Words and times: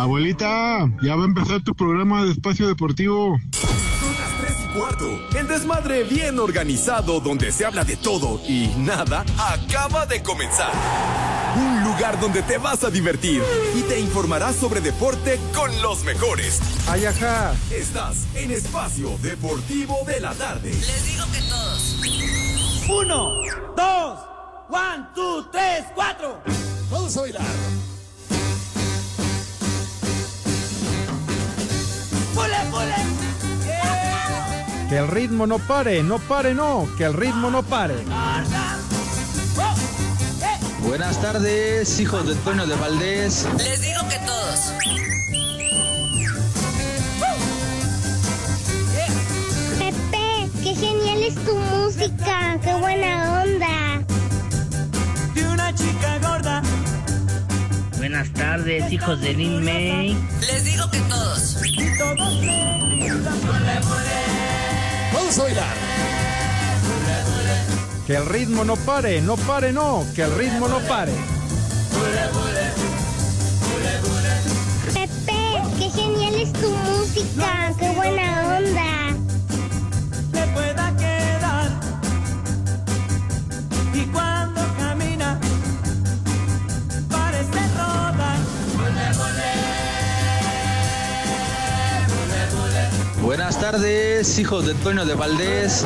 Abuelita, 0.00 0.88
ya 1.02 1.16
va 1.16 1.22
a 1.24 1.26
empezar 1.26 1.64
tu 1.64 1.74
programa 1.74 2.24
de 2.24 2.30
espacio 2.30 2.68
deportivo. 2.68 3.40
Son 3.50 4.14
las 4.20 4.40
3 4.40 4.52
y 4.64 4.78
cuarto. 4.78 5.28
El 5.36 5.48
desmadre 5.48 6.04
bien 6.04 6.38
organizado 6.38 7.18
donde 7.18 7.50
se 7.50 7.66
habla 7.66 7.82
de 7.82 7.96
todo 7.96 8.40
y 8.48 8.68
nada 8.78 9.24
acaba 9.36 10.06
de 10.06 10.22
comenzar. 10.22 10.70
Un 11.56 11.82
lugar 11.82 12.20
donde 12.20 12.40
te 12.42 12.56
vas 12.58 12.84
a 12.84 12.90
divertir 12.90 13.42
y 13.74 13.82
te 13.82 13.98
informarás 13.98 14.54
sobre 14.54 14.80
deporte 14.80 15.40
con 15.52 15.70
los 15.82 16.04
mejores. 16.04 16.60
Ay, 16.88 17.06
ajá. 17.06 17.52
Estás 17.72 18.28
en 18.36 18.52
Espacio 18.52 19.18
Deportivo 19.18 19.98
de 20.06 20.20
la 20.20 20.32
Tarde. 20.34 20.70
Les 20.70 21.04
digo 21.04 21.24
que 21.32 21.40
todos. 21.48 22.00
Uno, 22.88 23.32
dos, 23.76 24.20
one, 24.68 25.08
two, 25.16 25.48
tres, 25.50 25.84
cuatro. 25.96 26.40
Vamos 26.92 27.16
a 27.16 27.22
bailar. 27.22 27.42
Que 34.90 34.98
el 34.98 35.06
ritmo 35.06 35.46
no 35.46 35.60
pare, 35.60 36.02
no 36.02 36.18
pare, 36.18 36.52
no. 36.52 36.88
Que 36.98 37.04
el 37.04 37.14
ritmo 37.14 37.48
no 37.48 37.62
pare. 37.62 37.94
Buenas 40.82 41.22
tardes, 41.22 42.00
hijos 42.00 42.26
de 42.26 42.34
Toño 42.34 42.66
de 42.66 42.74
Valdés. 42.74 43.46
Les 43.56 43.80
digo 43.82 44.00
que 44.08 44.18
todos. 44.26 44.72
Pepe, 49.78 50.50
qué 50.64 50.74
genial 50.74 51.22
es 51.22 51.36
tu 51.44 51.54
música, 51.54 52.58
qué 52.60 52.74
buena 52.74 53.42
onda. 53.44 54.02
De 55.34 55.46
una 55.46 55.72
chica 55.72 56.18
gorda. 56.18 56.62
Buenas 58.00 58.32
tardes, 58.32 58.90
hijos 58.90 59.20
de 59.20 59.34
Lin 59.34 59.62
May. 59.62 60.16
Les 60.40 60.64
digo 60.64 60.90
que 60.90 61.00
todos. 61.00 61.56
Y 61.66 61.98
todos. 61.98 62.40
Vamos 65.12 65.38
a 65.38 65.42
bailar. 65.42 65.74
Que 68.06 68.16
el 68.16 68.24
ritmo 68.24 68.64
no 68.64 68.76
pare, 68.76 69.20
no 69.20 69.36
pare, 69.36 69.74
no. 69.74 70.06
Que 70.14 70.22
el 70.22 70.34
ritmo 70.34 70.66
no 70.66 70.78
pare. 70.88 71.12
Pepe, 74.94 75.62
qué 75.78 75.90
genial 75.90 76.34
es 76.36 76.52
tu 76.54 76.70
música, 76.70 77.74
qué 77.78 77.90
buena 77.90 78.56
onda. 78.56 79.14
Me 80.32 80.46
pueda 80.54 80.96
quedar. 80.96 81.70
Y 83.92 84.00
tardes, 93.70 94.36
hijos 94.40 94.66
de 94.66 94.74
Toño 94.74 95.04
de 95.04 95.14
Valdés. 95.14 95.84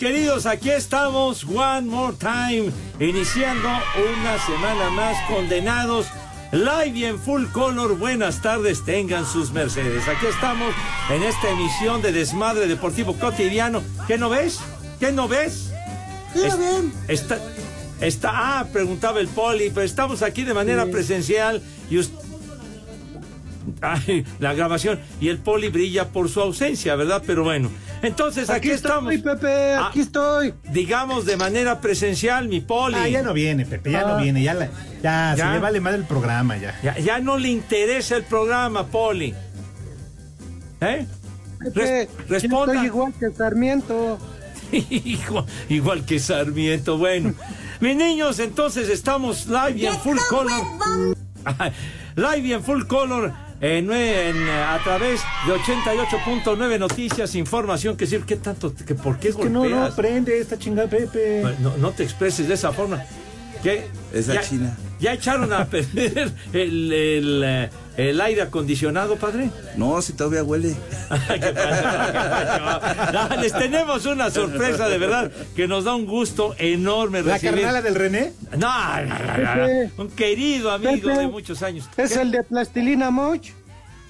Queridos, 0.00 0.46
aquí 0.46 0.70
estamos, 0.70 1.44
one 1.44 1.82
more 1.82 2.16
time, 2.16 2.70
iniciando 2.98 3.68
una 3.68 4.38
semana 4.46 4.88
más 4.88 5.14
condenados, 5.28 6.06
live 6.52 6.98
y 6.98 7.04
en 7.04 7.18
full 7.18 7.44
color. 7.52 7.98
Buenas 7.98 8.40
tardes, 8.40 8.82
tengan 8.82 9.26
sus 9.26 9.52
mercedes. 9.52 10.08
Aquí 10.08 10.24
estamos 10.24 10.74
en 11.10 11.22
esta 11.22 11.50
emisión 11.50 12.00
de 12.00 12.12
Desmadre 12.12 12.66
Deportivo 12.66 13.14
Cotidiano. 13.18 13.82
¿Qué 14.06 14.16
no 14.16 14.30
ves? 14.30 14.60
¿Qué 14.98 15.12
no 15.12 15.28
ves? 15.28 15.70
Es- 16.34 16.56
Está, 17.06 17.38
está, 18.00 18.30
ah, 18.60 18.66
preguntaba 18.72 19.20
el 19.20 19.28
poli, 19.28 19.68
pero 19.68 19.84
estamos 19.84 20.22
aquí 20.22 20.44
de 20.44 20.54
manera 20.54 20.86
presencial 20.86 21.60
y 21.90 22.00
Ay, 23.82 24.24
la 24.38 24.54
grabación 24.54 24.98
y 25.20 25.28
el 25.28 25.38
poli 25.38 25.68
brilla 25.68 26.08
por 26.08 26.30
su 26.30 26.40
ausencia, 26.40 26.96
¿verdad? 26.96 27.22
Pero 27.26 27.44
bueno, 27.44 27.70
entonces 28.02 28.48
aquí, 28.50 28.70
estamos. 28.70 29.12
estoy, 29.12 29.34
Pepe, 29.34 29.74
Ah, 29.74 29.88
aquí 29.88 30.00
estoy. 30.00 30.54
digamos 30.72 31.26
de 31.26 31.36
manera 31.36 31.80
presencial, 31.80 32.48
mi 32.48 32.60
poli. 32.60 32.96
Ah, 32.98 33.08
ya 33.08 33.22
no 33.22 33.32
viene, 33.32 33.66
Pepe, 33.66 33.90
ya 33.90 34.04
no 34.06 34.16
viene, 34.18 34.42
ya, 34.42 34.54
la- 34.54 34.66
ya, 35.02 35.34
¿Ya? 35.36 35.46
se 35.46 35.52
le 35.52 35.58
vale 35.58 35.80
más 35.80 35.94
el 35.94 36.04
programa 36.04 36.56
ya. 36.56 36.78
ya, 36.82 36.98
ya 36.98 37.18
no 37.20 37.36
le 37.38 37.48
interesa 37.48 38.16
el 38.16 38.24
programa, 38.24 38.86
poli. 38.86 39.34
¿Eh? 40.80 41.06
Res- 41.74 42.08
responda. 42.28 42.84
igual 42.84 43.12
que 43.18 43.30
Sarmiento. 43.30 44.18
igual, 44.72 45.44
igual 45.68 46.04
que 46.06 46.18
Sarmiento. 46.18 46.96
Bueno, 46.96 47.34
mis 47.80 47.96
niños, 47.96 48.38
entonces 48.38 48.88
estamos 48.88 49.46
live 49.46 49.74
y 49.76 49.86
en 49.86 49.98
full 49.98 50.16
color. 50.28 50.62
live 52.16 52.48
y 52.48 52.52
en 52.54 52.62
full 52.62 52.84
color. 52.86 53.32
En, 53.62 53.90
a 53.90 54.78
través 54.82 55.20
de 55.46 55.52
88.9 55.52 56.78
Noticias, 56.78 57.34
información 57.34 57.96
que 57.96 58.06
sirve. 58.06 58.24
¿Qué 58.26 58.36
tanto? 58.36 58.74
Que, 58.74 58.94
¿Por 58.94 59.18
qué 59.18 59.28
Es 59.28 59.36
que 59.36 59.44
no, 59.50 59.64
no 59.64 59.70
golpeas? 59.70 59.92
aprende 59.92 60.38
esta 60.38 60.58
chingada, 60.58 60.88
Pepe. 60.88 61.42
No, 61.60 61.76
no 61.76 61.90
te 61.90 62.02
expreses 62.02 62.48
de 62.48 62.54
esa 62.54 62.72
forma. 62.72 63.02
¿Qué? 63.62 63.88
Esa 64.14 64.34
ya, 64.34 64.40
china. 64.40 64.76
¿Ya 64.98 65.12
echaron 65.12 65.52
a 65.52 65.66
perder 65.70 66.32
el, 66.54 66.92
el, 66.92 67.42
eh, 67.44 67.70
el 68.08 68.20
aire 68.20 68.42
acondicionado, 68.42 69.16
padre? 69.16 69.50
No, 69.76 70.00
si 70.00 70.12
todavía 70.12 70.42
huele. 70.42 70.74
¿Qué? 71.28 71.54
No, 73.12 73.36
les 73.40 73.52
tenemos 73.52 74.06
una 74.06 74.30
sorpresa 74.30 74.88
de 74.88 74.98
verdad 74.98 75.30
que 75.54 75.68
nos 75.68 75.84
da 75.84 75.94
un 75.94 76.06
gusto 76.06 76.54
enorme 76.58 77.22
¿La 77.22 77.34
recibir. 77.34 77.56
carnala 77.56 77.82
del 77.82 77.94
René? 77.94 78.32
No, 78.56 79.02
no, 79.02 79.18
no, 79.18 79.66
no, 79.66 79.90
un 80.04 80.10
querido 80.10 80.70
amigo 80.70 81.10
de 81.10 81.28
muchos 81.28 81.62
años. 81.62 81.88
¿Qué? 81.94 82.06
de 82.06 82.42
Plastilina 82.44 83.10
Moch. 83.10 83.46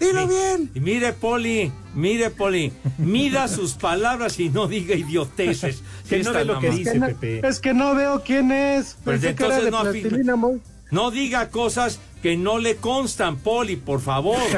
Dilo 0.01 0.27
bien. 0.27 0.71
Y 0.75 0.81
mire, 0.81 1.13
Poli, 1.13 1.71
mire, 1.95 2.31
Poli, 2.31 2.73
mida 2.97 3.49
sus 3.49 3.75
palabras 3.75 4.41
y 4.41 4.49
no 4.49 4.67
diga 4.67 4.95
idioteces. 4.95 5.83
Que 6.09 6.23
no 6.23 6.31
es 6.31 6.37
ve 6.37 6.45
lo 6.47 6.59
que 6.59 6.71
dice, 6.71 6.99
Pepe. 6.99 7.47
Es 7.47 7.61
que 7.61 7.75
no 7.75 7.95
veo 7.95 8.23
quién 8.25 8.51
es. 8.51 8.97
Pues 9.05 9.21
Pensé 9.21 9.35
que 9.37 9.45
era 9.45 9.59
entonces 9.59 9.65
de 9.65 9.71
no. 9.71 9.81
Plastilina 9.83 10.37
Moch. 10.37 10.61
No 10.91 11.11
diga 11.11 11.51
cosas 11.51 12.01
que 12.23 12.37
no 12.37 12.59
le 12.59 12.77
constan, 12.77 13.39
Poli, 13.39 13.77
por 13.77 14.01
favor. 14.01 14.39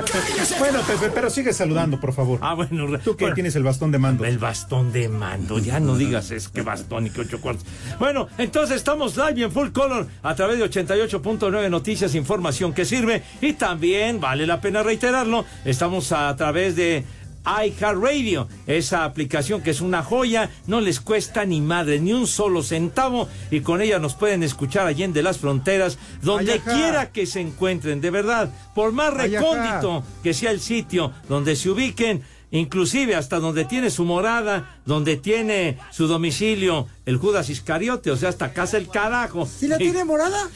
Bueno, 0.59 0.81
Pepe, 0.83 1.11
pero 1.15 1.31
sigue 1.31 1.53
saludando, 1.53 2.01
por 2.01 2.13
favor. 2.13 2.39
Ah, 2.43 2.55
bueno, 2.55 2.99
Tú 3.05 3.17
que 3.17 3.25
bueno, 3.25 3.35
tienes 3.35 3.57
el 3.57 3.63
bastón 3.63 3.91
de 3.91 3.99
mando. 3.99 4.25
El 4.25 4.39
bastón 4.39 4.93
de 4.93 5.09
mando, 5.09 5.59
ya 5.59 5.81
no 5.81 5.97
digas 5.97 6.31
es 6.31 6.49
que 6.49 6.63
bastón 6.63 7.07
y 7.07 7.11
que 7.11 7.23
ocho 7.23 7.41
cuartos. 7.41 7.65
Bueno, 7.99 8.29
entonces 8.39 8.77
estamos 8.77 9.17
live 9.17 9.45
en 9.45 9.51
full 9.53 9.71
color 9.71 10.07
a 10.23 10.35
través 10.35 10.59
de 10.59 10.65
88.9 10.69 11.71
Noticias, 11.71 12.15
información 12.15 12.73
que 12.73 12.85
sirve. 12.85 13.23
Y 13.41 13.55
también, 13.55 14.21
vale 14.21 14.47
la 14.47 14.61
pena 14.61 14.83
reiterarlo, 14.83 15.45
estamos 15.65 16.13
a 16.13 16.35
través 16.37 16.77
de 16.77 17.05
iHeartRadio, 17.45 18.49
esa 18.67 19.05
aplicación 19.05 19.63
que 19.63 19.71
es 19.71 19.81
una 19.81 20.03
joya, 20.03 20.51
no 20.67 20.81
les 20.81 21.01
cuesta 21.01 21.45
ni 21.45 21.61
madre, 21.61 22.01
ni 22.01 22.13
un 22.13 22.27
solo 22.27 22.63
centavo, 22.63 23.29
y 23.51 23.61
con 23.61 23.81
ella 23.81 23.99
nos 23.99 24.15
pueden 24.15 24.43
escuchar 24.43 24.87
allende 24.87 25.23
las 25.23 25.39
fronteras, 25.39 25.99
donde 26.23 26.61
quiera 26.61 27.11
que 27.11 27.27
se 27.27 27.41
encuentren, 27.41 28.01
de 28.01 28.11
verdad, 28.11 28.51
por 28.75 28.93
más 28.93 29.13
recóndito 29.13 30.05
que 30.23 30.35
sea 30.35 30.51
el 30.51 30.61
sitio 30.61 31.13
donde 31.29 31.57
se 31.57 31.71
ubiquen, 31.71 32.23
inclusive 32.51 33.17
hasta 33.17 33.41
donde 33.41 33.65
tiene 33.65 33.91
su 33.91 34.05
morada, 34.05 34.79
donde 34.85 35.17
tiene 35.17 35.79
su 35.91 36.07
domicilio 36.07 36.87
el 37.07 37.17
Judas 37.17 37.51
Iscariote, 37.51 38.11
o 38.11 38.17
sea, 38.17 38.29
hasta 38.29 38.53
casa 38.53 38.77
el 38.77 38.89
carajo. 38.89 39.47
¿Sí 39.47 39.67
la 39.67 39.79
tiene 39.79 40.05
morada? 40.05 40.49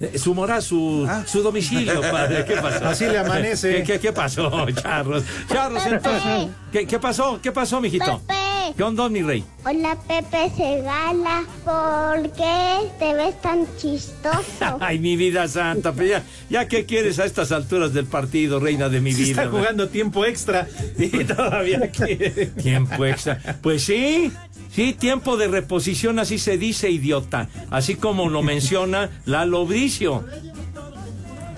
Eh, 0.00 0.18
Su 0.18 0.32
morada, 0.34 0.60
su, 0.60 1.08
su 1.26 1.42
domicilio, 1.42 2.00
padre. 2.00 2.44
¿Qué 2.44 2.54
pasó? 2.56 2.86
Así 2.88 3.06
le 3.06 3.18
amanece. 3.18 3.78
¿Qué, 3.78 3.82
qué, 3.82 4.00
qué 4.00 4.12
pasó, 4.12 4.66
Charros? 4.82 5.24
Charros, 5.48 5.84
entonces. 5.86 6.48
¿Qué, 6.72 6.86
qué 6.86 6.98
pasó? 6.98 7.40
¿Qué 7.42 7.50
pasó, 7.52 7.80
mijito? 7.80 8.20
Pepe. 8.26 8.47
¿Qué 8.76 8.82
onda, 8.82 9.08
mi 9.08 9.22
rey? 9.22 9.44
Hola 9.64 9.96
Pepe 10.06 10.50
Segala, 10.56 11.44
¿por 11.64 12.30
qué 12.32 12.88
te 12.98 13.14
ves 13.14 13.40
tan 13.40 13.66
chistoso? 13.76 14.78
Ay, 14.80 14.98
mi 14.98 15.16
vida 15.16 15.48
santa, 15.48 15.92
pero 15.92 16.08
ya, 16.08 16.22
ya 16.50 16.68
qué 16.68 16.84
quieres 16.84 17.18
a 17.18 17.24
estas 17.24 17.52
alturas 17.52 17.92
del 17.92 18.06
partido, 18.06 18.60
reina 18.60 18.88
de 18.88 19.00
mi 19.00 19.12
vida. 19.14 19.42
está 19.42 19.48
jugando 19.48 19.88
tiempo 19.88 20.24
extra 20.24 20.66
y 20.98 21.24
todavía 21.24 21.90
quiere. 21.92 22.46
Tiempo 22.46 23.04
extra. 23.04 23.38
Pues 23.62 23.82
sí, 23.84 24.30
sí, 24.72 24.92
tiempo 24.92 25.36
de 25.36 25.48
reposición, 25.48 26.18
así 26.18 26.38
se 26.38 26.58
dice, 26.58 26.90
idiota. 26.90 27.48
Así 27.70 27.94
como 27.96 28.28
lo 28.28 28.42
menciona 28.42 29.10
Lalo 29.24 29.66
Bricio. 29.66 30.24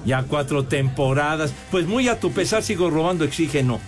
Ya 0.07 0.23
cuatro 0.23 0.65
temporadas. 0.65 1.53
Pues 1.71 1.87
muy 1.87 2.09
a 2.09 2.19
tu 2.19 2.33
pesar 2.33 2.63
sigo 2.63 2.89
robando 2.89 3.25
oxígeno. 3.25 3.81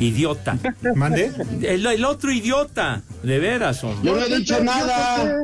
Idiota. 0.00 0.58
¿Mande? 0.94 1.30
El, 1.62 1.86
el 1.86 2.04
otro 2.04 2.32
idiota. 2.32 3.02
De 3.22 3.38
veras, 3.38 3.84
hombre. 3.84 4.10
Yo 4.10 4.16
no 4.16 4.24
he 4.26 4.38
dicho 4.38 4.62
nada. 4.64 5.38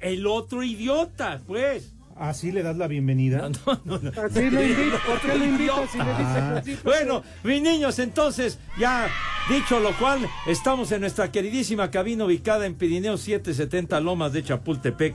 El 0.00 0.26
otro 0.26 0.62
idiota, 0.62 1.40
pues. 1.46 1.94
Así 2.16 2.52
le 2.52 2.62
das 2.62 2.76
la 2.76 2.86
bienvenida. 2.88 3.48
No, 3.66 3.80
no, 3.84 3.98
no. 3.98 4.10
Así 4.22 4.50
lo 4.50 4.62
invito. 4.62 4.98
¿Por 5.06 5.20
qué 5.20 5.38
lo 5.38 5.44
invitas 5.44 5.90
si 5.90 5.98
le 5.98 6.04
dices 6.04 6.26
Ah. 6.26 6.62
Pues, 6.62 6.82
Bueno, 6.84 7.22
mis 7.42 7.62
niños, 7.62 7.98
entonces, 7.98 8.58
ya 8.78 9.08
dicho 9.48 9.80
lo 9.80 9.96
cual, 9.96 10.28
estamos 10.46 10.92
en 10.92 11.00
nuestra 11.00 11.32
queridísima 11.32 11.90
cabina 11.90 12.24
ubicada 12.24 12.66
en 12.66 12.74
Pirineo 12.74 13.16
770 13.16 13.98
Lomas 14.00 14.32
de 14.32 14.44
Chapultepec, 14.44 15.14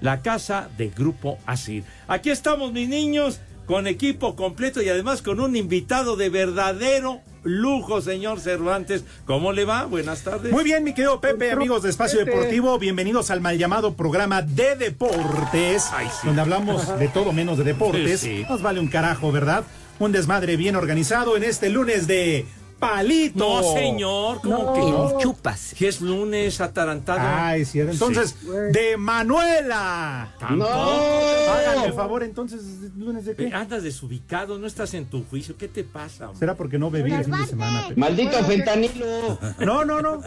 la 0.00 0.20
casa 0.22 0.68
de 0.76 0.90
Grupo 0.90 1.38
Asir. 1.46 1.84
Aquí 2.06 2.30
estamos, 2.30 2.72
mis 2.72 2.88
niños, 2.88 3.40
con 3.70 3.86
equipo 3.86 4.34
completo 4.34 4.82
y 4.82 4.88
además 4.88 5.22
con 5.22 5.38
un 5.38 5.54
invitado 5.54 6.16
de 6.16 6.28
verdadero 6.28 7.20
lujo, 7.44 8.00
señor 8.00 8.40
Cervantes. 8.40 9.04
¿Cómo 9.26 9.52
le 9.52 9.64
va? 9.64 9.84
Buenas 9.84 10.24
tardes. 10.24 10.50
Muy 10.50 10.64
bien, 10.64 10.82
mi 10.82 10.92
querido 10.92 11.20
Pepe, 11.20 11.52
amigos 11.52 11.84
de 11.84 11.90
Espacio 11.90 12.18
Pepe. 12.18 12.32
Deportivo, 12.32 12.76
bienvenidos 12.80 13.30
al 13.30 13.40
mal 13.40 13.58
llamado 13.58 13.94
programa 13.94 14.42
de 14.42 14.74
deportes, 14.74 15.86
Ay, 15.92 16.08
sí. 16.08 16.26
donde 16.26 16.40
hablamos 16.40 16.98
de 16.98 17.06
todo 17.06 17.32
menos 17.32 17.58
de 17.58 17.64
deportes. 17.64 18.18
Sí, 18.18 18.38
sí. 18.38 18.46
Nos 18.50 18.60
vale 18.60 18.80
un 18.80 18.88
carajo, 18.88 19.30
¿verdad? 19.30 19.62
Un 20.00 20.10
desmadre 20.10 20.56
bien 20.56 20.74
organizado 20.74 21.36
en 21.36 21.44
este 21.44 21.70
lunes 21.70 22.08
de 22.08 22.46
Palito. 22.80 23.38
No, 23.38 23.62
señor, 23.74 24.40
¿cómo 24.40 24.72
que 24.74 24.80
no? 24.80 25.18
chupas. 25.20 25.58
Si 25.76 25.86
es 25.86 26.00
lunes 26.00 26.60
atarantado. 26.60 27.20
Ay, 27.22 27.64
cierto. 27.64 27.92
Entonces, 27.92 28.34
de 28.72 28.96
Manuela. 28.96 30.34
Tampoco. 30.38 30.70
Háganme 30.70 31.86
el 31.86 31.92
favor, 31.92 32.22
entonces, 32.22 32.62
¿lunes 32.96 33.24
de 33.26 33.36
qué? 33.36 33.50
Andas 33.54 33.82
desubicado, 33.82 34.58
no 34.58 34.66
estás 34.66 34.94
en 34.94 35.06
tu 35.06 35.24
juicio. 35.24 35.56
¿Qué 35.56 35.68
te 35.68 35.84
pasa? 35.84 36.24
hombre? 36.26 36.38
Será 36.38 36.54
porque 36.54 36.78
no 36.78 36.90
bebí 36.90 37.12
el 37.12 37.24
fin 37.24 37.34
de 37.36 37.46
semana. 37.46 37.88
Maldito 37.96 38.42
fentanilo. 38.44 39.38
No, 39.60 39.84
no, 39.84 40.00
no. 40.00 40.20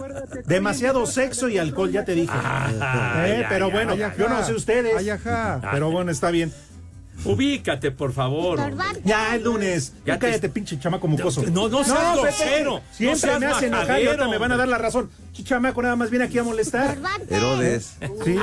Demasiado 0.45 1.06
sexo 1.06 1.49
y 1.49 1.57
alcohol, 1.57 1.91
ya 1.91 2.06
te 2.06 2.13
dije. 2.13 2.31
Ah, 2.33 3.23
Eh, 3.25 3.45
pero 3.49 3.71
bueno, 3.71 3.95
yo 3.95 4.29
no 4.29 4.44
sé 4.44 4.53
ustedes. 4.53 4.95
Ay, 4.95 5.09
ajá. 5.09 5.59
Pero 5.71 5.89
bueno, 5.91 6.11
está 6.11 6.29
bien. 6.29 6.53
Ubícate, 7.25 7.92
por 7.92 8.12
favor. 8.12 8.60
Ya 9.06 9.36
el 9.36 9.44
lunes. 9.44 9.94
Ya 10.06 10.13
Ya 10.13 10.19
te- 10.19 10.27
cállate, 10.27 10.50
pinche 10.50 10.77
chamaco 10.80 11.07
mocoso. 11.07 11.42
No, 11.44 11.69
no 11.69 11.83
seas 11.83 12.18
Pepe, 12.18 12.21
grosero. 12.21 12.81
Siempre 12.92 13.15
no 13.15 13.15
seas 13.27 13.39
me 13.39 13.45
hacen 13.48 13.74
enojar 13.74 14.01
y 14.01 14.07
ahorita 14.07 14.27
me 14.27 14.38
van 14.38 14.51
a 14.51 14.57
dar 14.57 14.68
la 14.68 14.77
razón. 14.77 15.10
Chamaco 15.44 15.81
nada 15.81 15.95
más 15.95 16.10
viene 16.10 16.25
aquí 16.25 16.38
a 16.38 16.44
molestar. 16.44 16.98
Herodes. 17.30 17.95
Sí. 18.25 18.36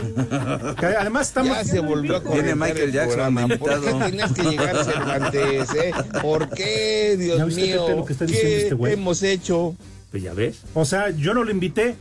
Que 0.78 0.86
Además 0.86 1.28
estamos. 1.28 1.56
Ya 1.56 1.64
se 1.64 1.80
volvió 1.80 2.16
a 2.16 2.20
Viene 2.20 2.54
Michael 2.54 2.78
el 2.78 2.92
Jackson, 2.92 3.34
programa. 3.34 3.48
¿Por 3.58 3.68
qué 3.68 3.74
invitado. 3.74 4.10
tienes 4.10 4.32
que 4.32 4.42
llegar 4.42 4.84
Cervantes, 4.84 5.74
eh? 5.74 5.92
¿Por 6.22 6.48
qué, 6.50 7.16
¿Ya 7.18 7.24
Dios 7.24 7.46
viste, 7.46 7.62
mío? 7.62 7.88
Lo 7.96 8.04
que 8.04 8.12
está 8.12 8.24
diciendo 8.26 8.48
¿Qué 8.50 8.62
este 8.62 8.74
güey? 8.74 8.92
hemos 8.94 9.22
hecho? 9.22 9.76
Pues 10.10 10.22
ya 10.22 10.32
ves. 10.34 10.58
O 10.74 10.84
sea, 10.84 11.10
yo 11.10 11.34
no 11.34 11.44
lo 11.44 11.50
invité. 11.50 11.94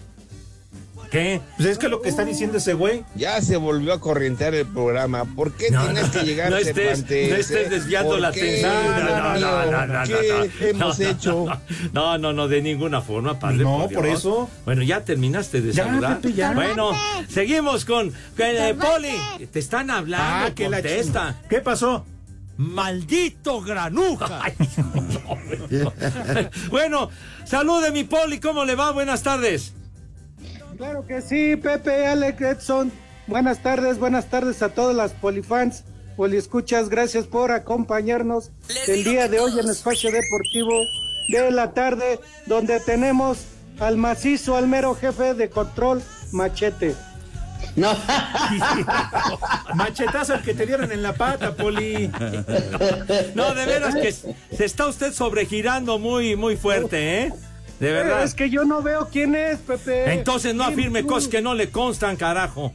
¿Qué? 1.12 1.42
Pues 1.58 1.70
es 1.70 1.78
que 1.80 1.88
lo 1.90 2.02
que 2.02 2.10
está 2.10 2.24
diciendo 2.24 2.58
ese 2.60 2.74
güey. 2.74 3.04
Ya 3.16 3.42
se 3.42 3.58
volvió 3.58 3.94
a 3.94 4.00
corrientear 4.00 4.54
el 4.54 4.68
programa. 4.68 5.26
¿Por 5.26 5.54
qué 5.54 5.72
No, 5.72 5.84
tienes 5.86 6.04
no, 6.06 6.12
que 6.12 6.20
llegar 6.24 6.52
no 6.52 6.58
estés- 6.58 6.74
Cervantes? 6.76 7.30
no 7.32 7.36
estés 7.36 7.70
desviando 7.72 8.12
¿Por 8.12 8.20
la 8.22 8.28
atención. 8.28 8.72
No, 8.72 9.00
no, 9.00 9.40
no, 9.40 9.66
no, 9.72 9.88
no, 9.88 10.04
¿Qué 10.04 10.74
no, 10.74 10.84
hemos 10.86 11.00
no, 11.00 11.06
hecho? 11.08 11.46
No, 11.94 12.18
no, 12.20 12.32
no, 12.34 12.48
de 12.48 12.62
ninguna 12.62 13.02
forma, 13.02 13.40
padre. 13.40 13.58
No, 13.58 13.88
por 13.92 14.06
eso. 14.06 14.50
Bueno, 14.66 14.84
ya 14.84 15.04
terminaste 15.04 15.62
de 15.62 15.74
Ya, 15.74 15.86
saludar. 15.86 16.22
Ya. 16.22 16.52
Bueno, 16.54 16.92
seguimos 17.28 17.86
con, 17.86 18.10
con 18.10 18.46
eh. 18.46 18.76
Poli. 18.80 19.48
Te 19.48 19.58
están 19.60 19.90
hablando, 19.90 20.48
Ah, 20.48 20.52
que 20.54 20.66
contesta. 20.66 21.42
¿Qué 21.50 21.62
pasó? 21.62 22.06
¡Maldito 22.58 23.62
granuja! 23.62 24.42
Ay, 24.44 24.54
no, 24.78 25.38
no. 25.72 25.94
bueno, 26.70 27.10
salude 27.46 27.92
mi 27.92 28.04
Poli, 28.04 28.40
¿cómo 28.40 28.66
le 28.66 28.76
va? 28.76 28.92
Buenas 28.92 29.24
tardes. 29.24 29.74
Claro 30.80 31.06
que 31.06 31.22
sí, 31.22 31.58
Pepe, 31.58 32.08
Alex, 32.08 32.42
Edson. 32.42 32.90
Buenas 33.28 33.62
tardes, 33.62 34.00
buenas 34.00 34.30
tardes 34.30 34.62
a 34.62 34.70
todas 34.70 34.96
las 34.96 35.12
polifans, 35.12 35.84
poliescuchas. 36.16 36.88
Gracias 36.88 37.28
por 37.28 37.52
acompañarnos 37.52 38.52
Les 38.70 38.88
el 38.88 39.04
día 39.04 39.28
de 39.28 39.42
hoy 39.42 39.60
en. 39.60 39.70
Espacio 39.70 40.10
Deportivo 40.10 40.72
de 41.28 41.52
la 41.52 41.74
tarde, 41.74 42.22
donde 42.46 42.80
tenemos 42.80 43.40
al 43.82 43.98
macizo, 43.98 44.56
al 44.56 44.68
mero 44.68 44.96
jefe 44.96 45.34
de 45.34 45.50
control, 45.50 46.02
Machete. 46.32 46.96
No. 47.76 47.94
Machetazo 49.76 50.36
el 50.36 50.44
que 50.44 50.54
te 50.54 50.66
dieron 50.66 50.94
en 50.94 51.04
la 51.04 51.12
pata, 51.12 51.58
Poli. 51.58 52.10
No, 53.36 53.54
de 53.54 53.66
veras 53.66 53.96
que 53.96 54.14
se 54.14 54.64
está 54.64 54.88
usted 54.88 55.12
sobregirando 55.12 56.00
muy, 56.00 56.38
muy 56.38 56.56
fuerte, 56.56 57.24
¿eh? 57.24 57.34
De 57.80 57.92
verdad. 57.92 58.24
Es 58.24 58.34
que 58.34 58.50
yo 58.50 58.66
no 58.66 58.82
veo 58.82 59.08
quién 59.12 59.36
es, 59.36 59.60
Pepe. 59.60 60.14
Entonces 60.14 60.54
no 60.54 60.66
¿Quién 60.66 60.80
afirme 60.80 61.02
tú? 61.04 61.08
cosas 61.08 61.30
que 61.30 61.42
no 61.42 61.54
le 61.54 61.70
constan, 61.70 62.16
carajo. 62.18 62.74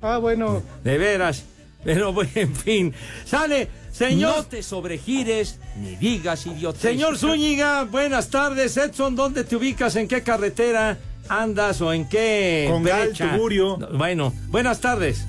Ah, 0.00 0.18
bueno. 0.18 0.62
De 0.82 0.98
veras. 0.98 1.44
Pero 1.84 2.12
bueno, 2.14 2.30
en 2.34 2.54
fin. 2.54 2.94
Sale, 3.24 3.68
señor. 3.92 4.36
No 4.38 4.42
te 4.44 4.62
sobregires 4.62 5.58
ni 5.76 5.96
digas 5.96 6.46
idiota. 6.46 6.78
Señor 6.78 7.18
Zúñiga, 7.18 7.84
buenas 7.84 8.28
tardes. 8.30 8.76
Edson, 8.76 9.14
¿dónde 9.16 9.44
te 9.44 9.56
ubicas? 9.56 9.96
¿En 9.96 10.08
qué 10.08 10.22
carretera 10.22 10.98
andas 11.28 11.80
o 11.80 11.92
en 11.92 12.08
qué 12.08 12.66
Congal? 12.70 13.12
Tugurio. 13.12 13.76
No, 13.78 13.88
Bueno, 13.98 14.32
buenas 14.48 14.80
tardes. 14.80 15.24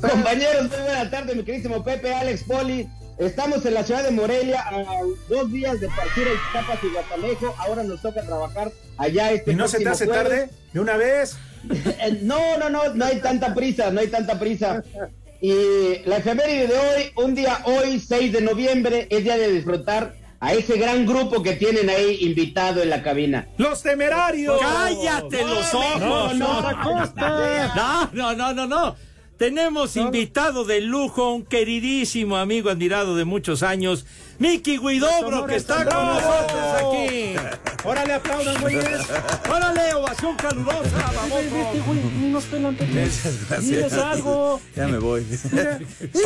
Compañeros, 0.00 0.68
muy 0.68 0.78
buena 0.84 1.10
tarde, 1.10 1.34
mi 1.34 1.42
queridísimo 1.42 1.82
Pepe, 1.82 2.12
Alex 2.14 2.44
Poli. 2.44 2.88
Estamos 3.18 3.64
en 3.64 3.72
la 3.74 3.82
ciudad 3.82 4.04
de 4.04 4.10
Morelia 4.10 4.60
a 4.68 4.82
dos 5.28 5.50
días 5.50 5.80
de 5.80 5.88
partir 5.88 6.26
a 6.28 6.32
Ixtapas 6.32 6.84
y 6.84 6.88
Guatalejo. 6.88 7.54
Ahora 7.58 7.82
nos 7.82 8.02
toca 8.02 8.22
trabajar 8.22 8.70
allá 8.98 9.32
este 9.32 9.52
¿Y 9.52 9.54
no 9.54 9.68
se 9.68 9.78
te 9.78 9.88
hace 9.88 10.04
jueves. 10.04 10.22
tarde? 10.22 10.50
¿De 10.72 10.80
una 10.80 10.96
vez? 10.96 11.36
Eh, 11.68 12.20
No, 12.22 12.58
no, 12.58 12.68
no, 12.70 12.94
no 12.94 13.04
hay 13.04 13.20
tanta 13.20 13.54
prisa, 13.54 13.90
no 13.90 14.00
hay 14.00 14.08
tanta 14.08 14.38
prisa. 14.38 14.84
Y 15.40 15.98
la 16.04 16.18
efeméride 16.18 16.66
de 16.68 16.78
hoy, 16.78 17.10
un 17.24 17.34
día 17.34 17.60
hoy, 17.64 17.98
6 17.98 18.32
de 18.34 18.40
noviembre, 18.42 19.06
es 19.10 19.24
día 19.24 19.36
de 19.36 19.50
disfrutar 19.50 20.14
a 20.38 20.52
ese 20.52 20.78
gran 20.78 21.06
grupo 21.06 21.42
que 21.42 21.54
tienen 21.54 21.88
ahí 21.90 22.18
invitado 22.20 22.82
en 22.82 22.90
la 22.90 23.02
cabina. 23.02 23.48
¡Los 23.56 23.82
temerarios! 23.82 24.60
¡Cállate 24.60 25.42
los 25.42 25.74
ojos! 25.74 26.00
no, 26.00 26.34
no, 26.34 26.60
No, 27.14 28.10
no, 28.12 28.34
no, 28.34 28.52
no, 28.52 28.66
no. 28.66 28.96
Tenemos 29.38 29.96
invitado 29.96 30.64
de 30.64 30.80
lujo, 30.80 31.34
un 31.34 31.44
queridísimo 31.44 32.36
amigo 32.38 32.70
admirado 32.70 33.16
de 33.16 33.26
muchos 33.26 33.62
años, 33.62 34.06
Miki 34.38 34.78
Guidobro, 34.78 35.46
que 35.46 35.56
está 35.56 35.84
con 35.84 36.06
nosotros 36.06 36.60
aquí. 36.78 37.34
¡Órale, 37.84 38.14
aplaudan, 38.14 38.60
güeyes! 38.62 39.00
¡Órale, 39.50 39.92
ovación 39.94 40.36
calurosa, 40.36 41.12
Vete, 41.28 41.50
vete, 41.50 41.80
vamos! 41.80 42.44
güey. 42.50 42.94
Gracias. 42.94 43.60
Diles 43.62 43.92
algo. 43.92 44.60
Ya 44.74 44.88
me 44.88 44.98
voy. 44.98 45.26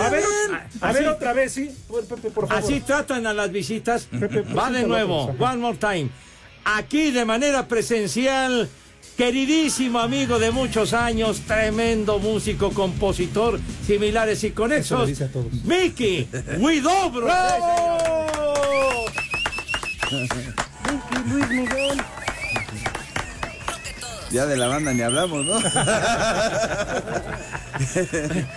A 0.00 0.09
ver, 0.09 0.23
a 0.81 0.93
ver 0.93 1.09
otra 1.09 1.33
vez, 1.33 1.52
¿sí? 1.52 1.71
Por- 1.88 2.05
Pepe, 2.05 2.31
por 2.31 2.47
favor. 2.47 2.62
Así 2.64 2.81
tratan 2.81 3.26
a 3.26 3.35
las 3.35 3.50
visitas. 3.50 4.05
Pepe, 4.07 4.43
Va 4.43 4.71
de 4.71 4.85
nuevo, 4.85 5.35
one 5.38 5.57
more 5.57 5.76
time. 5.76 6.09
Aquí 6.64 7.11
de 7.11 7.25
manera 7.25 7.67
presencial, 7.67 8.69
queridísimo 9.21 9.99
amigo 9.99 10.39
de 10.39 10.50
muchos 10.50 10.95
años, 10.95 11.43
tremendo 11.47 12.19
músico, 12.19 12.71
compositor, 12.71 13.61
similares 13.87 14.43
y 14.45 14.55
Eso 14.71 14.97
a 15.03 15.29
todos. 15.29 15.53
Miki 15.65 16.27
Guidobro. 16.57 17.27
Vicky, 20.11 21.29
Luis 21.29 21.49
Miguel. 21.50 22.03
Ya 24.31 24.47
de 24.47 24.57
la 24.57 24.69
banda 24.69 24.95
ni 24.95 25.03
hablamos, 25.03 25.45
¿no? 25.45 25.61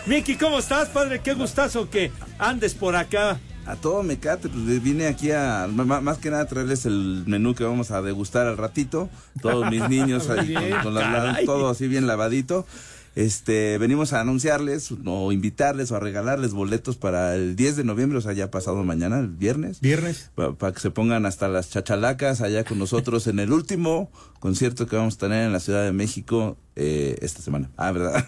Miki, 0.05 0.37
¿cómo 0.37 0.59
estás, 0.59 0.87
padre? 0.87 1.19
Qué 1.19 1.33
gustazo 1.33 1.89
que 1.89 2.09
andes 2.39 2.73
por 2.73 2.95
acá. 2.95 3.37
A 3.65 3.75
todo 3.77 4.03
mecate, 4.03 4.49
pues 4.49 4.83
vine 4.83 5.07
aquí 5.07 5.31
a, 5.31 5.67
más 5.67 6.17
que 6.17 6.29
nada 6.29 6.43
a 6.43 6.47
traerles 6.47 6.85
el 6.85 7.23
menú 7.27 7.55
que 7.55 7.63
vamos 7.63 7.91
a 7.91 8.01
degustar 8.01 8.45
al 8.47 8.57
ratito. 8.57 9.09
Todos 9.41 9.69
mis 9.71 9.87
niños 9.87 10.29
ahí 10.29 10.53
con, 10.83 10.93
caray. 10.95 11.45
todo 11.45 11.69
así 11.69 11.87
bien 11.87 12.05
lavadito. 12.05 12.65
Este, 13.15 13.77
venimos 13.77 14.11
a 14.11 14.21
anunciarles 14.21 14.91
o 15.05 15.31
invitarles 15.31 15.91
o 15.91 15.95
a 15.95 15.99
regalarles 15.99 16.53
boletos 16.53 16.97
para 16.97 17.35
el 17.35 17.55
10 17.55 17.77
de 17.77 17.83
noviembre, 17.83 18.17
o 18.17 18.21
sea, 18.21 18.33
ya 18.33 18.49
pasado 18.49 18.83
mañana, 18.83 19.19
el 19.19 19.27
viernes. 19.27 19.81
Viernes. 19.81 20.31
Para 20.35 20.73
que 20.73 20.79
se 20.79 20.89
pongan 20.89 21.25
hasta 21.25 21.47
las 21.47 21.69
chachalacas 21.69 22.41
allá 22.41 22.63
con 22.63 22.79
nosotros 22.79 23.27
en 23.27 23.39
el 23.39 23.53
último 23.53 24.11
concierto 24.39 24.87
que 24.87 24.95
vamos 24.95 25.15
a 25.15 25.19
tener 25.19 25.45
en 25.45 25.53
la 25.53 25.59
Ciudad 25.59 25.83
de 25.83 25.93
México 25.93 26.57
eh, 26.75 27.17
esta 27.21 27.41
semana. 27.41 27.69
Ah, 27.77 27.91
¿verdad? 27.91 28.25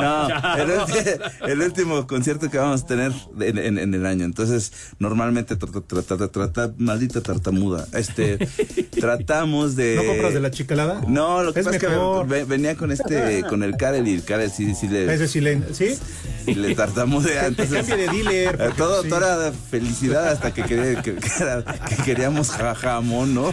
no, 0.00 0.28
el, 0.62 0.70
ulti- 0.78 1.20
el 1.48 1.60
último 1.60 2.06
concierto 2.06 2.50
que 2.50 2.58
vamos 2.58 2.82
a 2.82 2.86
tener 2.86 3.12
en, 3.40 3.58
en- 3.58 3.78
en 3.78 3.94
el 3.94 4.06
año. 4.06 4.24
Entonces, 4.24 4.72
normalmente 4.98 5.56
trata, 5.56 5.80
trata, 5.80 6.28
trata, 6.28 6.72
maldita 6.78 7.20
tartamuda. 7.20 7.86
Este, 7.94 8.38
tratamos 9.00 9.74
de. 9.76 9.96
¿No 9.96 10.04
compras 10.04 10.34
de 10.34 10.40
la 10.40 10.50
chicalada? 10.50 11.02
No, 11.08 11.42
lo 11.42 11.52
que 11.52 11.60
Es 11.60 11.66
pasa 11.66 11.78
mejor. 11.78 12.26
es 12.26 12.32
que 12.32 12.34
ve- 12.38 12.44
venía 12.44 12.76
con 12.76 12.92
este, 12.92 13.42
con 13.48 13.62
el 13.62 13.76
Karel 13.76 14.06
y 14.08 14.14
el 14.14 14.22
Karel 14.24 14.50
sí, 14.50 14.74
sí 14.74 14.88
le, 14.88 15.12
Ese 15.12 15.28
sí 15.28 15.40
le, 15.40 15.62
¿sí? 15.74 15.98
y 16.46 16.54
le 16.54 16.74
tartamudea. 16.74 17.46
Entonces, 17.56 17.86
de 17.88 17.96
dealer, 18.08 18.56
eh, 18.60 18.70
todo, 18.76 19.02
sí. 19.02 19.08
todo 19.08 19.18
era 19.18 19.52
felicidad 19.70 20.28
hasta 20.28 20.52
que, 20.54 20.62
quería- 20.62 21.02
que, 21.02 21.14
que 21.16 21.28
era- 21.40 21.64
que 21.64 21.96
queríamos 22.04 22.50
ja- 22.50 22.74
jamón, 22.74 23.34
¿no? 23.34 23.52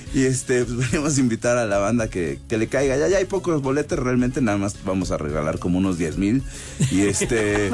y 0.14 0.24
este, 0.24 0.64
pues 0.64 0.90
venimos 0.90 1.16
a 1.16 1.20
invitar 1.20 1.56
a 1.56 1.66
la 1.66 1.78
banda 1.78 2.08
que, 2.08 2.38
que 2.48 2.58
le 2.58 2.68
caiga. 2.68 2.96
Ya, 2.96 3.08
ya 3.08 3.18
hay 3.18 3.24
pocos 3.24 3.62
boletos, 3.62 3.98
realmente 3.98 4.40
nada 4.40 4.58
más 4.58 4.76
vamos 4.84 5.10
a 5.10 5.18
regalar 5.18 5.58
como 5.58 5.78
unos 5.78 5.98
10 5.98 6.18
mil. 6.18 6.42
Y 6.90 7.02
este, 7.02 7.70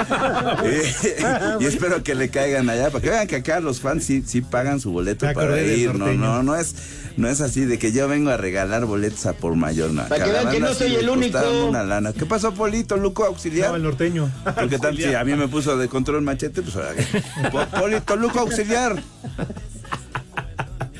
y, 1.60 1.62
y 1.64 1.66
espero 1.66 2.02
que 2.02 2.14
le 2.14 2.28
caigan 2.28 2.68
allá, 2.68 2.90
para 2.90 3.02
que 3.02 3.10
vean 3.10 3.26
que 3.26 3.36
acá 3.36 3.60
los 3.60 3.80
fans 3.80 4.04
sí, 4.04 4.22
sí 4.26 4.40
pagan 4.40 4.80
su 4.80 4.92
boleto 4.92 5.26
para 5.32 5.60
ir. 5.60 5.94
No, 5.94 6.12
no, 6.12 6.42
no 6.42 6.56
es, 6.56 6.74
no 7.16 7.28
es 7.28 7.40
así 7.40 7.64
de 7.64 7.78
que 7.78 7.92
yo 7.92 8.08
vengo 8.08 8.30
a 8.30 8.36
regalar 8.36 8.84
boletos 8.84 9.26
a 9.26 9.32
por 9.32 9.54
mayor. 9.56 9.90
No, 9.90 10.06
Para 10.06 10.24
que 10.24 10.30
vean 10.30 10.50
que 10.50 10.60
no 10.60 10.74
soy 10.74 10.94
el 10.94 11.08
único. 11.08 11.32
costaron 11.38 11.68
Una 11.68 11.82
lana. 11.82 12.12
¿Qué 12.12 12.26
pasó, 12.26 12.52
Polito? 12.52 12.96
Luco 12.96 13.24
auxiliar. 13.24 13.70
No, 13.70 13.76
el 13.76 13.82
norteño. 13.82 14.30
Porque 14.54 14.78
tal, 14.78 14.96
si 14.96 15.14
a 15.14 15.24
mí 15.24 15.34
me 15.34 15.48
puso 15.48 15.76
de 15.76 15.88
control 15.88 16.22
machete, 16.22 16.62
pues 16.62 16.76
ahora 16.76 17.70
Polito, 17.80 18.16
Luco 18.16 18.40
auxiliar. 18.40 19.02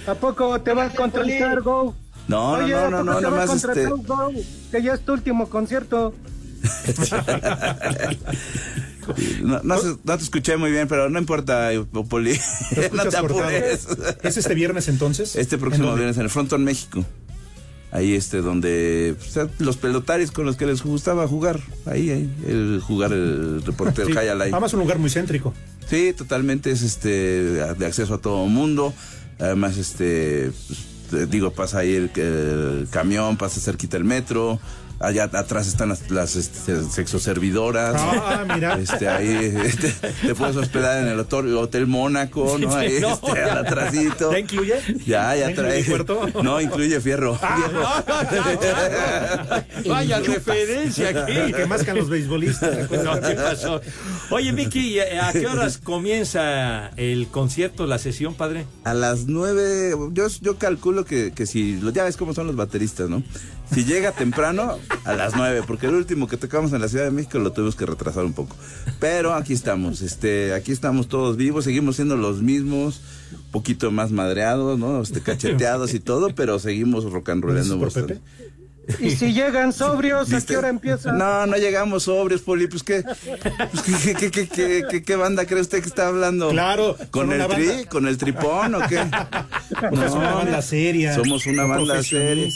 ¿A 0.06 0.14
poco 0.14 0.60
te 0.60 0.72
vas 0.72 0.92
a 0.92 0.96
contratar, 0.96 1.62
Go? 1.62 1.94
No, 2.28 2.52
Oye, 2.52 2.72
no, 2.72 2.78
¿a 2.78 2.90
no, 2.90 3.04
no, 3.04 3.20
no, 3.20 3.30
vas 3.30 3.38
a 3.40 3.40
nomás 3.46 3.64
este. 3.64 3.86
Go? 3.86 4.32
Que 4.70 4.82
ya 4.82 4.94
es 4.94 5.00
tu 5.00 5.12
último 5.12 5.48
concierto. 5.48 6.14
No, 9.42 9.60
no, 9.62 9.76
no 10.02 10.18
te 10.18 10.24
escuché 10.24 10.56
muy 10.56 10.72
bien, 10.72 10.88
pero 10.88 11.08
no 11.08 11.18
importa, 11.18 11.70
Poli. 12.08 12.38
¿Lo 12.92 12.96
no 13.04 13.08
te 13.08 13.16
apures. 13.16 13.86
¿Es 14.22 14.36
este 14.36 14.54
viernes 14.54 14.88
entonces? 14.88 15.36
Este 15.36 15.54
¿En 15.54 15.60
próximo 15.60 15.86
dónde? 15.86 16.00
viernes 16.00 16.16
en 16.16 16.24
el 16.24 16.30
Fronton 16.30 16.64
México. 16.64 17.04
Ahí 17.92 18.14
este 18.14 18.38
donde 18.38 19.14
pues, 19.16 19.48
los 19.60 19.76
pelotaris 19.76 20.32
con 20.32 20.44
los 20.44 20.56
que 20.56 20.66
les 20.66 20.82
gustaba 20.82 21.28
jugar. 21.28 21.60
Ahí, 21.86 22.10
ahí, 22.10 22.30
el 22.48 22.82
jugar 22.84 23.12
el 23.12 23.62
reportero 23.64 24.08
Sí. 24.08 24.16
Además, 24.16 24.74
un 24.74 24.80
lugar 24.80 24.98
muy 24.98 25.08
céntrico. 25.08 25.54
Sí, 25.88 26.12
totalmente 26.12 26.72
es 26.72 26.82
este 26.82 27.08
de 27.08 27.86
acceso 27.86 28.14
a 28.14 28.18
todo 28.18 28.46
mundo. 28.46 28.92
Además, 29.38 29.76
este 29.76 30.50
pues, 31.10 31.30
digo, 31.30 31.52
pasa 31.52 31.78
ahí 31.78 31.94
el, 31.94 32.10
el 32.16 32.88
camión, 32.90 33.36
pasa 33.36 33.60
cerquita 33.60 33.96
el 33.96 34.04
metro. 34.04 34.58
Allá 34.98 35.24
atrás 35.24 35.66
están 35.68 35.90
las, 35.90 36.10
las 36.10 36.36
este, 36.36 36.82
sexoservidoras. 36.84 37.94
Ah, 37.98 38.44
mira. 38.54 38.78
Este, 38.78 39.08
ahí 39.08 39.54
este, 39.64 39.90
te 40.26 40.34
puedes 40.34 40.56
hospedar 40.56 41.02
en 41.02 41.08
el 41.08 41.20
hotel, 41.20 41.54
Hotel 41.56 41.86
Mónaco, 41.86 42.56
¿no? 42.58 42.74
Ahí, 42.74 42.98
No, 43.00 43.12
este, 43.14 43.34
ya. 43.34 43.52
al 43.52 43.58
atrásito. 43.66 44.32
¿Ya 44.32 44.38
incluye? 44.38 44.74
Ya, 45.04 45.34
ya 45.34 45.36
¿Ya 45.36 45.50
incluye 45.50 45.68
trae. 45.68 45.84
puerto? 45.84 46.26
No, 46.42 46.60
incluye 46.60 47.00
fierro. 47.00 47.38
Vaya 49.86 50.20
referencia 50.20 51.08
aquí. 51.10 51.52
Que 51.52 51.66
mascan 51.66 51.96
los 51.96 52.08
beisbolistas. 52.08 52.90
No, 53.06 53.20
¿qué 53.20 53.34
pasó? 53.34 53.80
Oye, 54.30 54.52
Miki, 54.52 54.98
¿a 55.00 55.32
qué 55.32 55.46
horas 55.46 55.78
comienza 55.78 56.88
el 56.96 57.28
concierto, 57.28 57.86
la 57.86 57.98
sesión, 57.98 58.34
padre? 58.34 58.64
A 58.84 58.94
las 58.94 59.26
nueve, 59.26 59.94
yo, 60.12 60.26
yo 60.40 60.56
calculo 60.56 61.04
que, 61.04 61.32
que 61.32 61.46
si, 61.46 61.78
ya 61.92 62.04
ves 62.04 62.16
cómo 62.16 62.32
son 62.34 62.46
los 62.46 62.56
bateristas, 62.56 63.08
¿no? 63.08 63.22
Si 63.72 63.84
llega 63.84 64.12
temprano, 64.12 64.78
a 65.04 65.14
las 65.14 65.36
nueve, 65.36 65.62
porque 65.66 65.86
el 65.86 65.94
último 65.94 66.26
que 66.26 66.36
tocamos 66.36 66.72
en 66.72 66.80
la 66.80 66.88
Ciudad 66.88 67.04
de 67.04 67.10
México 67.10 67.38
lo 67.38 67.52
tuvimos 67.52 67.76
que 67.76 67.86
retrasar 67.86 68.24
un 68.24 68.32
poco. 68.32 68.56
Pero 68.98 69.34
aquí 69.34 69.52
estamos, 69.52 70.02
este, 70.02 70.52
aquí 70.54 70.72
estamos 70.72 71.08
todos 71.08 71.36
vivos, 71.36 71.64
seguimos 71.64 71.96
siendo 71.96 72.16
los 72.16 72.42
mismos, 72.42 73.00
un 73.32 73.50
poquito 73.50 73.90
más 73.90 74.10
madreados, 74.10 74.78
¿no? 74.78 75.02
Este, 75.02 75.20
cacheteados 75.20 75.94
y 75.94 76.00
todo, 76.00 76.34
pero 76.34 76.58
seguimos 76.58 77.10
rock 77.10 77.30
and 77.30 77.44
rollando 77.44 77.78
¿Por 77.78 77.86
bastante. 77.86 78.20
Y 79.00 79.10
si 79.10 79.32
llegan 79.32 79.72
sobrios, 79.72 80.32
¿a 80.32 80.40
qué 80.40 80.56
hora 80.56 80.68
empieza? 80.68 81.12
No, 81.12 81.46
no 81.46 81.56
llegamos 81.56 82.04
sobrios, 82.04 82.42
Poli. 82.42 82.68
Pues 82.68 82.84
qué, 82.84 83.02
pues, 83.02 83.82
¿qué, 83.82 84.30
qué, 84.30 84.48
qué, 84.48 85.02
qué, 85.02 85.16
banda 85.16 85.44
cree 85.44 85.60
usted 85.60 85.80
que 85.80 85.88
está 85.88 86.06
hablando? 86.06 86.50
Claro, 86.50 86.96
¿Con 87.10 87.32
el 87.32 87.46
tri? 87.48 87.84
¿Con 87.86 88.06
el 88.06 88.16
tripón 88.16 88.76
o 88.76 88.86
qué? 88.86 89.00
Es 89.00 90.12
una 90.12 90.34
banda 90.34 90.62
seria. 90.62 91.14
Somos 91.14 91.44
una 91.46 91.64
banda 91.64 92.02
seria. 92.02 92.48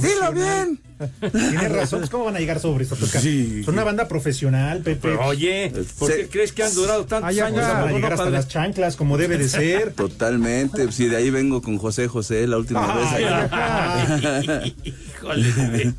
Dilo 0.00 0.32
bien. 0.32 0.80
Tienes 1.20 1.72
razón, 1.72 2.00
pues, 2.00 2.10
¿cómo 2.10 2.24
van 2.24 2.36
a 2.36 2.38
llegar 2.40 2.60
sobrios 2.60 2.92
a 2.92 2.96
tocar? 2.96 3.20
Sí. 3.20 3.62
Son 3.64 3.74
una 3.74 3.84
banda 3.84 4.08
profesional, 4.08 4.80
Pepe. 4.82 4.98
Pero, 5.02 5.26
oye, 5.26 5.72
¿por 5.98 6.10
Se- 6.10 6.16
qué 6.22 6.28
crees 6.28 6.52
que 6.52 6.62
han 6.62 6.74
durado 6.74 7.04
tantos 7.06 7.28
Ay, 7.30 7.40
años? 7.40 7.54
pues, 7.60 7.66
a 7.66 7.72
van 7.80 7.88
a 7.88 7.92
llegar 7.92 8.00
no, 8.02 8.14
hasta 8.14 8.16
padre? 8.24 8.32
las 8.32 8.48
chanclas, 8.48 8.96
como 8.96 9.18
debe 9.18 9.38
de 9.38 9.48
ser. 9.48 9.92
Totalmente. 9.96 10.90
Si 10.92 11.06
de 11.08 11.16
ahí 11.16 11.30
vengo 11.30 11.62
con 11.62 11.78
José 11.78 12.08
José 12.08 12.46
la 12.46 12.58
última 12.58 12.86
Ay, 13.10 13.24
vez. 13.24 13.50
ay, 13.52 14.76
Híjole. 14.84 15.94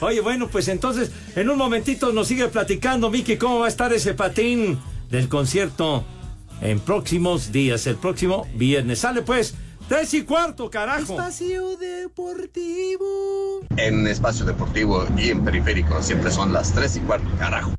Oye, 0.00 0.20
bueno, 0.20 0.48
pues 0.48 0.68
entonces, 0.68 1.10
en 1.34 1.48
un 1.48 1.56
momentito 1.58 2.12
nos 2.12 2.28
sigue 2.28 2.48
platicando, 2.48 3.10
Miki, 3.10 3.36
cómo 3.36 3.60
va 3.60 3.66
a 3.66 3.68
estar 3.68 3.92
ese 3.92 4.14
patín 4.14 4.78
del 5.10 5.28
concierto 5.28 6.04
en 6.60 6.80
próximos 6.80 7.52
días, 7.52 7.86
el 7.86 7.96
próximo 7.96 8.46
viernes. 8.54 8.98
Sale 9.00 9.22
pues, 9.22 9.54
tres 9.88 10.14
y 10.14 10.22
cuarto, 10.22 10.70
carajo. 10.70 11.14
En 13.76 14.06
espacio 14.06 14.44
deportivo 14.44 15.04
y 15.16 15.30
en 15.30 15.44
periférico 15.44 16.02
siempre 16.02 16.30
son 16.30 16.52
las 16.52 16.72
3 16.72 16.96
y 16.96 17.00
cuarto, 17.00 17.28
carajo. 17.38 17.72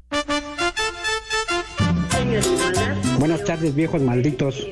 Buenas 3.20 3.44
tardes, 3.44 3.74
viejos 3.74 4.02
malditos. 4.02 4.68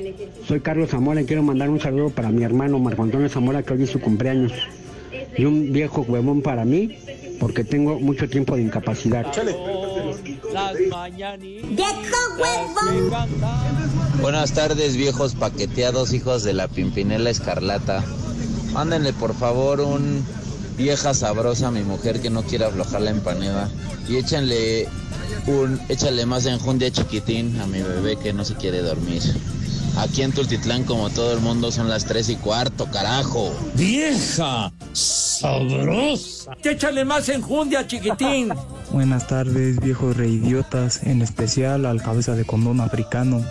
Soy 0.46 0.60
Carlos 0.60 0.90
Zamora 0.90 1.20
y 1.20 1.24
quiero 1.24 1.42
mandar 1.42 1.68
un 1.68 1.80
saludo 1.80 2.10
para 2.10 2.30
mi 2.30 2.44
hermano 2.44 2.78
Marco 2.78 3.02
Antonio 3.02 3.28
Zamora, 3.28 3.62
que 3.62 3.72
hoy 3.74 3.82
es 3.82 3.90
su 3.90 4.00
cumpleaños. 4.00 4.52
Y 5.36 5.44
un 5.44 5.72
viejo 5.72 6.02
huevón 6.02 6.42
para 6.42 6.64
mí, 6.64 6.98
porque 7.40 7.64
tengo 7.64 7.98
mucho 7.98 8.28
tiempo 8.28 8.56
de 8.56 8.62
incapacidad. 8.62 9.26
Buenas 14.20 14.52
tardes, 14.52 14.96
viejos 14.96 15.34
paqueteados, 15.34 16.12
hijos 16.14 16.44
de 16.44 16.54
la 16.54 16.68
Pimpinela 16.68 17.28
Escarlata. 17.28 18.02
Mándenle 18.72 19.12
por 19.12 19.34
favor 19.34 19.80
un 19.80 20.24
vieja 20.76 21.12
sabrosa 21.14 21.68
a 21.68 21.70
mi 21.70 21.82
mujer 21.82 22.20
que 22.20 22.30
no 22.30 22.42
quiere 22.42 22.64
aflojar 22.64 23.02
la 23.02 23.10
empanada. 23.10 23.68
Y 24.08 24.16
échenle 24.16 24.88
un, 25.46 25.80
échale 25.88 26.24
más 26.26 26.46
enjundia 26.46 26.90
chiquitín 26.90 27.60
a 27.60 27.66
mi 27.66 27.82
bebé 27.82 28.16
que 28.16 28.32
no 28.32 28.44
se 28.44 28.54
quiere 28.54 28.80
dormir. 28.82 29.22
Aquí 29.96 30.20
en 30.20 30.32
Tultitlán, 30.32 30.84
como 30.84 31.08
todo 31.08 31.32
el 31.32 31.40
mundo, 31.40 31.72
son 31.72 31.88
las 31.88 32.04
tres 32.04 32.28
y 32.28 32.36
cuarto, 32.36 32.86
carajo. 32.90 33.56
¡Vieja! 33.74 34.70
¡Sabrosa! 34.92 36.52
Échale 36.62 37.04
más 37.06 37.30
enjundia, 37.30 37.86
chiquitín. 37.86 38.52
Buenas 38.92 39.26
tardes, 39.26 39.80
viejos 39.80 40.14
reidiotas, 40.14 41.02
en 41.02 41.22
especial 41.22 41.86
al 41.86 42.02
cabeza 42.02 42.34
de 42.34 42.44
condón 42.44 42.80
africano. 42.80 43.42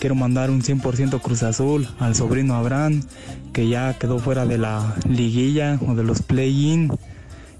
Quiero 0.00 0.16
mandar 0.16 0.50
un 0.50 0.62
100% 0.62 1.20
Cruz 1.22 1.44
Azul 1.44 1.88
al 2.00 2.16
sobrino 2.16 2.56
Abraham, 2.56 3.04
que 3.52 3.68
ya 3.68 3.94
quedó 3.94 4.18
fuera 4.18 4.46
de 4.46 4.58
la 4.58 4.96
liguilla 5.08 5.78
o 5.86 5.94
de 5.94 6.02
los 6.02 6.22
play-in. 6.22 6.90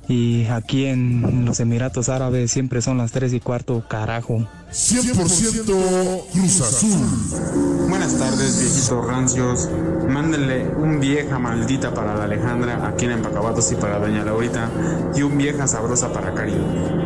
Y 0.07 0.45
aquí 0.47 0.85
en 0.85 1.47
los 1.47 1.61
Emiratos 1.61 2.11
Árabes 2.11 2.51
siempre 2.51 2.83
son 2.83 2.99
las 2.99 3.13
3 3.13 3.33
y 3.33 3.41
cuarto, 3.41 3.85
carajo. 3.89 4.47
100% 4.71 6.25
Cruz 6.33 6.61
Azul. 6.61 7.89
Buenas 7.89 8.19
tardes, 8.19 8.61
viejitos 8.61 9.07
rancios. 9.07 9.69
Mándenle 10.09 10.69
un 10.69 11.01
vieja 11.01 11.39
maldita 11.39 11.95
para 11.95 12.15
la 12.15 12.25
Alejandra 12.25 12.87
aquí 12.87 13.07
en 13.07 13.13
Empacabados 13.13 13.73
y 13.73 13.77
para 13.77 13.99
Doña 13.99 14.25
Laurita. 14.25 14.69
Y 15.15 15.23
un 15.23 15.39
vieja 15.39 15.67
sabrosa 15.67 16.13
para 16.13 16.35
Cari. 16.35 16.53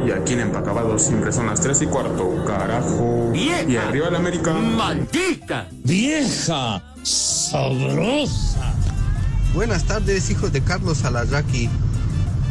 Y 0.07 0.11
aquí 0.11 0.33
en 0.33 0.41
Empacabados 0.41 1.03
siempre 1.03 1.31
son 1.33 1.47
las 1.47 1.61
3 1.61 1.83
y 1.83 1.87
cuarto. 1.87 2.45
Carajo. 2.47 3.31
¡Vieja! 3.33 3.63
Y 3.63 3.77
arriba 3.77 4.11
la 4.11 4.19
América. 4.19 4.55
¡Maldita! 4.55 5.69
¡Vieja! 5.85 6.83
¡Sabrosa! 7.05 8.75
Buenas 9.55 9.85
tardes, 9.85 10.31
hijos 10.31 10.53
de 10.53 10.63
Carlos 10.63 11.05
Alarraqui. 11.05 11.71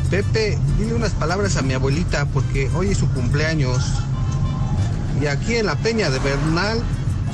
Pepe, 0.10 0.58
dile 0.78 0.94
unas 0.94 1.12
palabras 1.12 1.58
a 1.58 1.62
mi 1.62 1.74
abuelita 1.74 2.26
porque 2.28 2.70
hoy 2.74 2.92
es 2.92 2.98
su 2.98 3.10
cumpleaños. 3.10 3.84
Y 5.22 5.26
aquí 5.26 5.56
en 5.56 5.66
la 5.66 5.76
Peña 5.76 6.10
de 6.10 6.20
Bernal 6.20 6.82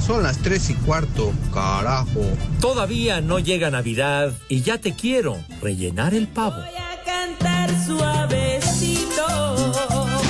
son 0.03 0.23
las 0.23 0.37
tres 0.39 0.69
y 0.69 0.73
cuarto, 0.73 1.33
carajo. 1.53 2.21
Todavía 2.59 3.21
no 3.21 3.39
llega 3.39 3.69
Navidad 3.69 4.33
y 4.49 4.61
ya 4.61 4.79
te 4.79 4.93
quiero 4.93 5.37
rellenar 5.61 6.13
el 6.13 6.27
pavo. 6.27 6.57
cantar 7.05 7.69
suavecito. 7.85 9.25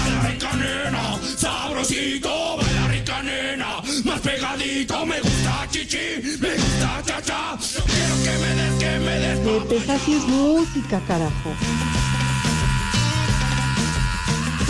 Baila 0.03 0.27
rica 0.27 0.53
nena, 0.53 1.19
sabrosito, 1.37 2.57
baila 2.57 2.87
rica 2.89 3.23
nena, 3.23 3.67
más 4.03 4.19
pegadito, 4.19 5.05
me 5.05 5.21
gusta 5.21 5.67
chichi, 5.71 6.37
me 6.41 6.55
gusta 6.55 7.01
cha-cha, 7.05 7.57
quiero 7.85 8.15
que 8.23 8.31
me 8.41 8.55
des, 8.55 8.73
que 8.79 8.99
me 8.99 9.19
des. 9.19 9.39
Pepe, 9.39 9.77
esa 9.77 9.97
sí 9.99 10.15
es 10.15 10.23
música, 10.27 10.99
carajo. 11.07 11.51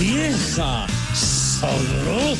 Vieja, 0.08 0.86
sabrosa. 1.14 2.36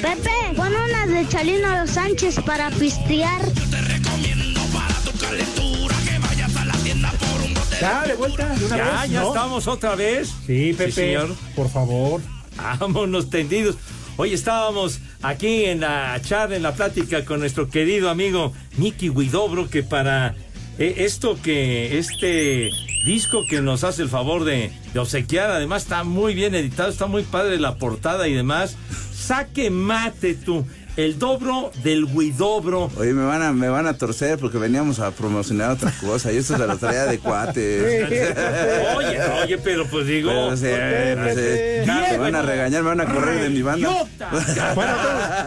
Pepe, 0.00 0.30
pon 0.56 0.68
unas 0.74 1.08
de 1.10 1.28
Chalino 1.28 1.68
Los 1.80 1.90
Sánchez 1.90 2.36
para 2.46 2.70
pistear. 2.70 3.40
te 3.70 3.80
recomiendo 3.82 4.60
para 4.72 4.94
tu 5.04 5.12
calentura 5.18 5.94
que 6.08 6.18
vayas 6.18 6.56
a 6.56 6.64
la 6.64 6.72
tienda 6.74 7.10
por 7.12 7.42
un 7.42 7.52
bote 7.54 7.76
Ya, 7.80 8.02
de 8.06 8.14
vuelta, 8.14 8.48
de 8.54 8.64
una 8.66 8.76
Ya, 8.76 9.00
vez, 9.02 9.10
ya 9.10 9.20
¿no? 9.20 9.28
estamos 9.28 9.66
otra 9.68 9.94
vez. 9.94 10.32
Sí, 10.46 10.74
Pepe, 10.76 10.92
señor. 10.92 11.34
por 11.54 11.68
favor. 11.70 12.20
Vámonos 12.56 13.28
tendidos. 13.30 13.76
Hoy 14.16 14.32
estábamos 14.34 15.00
aquí 15.22 15.64
en 15.66 15.80
la 15.80 16.18
charla, 16.22 16.56
en 16.56 16.62
la 16.62 16.72
plática 16.74 17.24
con 17.24 17.40
nuestro 17.40 17.68
querido 17.68 18.10
amigo 18.10 18.52
Nicky 18.78 19.08
Guidobro, 19.10 19.68
que 19.68 19.82
para 19.82 20.34
esto 20.78 21.38
que, 21.42 21.98
este 21.98 22.70
disco 23.04 23.44
que 23.48 23.60
nos 23.60 23.84
hace 23.84 24.02
el 24.02 24.08
favor 24.08 24.44
de, 24.44 24.70
de 24.92 25.00
obsequiar, 25.00 25.50
además 25.50 25.82
está 25.82 26.04
muy 26.04 26.34
bien 26.34 26.54
editado, 26.54 26.90
está 26.90 27.06
muy 27.06 27.22
padre 27.22 27.58
la 27.58 27.76
portada 27.76 28.28
y 28.28 28.34
demás. 28.34 28.76
Saque 29.12 29.70
mate 29.70 30.34
tú, 30.34 30.66
el 31.04 31.18
dobro 31.18 31.70
del 31.82 32.06
Guidobro. 32.06 32.90
Oye, 32.96 33.14
me 33.14 33.24
van 33.24 33.42
a, 33.42 33.52
me 33.52 33.68
van 33.68 33.86
a 33.86 33.94
torcer 33.94 34.38
porque 34.38 34.58
veníamos 34.58 34.98
a 34.98 35.10
promocionar 35.12 35.70
otra 35.70 35.92
cosa 36.00 36.30
y 36.30 36.36
esto 36.36 36.56
se 36.56 36.66
lo 36.66 36.76
traía 36.76 37.06
de 37.06 37.18
cuate. 37.18 38.04
Oye, 38.96 39.18
oye, 39.42 39.58
pero 39.58 39.86
pues 39.86 40.06
digo. 40.06 40.30
Pero, 40.30 40.56
sí, 40.56 40.64
no 41.16 41.34
sé. 41.34 41.84
Me 41.86 42.18
van 42.18 42.34
a 42.34 42.42
regañar, 42.42 42.82
me 42.82 42.88
van 42.90 43.00
a 43.00 43.06
correr 43.06 43.42
de 43.42 43.50
mi 43.50 43.62
banda. 43.62 43.88
Bueno, 44.74 44.92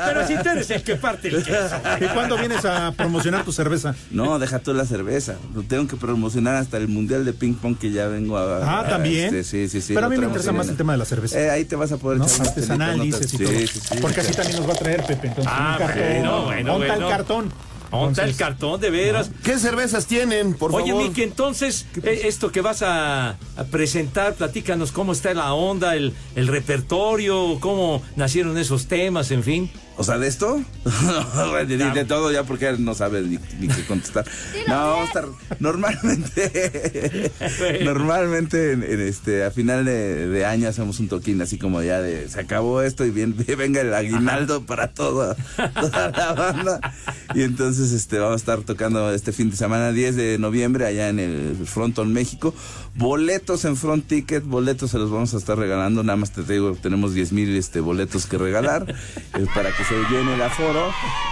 pero 0.05 0.27
si 0.27 0.35
tú 0.37 0.49
eres 0.49 0.69
el 0.71 0.81
que 0.81 0.95
parte 0.95 1.27
el 1.27 1.43
queso. 1.43 1.75
¿Y 2.01 2.05
cuándo 2.07 2.37
vienes 2.37 2.65
a 2.65 2.91
promocionar 2.91 3.43
tu 3.43 3.51
cerveza? 3.51 3.95
No, 4.11 4.39
deja 4.39 4.59
tú 4.59 4.73
la 4.73 4.85
cerveza. 4.85 5.35
Lo 5.53 5.61
tengo 5.61 5.87
que 5.87 5.97
promocionar 5.97 6.55
hasta 6.55 6.77
el 6.77 6.87
mundial 6.87 7.25
de 7.25 7.33
ping 7.33 7.53
pong 7.53 7.77
que 7.77 7.91
ya 7.91 8.07
vengo 8.07 8.37
a. 8.37 8.79
Ah, 8.79 8.89
¿también? 8.89 9.25
este, 9.25 9.43
sí, 9.43 9.69
sí, 9.69 9.81
sí. 9.81 9.93
Pero 9.93 10.07
a 10.07 10.09
mí 10.09 10.17
me 10.17 10.25
interesa 10.25 10.51
más 10.51 10.67
el 10.69 10.77
tema 10.77 10.93
de 10.93 10.99
la 10.99 11.05
cerveza. 11.05 11.39
Eh, 11.39 11.49
ahí 11.49 11.65
te 11.65 11.75
vas 11.75 11.91
a 11.91 11.97
poder 11.97 12.17
¿no? 12.19 12.25
echar 12.25 12.47
Artesanal, 12.47 12.99
dices 13.01 13.33
y 13.33 13.37
todo. 13.37 13.49
Sí, 13.49 13.67
sí, 13.67 13.79
sí. 13.79 13.97
Porque 14.01 14.21
así 14.21 14.33
también 14.33 14.57
nos 14.57 14.67
va 14.67 14.73
a 14.73 14.77
traer, 14.77 15.03
Pepe. 15.03 15.27
Entonces, 15.27 15.42
Ah, 15.47 15.77
un 15.79 15.85
cartón. 15.87 16.03
bueno, 16.07 16.41
bueno, 16.45 16.71
Monta 16.73 16.87
bueno. 16.87 17.07
el 17.07 17.11
cartón. 17.13 17.53
Monta 17.91 18.23
el 18.23 18.35
cartón, 18.35 18.81
de 18.81 18.89
veras. 18.89 19.29
¿Qué 19.43 19.59
cervezas 19.59 20.07
tienen, 20.07 20.55
por 20.55 20.73
Oye, 20.73 20.89
favor? 20.91 21.09
Miki, 21.09 21.21
entonces, 21.21 21.85
eh, 22.01 22.21
esto 22.23 22.51
que 22.51 22.61
vas 22.61 22.81
a, 22.81 23.29
a 23.55 23.63
presentar, 23.69 24.33
platícanos 24.33 24.91
cómo 24.91 25.11
está 25.11 25.31
la 25.35 25.53
onda, 25.53 25.95
el, 25.95 26.11
el 26.35 26.47
repertorio, 26.47 27.59
cómo 27.59 28.01
nacieron 28.15 28.57
esos 28.57 28.87
temas, 28.87 29.29
en 29.29 29.43
fin. 29.43 29.71
O 29.95 30.03
sea, 30.03 30.17
¿de 30.17 30.27
esto? 30.27 30.59
de, 31.67 31.77
de- 31.77 31.91
de 31.91 32.05
todo 32.05 32.31
ya 32.31 32.43
porque 32.43 32.67
él 32.67 32.83
no 32.83 32.95
sabe 32.95 33.21
ni, 33.21 33.37
ni 33.59 33.67
qué 33.67 33.85
contestar. 33.87 34.25
No, 34.67 34.73
vamos 34.75 35.01
a 35.01 35.05
estar 35.05 35.25
normalmente 35.59 37.31
normalmente 37.83 38.71
en, 38.73 38.83
en 38.83 39.01
este 39.01 39.43
a 39.43 39.51
final 39.51 39.83
de, 39.85 40.27
de 40.27 40.45
año 40.45 40.69
hacemos 40.69 40.99
un 40.99 41.09
toquín 41.09 41.41
así 41.41 41.57
como 41.57 41.81
ya 41.81 42.01
de 42.01 42.29
se 42.29 42.39
acabó 42.39 42.81
esto 42.81 43.05
y 43.05 43.11
bien 43.11 43.35
venga 43.57 43.81
el 43.81 43.93
aguinaldo 43.93 44.65
para 44.65 44.87
toda, 44.93 45.35
toda 45.35 46.09
la 46.11 46.33
banda. 46.33 46.93
Y 47.35 47.41
entonces 47.43 47.91
este 47.91 48.19
vamos 48.19 48.33
a 48.33 48.37
estar 48.37 48.61
tocando 48.61 49.11
este 49.13 49.31
fin 49.31 49.49
de 49.49 49.57
semana 49.57 49.91
10 49.91 50.15
de 50.15 50.37
noviembre 50.39 50.85
allá 50.85 51.09
en 51.09 51.19
el 51.19 51.57
Fronton 51.65 52.13
México. 52.13 52.53
Boletos 52.95 53.65
en 53.65 53.75
Front 53.75 54.07
Ticket, 54.07 54.43
boletos 54.43 54.91
se 54.91 54.99
los 54.99 55.09
vamos 55.09 55.33
a 55.33 55.37
estar 55.37 55.57
regalando, 55.57 56.03
nada 56.03 56.15
más 56.15 56.31
te 56.31 56.43
digo, 56.43 56.77
tenemos 56.79 57.13
10 57.15 57.31
mil 57.33 57.55
este, 57.57 57.79
boletos 57.79 58.27
que 58.27 58.37
regalar 58.37 58.85
eh, 59.33 59.45
para 59.55 59.75
que 59.75 59.82
se 59.83 59.95
llene 60.13 60.35
el 60.35 60.41
aforo 60.41 60.91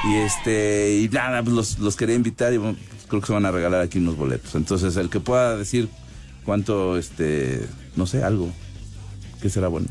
y 0.09 0.15
este 0.17 0.97
y 1.01 1.09
nada, 1.09 1.41
pues 1.43 1.55
los, 1.55 1.79
los 1.79 1.95
quería 1.95 2.15
invitar 2.15 2.53
y 2.53 2.57
bueno, 2.57 2.77
pues, 2.89 3.05
creo 3.07 3.21
que 3.21 3.27
se 3.27 3.33
van 3.33 3.45
a 3.45 3.51
regalar 3.51 3.81
aquí 3.81 3.97
unos 3.99 4.15
boletos. 4.17 4.55
Entonces, 4.55 4.95
el 4.97 5.09
que 5.09 5.19
pueda 5.19 5.55
decir 5.57 5.89
cuánto, 6.45 6.97
este, 6.97 7.65
no 7.95 8.05
sé, 8.07 8.23
algo, 8.23 8.49
que 9.41 9.49
será 9.49 9.67
bueno. 9.67 9.87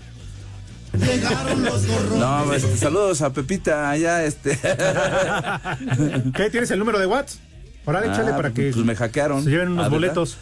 No, 2.18 2.52
este, 2.52 2.76
saludos 2.76 3.22
a 3.22 3.32
Pepita 3.32 3.90
allá, 3.90 4.24
este. 4.24 4.58
¿Qué? 6.34 6.50
¿Tienes 6.50 6.70
el 6.70 6.78
número 6.78 6.98
de 6.98 7.06
WhatsApp? 7.06 7.40
Ahora 7.86 8.00
échale 8.04 8.32
Ah, 8.32 8.36
para 8.36 8.52
que 8.52 8.70
pues 8.72 8.84
me 8.84 8.94
hackearon. 8.94 9.44
se 9.44 9.50
lleven 9.50 9.68
unos 9.68 9.86
Ah, 9.86 9.88
¿verdad? 9.88 10.08
boletos. 10.08 10.36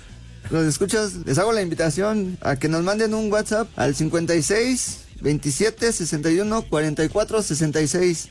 Los 0.50 0.64
escuchas, 0.64 1.14
les 1.26 1.38
hago 1.38 1.52
la 1.52 1.60
invitación 1.62 2.38
a 2.40 2.56
que 2.56 2.68
nos 2.68 2.82
manden 2.82 3.12
un 3.14 3.30
WhatsApp 3.30 3.68
al 3.76 3.94
56 3.94 5.00
27 5.20 5.92
61 5.92 6.62
44 6.62 7.42
66. 7.42 8.30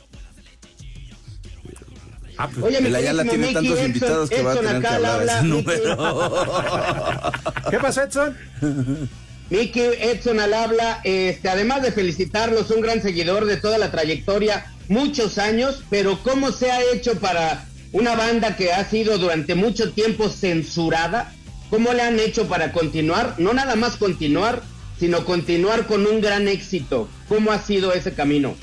Oye, 2.62 2.80
mi 2.80 2.86
El 2.86 2.94
Ayala 2.94 3.24
queridísimo 3.24 3.30
tiene 3.30 3.46
Mickey, 3.46 3.54
tantos 3.54 3.78
Edson- 3.78 3.86
invitados 3.86 4.30
que 4.30 4.42
va 4.42 4.50
a 4.50 4.54
Edson 4.54 4.64
tener 4.66 4.80
que 4.80 4.86
acá 4.86 4.96
hablar 4.96 5.10
a 5.10 5.14
habla, 5.16 5.38
ese 5.38 5.46
número. 5.48 5.92
¿Qué 7.70 7.78
pasa, 7.78 8.04
Edson? 8.04 8.36
Mickey 9.50 9.82
Edson 10.00 10.38
al 10.40 10.54
habla, 10.54 11.00
este, 11.04 11.48
además 11.48 11.82
de 11.82 11.90
felicitarlos, 11.90 12.70
un 12.70 12.80
gran 12.80 13.02
seguidor 13.02 13.46
de 13.46 13.56
toda 13.56 13.76
la 13.78 13.90
trayectoria, 13.90 14.66
muchos 14.88 15.38
años, 15.38 15.82
pero 15.90 16.22
¿cómo 16.22 16.52
se 16.52 16.70
ha 16.70 16.80
hecho 16.92 17.18
para 17.18 17.66
una 17.92 18.14
banda 18.14 18.56
que 18.56 18.72
ha 18.72 18.88
sido 18.88 19.18
durante 19.18 19.54
mucho 19.56 19.92
tiempo 19.92 20.28
censurada? 20.28 21.32
¿Cómo 21.70 21.92
le 21.92 22.02
han 22.02 22.20
hecho 22.20 22.46
para 22.46 22.70
continuar? 22.72 23.34
No 23.38 23.52
nada 23.52 23.74
más 23.74 23.96
continuar, 23.96 24.62
sino 24.98 25.24
continuar 25.24 25.86
con 25.86 26.06
un 26.06 26.20
gran 26.20 26.48
éxito. 26.48 27.08
¿Cómo 27.28 27.52
ha 27.52 27.60
sido 27.60 27.92
ese 27.92 28.12
camino? 28.12 28.54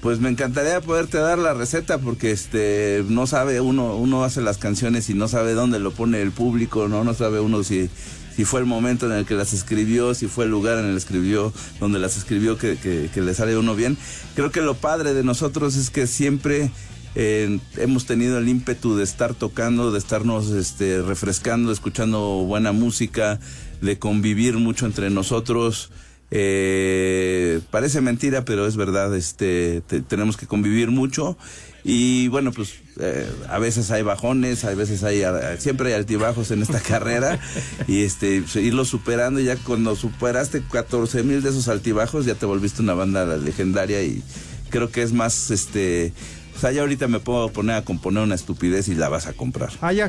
Pues 0.00 0.18
me 0.18 0.28
encantaría 0.28 0.80
poderte 0.80 1.18
dar 1.18 1.38
la 1.38 1.54
receta 1.54 1.98
porque 1.98 2.32
este 2.32 3.04
no 3.08 3.28
sabe 3.28 3.60
uno 3.60 3.96
uno 3.96 4.24
hace 4.24 4.40
las 4.40 4.58
canciones 4.58 5.08
y 5.10 5.14
no 5.14 5.28
sabe 5.28 5.52
dónde 5.52 5.78
lo 5.78 5.92
pone 5.92 6.20
el 6.20 6.32
público, 6.32 6.88
no 6.88 7.04
no 7.04 7.14
sabe 7.14 7.38
uno 7.38 7.62
si 7.62 7.88
si 8.34 8.44
fue 8.44 8.60
el 8.60 8.66
momento 8.66 9.06
en 9.06 9.12
el 9.12 9.26
que 9.26 9.34
las 9.34 9.52
escribió, 9.52 10.14
si 10.14 10.26
fue 10.26 10.46
el 10.46 10.50
lugar 10.50 10.78
en 10.78 10.86
el 10.86 10.92
que 10.92 10.98
escribió, 10.98 11.52
donde 11.80 11.98
las 11.98 12.16
escribió 12.16 12.56
que, 12.56 12.76
que, 12.76 13.20
le 13.20 13.34
sale 13.34 13.56
uno 13.56 13.74
bien. 13.74 13.96
Creo 14.34 14.50
que 14.50 14.62
lo 14.62 14.74
padre 14.74 15.14
de 15.14 15.22
nosotros 15.22 15.76
es 15.76 15.90
que 15.90 16.06
siempre 16.06 16.70
eh, 17.14 17.58
hemos 17.76 18.06
tenido 18.06 18.38
el 18.38 18.48
ímpetu 18.48 18.96
de 18.96 19.04
estar 19.04 19.34
tocando, 19.34 19.92
de 19.92 19.98
estarnos 19.98 20.50
este, 20.50 21.02
refrescando, 21.02 21.72
escuchando 21.72 22.44
buena 22.46 22.72
música, 22.72 23.38
de 23.82 23.98
convivir 23.98 24.56
mucho 24.56 24.86
entre 24.86 25.10
nosotros. 25.10 25.90
Eh, 26.34 27.60
parece 27.70 28.00
mentira, 28.00 28.44
pero 28.44 28.66
es 28.66 28.76
verdad, 28.76 29.14
este, 29.14 29.82
te- 29.86 30.00
tenemos 30.00 30.38
que 30.38 30.46
convivir 30.46 30.90
mucho 30.90 31.36
y 31.84 32.28
bueno, 32.28 32.52
pues 32.52 32.74
eh, 33.00 33.28
a 33.50 33.58
veces 33.58 33.90
hay 33.90 34.02
bajones, 34.02 34.64
a 34.64 34.74
veces 34.74 35.02
hay, 35.04 35.22
siempre 35.58 35.88
hay 35.88 35.94
altibajos 35.94 36.50
en 36.50 36.62
esta 36.62 36.80
carrera 36.92 37.38
y 37.86 38.02
este, 38.04 38.40
pues, 38.40 38.56
irlo 38.56 38.86
superando 38.86 39.40
y 39.40 39.44
ya 39.44 39.56
cuando 39.56 39.94
superaste 39.94 40.62
14 40.72 41.22
mil 41.22 41.42
de 41.42 41.50
esos 41.50 41.68
altibajos 41.68 42.24
ya 42.24 42.34
te 42.34 42.46
volviste 42.46 42.80
una 42.80 42.94
banda 42.94 43.26
legendaria 43.36 44.02
y 44.02 44.22
creo 44.70 44.90
que 44.90 45.02
es 45.02 45.12
más, 45.12 45.50
este, 45.50 46.14
sea, 46.62 46.72
ya 46.72 46.80
ahorita 46.82 47.08
me 47.08 47.18
puedo 47.20 47.48
poner 47.50 47.76
a 47.76 47.82
componer 47.82 48.22
una 48.22 48.34
estupidez 48.34 48.88
y 48.88 48.94
la 48.94 49.08
vas 49.08 49.26
a 49.26 49.32
comprar. 49.34 49.70
Ay, 49.82 50.00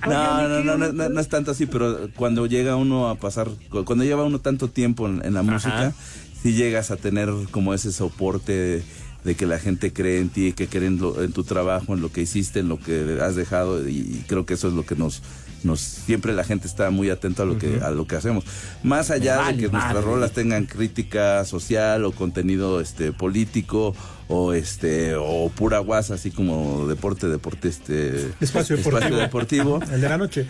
No, 0.08 0.48
no, 0.48 0.62
no, 0.64 0.76
no, 0.78 0.92
no, 0.92 1.08
no 1.08 1.20
es 1.20 1.28
tanto 1.28 1.50
así, 1.52 1.66
pero 1.66 2.08
cuando 2.16 2.46
llega 2.46 2.76
uno 2.76 3.08
a 3.08 3.14
pasar, 3.16 3.48
cu- 3.70 3.84
cuando 3.84 4.04
lleva 4.04 4.24
uno 4.24 4.38
tanto 4.40 4.68
tiempo 4.68 5.06
en, 5.08 5.24
en 5.24 5.34
la 5.34 5.42
música, 5.42 5.92
sí 6.42 6.52
llegas 6.54 6.90
a 6.90 6.96
tener 6.96 7.30
como 7.50 7.72
ese 7.74 7.92
soporte 7.92 8.52
de, 8.52 8.82
de 9.24 9.34
que 9.36 9.46
la 9.46 9.58
gente 9.58 9.92
cree 9.92 10.20
en 10.20 10.28
ti, 10.28 10.52
que 10.52 10.66
cree 10.66 10.88
en, 10.88 10.98
lo- 10.98 11.22
en 11.22 11.32
tu 11.32 11.44
trabajo, 11.44 11.94
en 11.94 12.00
lo 12.02 12.10
que 12.12 12.20
hiciste, 12.22 12.60
en 12.60 12.68
lo 12.68 12.78
que 12.80 13.18
has 13.22 13.36
dejado, 13.36 13.88
y, 13.88 13.92
y 13.98 14.24
creo 14.26 14.44
que 14.44 14.54
eso 14.54 14.68
es 14.68 14.74
lo 14.74 14.84
que 14.84 14.96
nos, 14.96 15.22
nos, 15.64 15.80
siempre 15.80 16.32
la 16.32 16.44
gente 16.44 16.66
está 16.66 16.90
muy 16.90 17.10
atenta 17.10 17.42
a 17.42 17.46
lo 17.46 17.58
que, 17.58 17.80
a 17.82 17.90
lo 17.90 18.06
que 18.06 18.16
hacemos. 18.16 18.44
Más 18.82 19.10
allá 19.10 19.36
vale 19.38 19.56
de 19.56 19.62
que 19.64 19.68
nuestras 19.72 20.02
rolas 20.04 20.32
tengan 20.32 20.66
crítica 20.66 21.44
social 21.44 22.04
o 22.04 22.12
contenido 22.12 22.80
este 22.80 23.12
político 23.12 23.94
o 24.28 24.52
este 24.54 25.14
o 25.14 25.50
pura 25.54 25.78
guasa 25.80 26.14
así 26.14 26.30
como 26.30 26.86
deporte 26.88 27.28
deporte 27.28 27.68
este 27.68 28.30
Espacio 28.40 28.76
deportivo. 28.76 29.16
deportivo. 29.16 29.80
El 29.92 30.00
de 30.00 30.08
la 30.08 30.16
noche. 30.18 30.46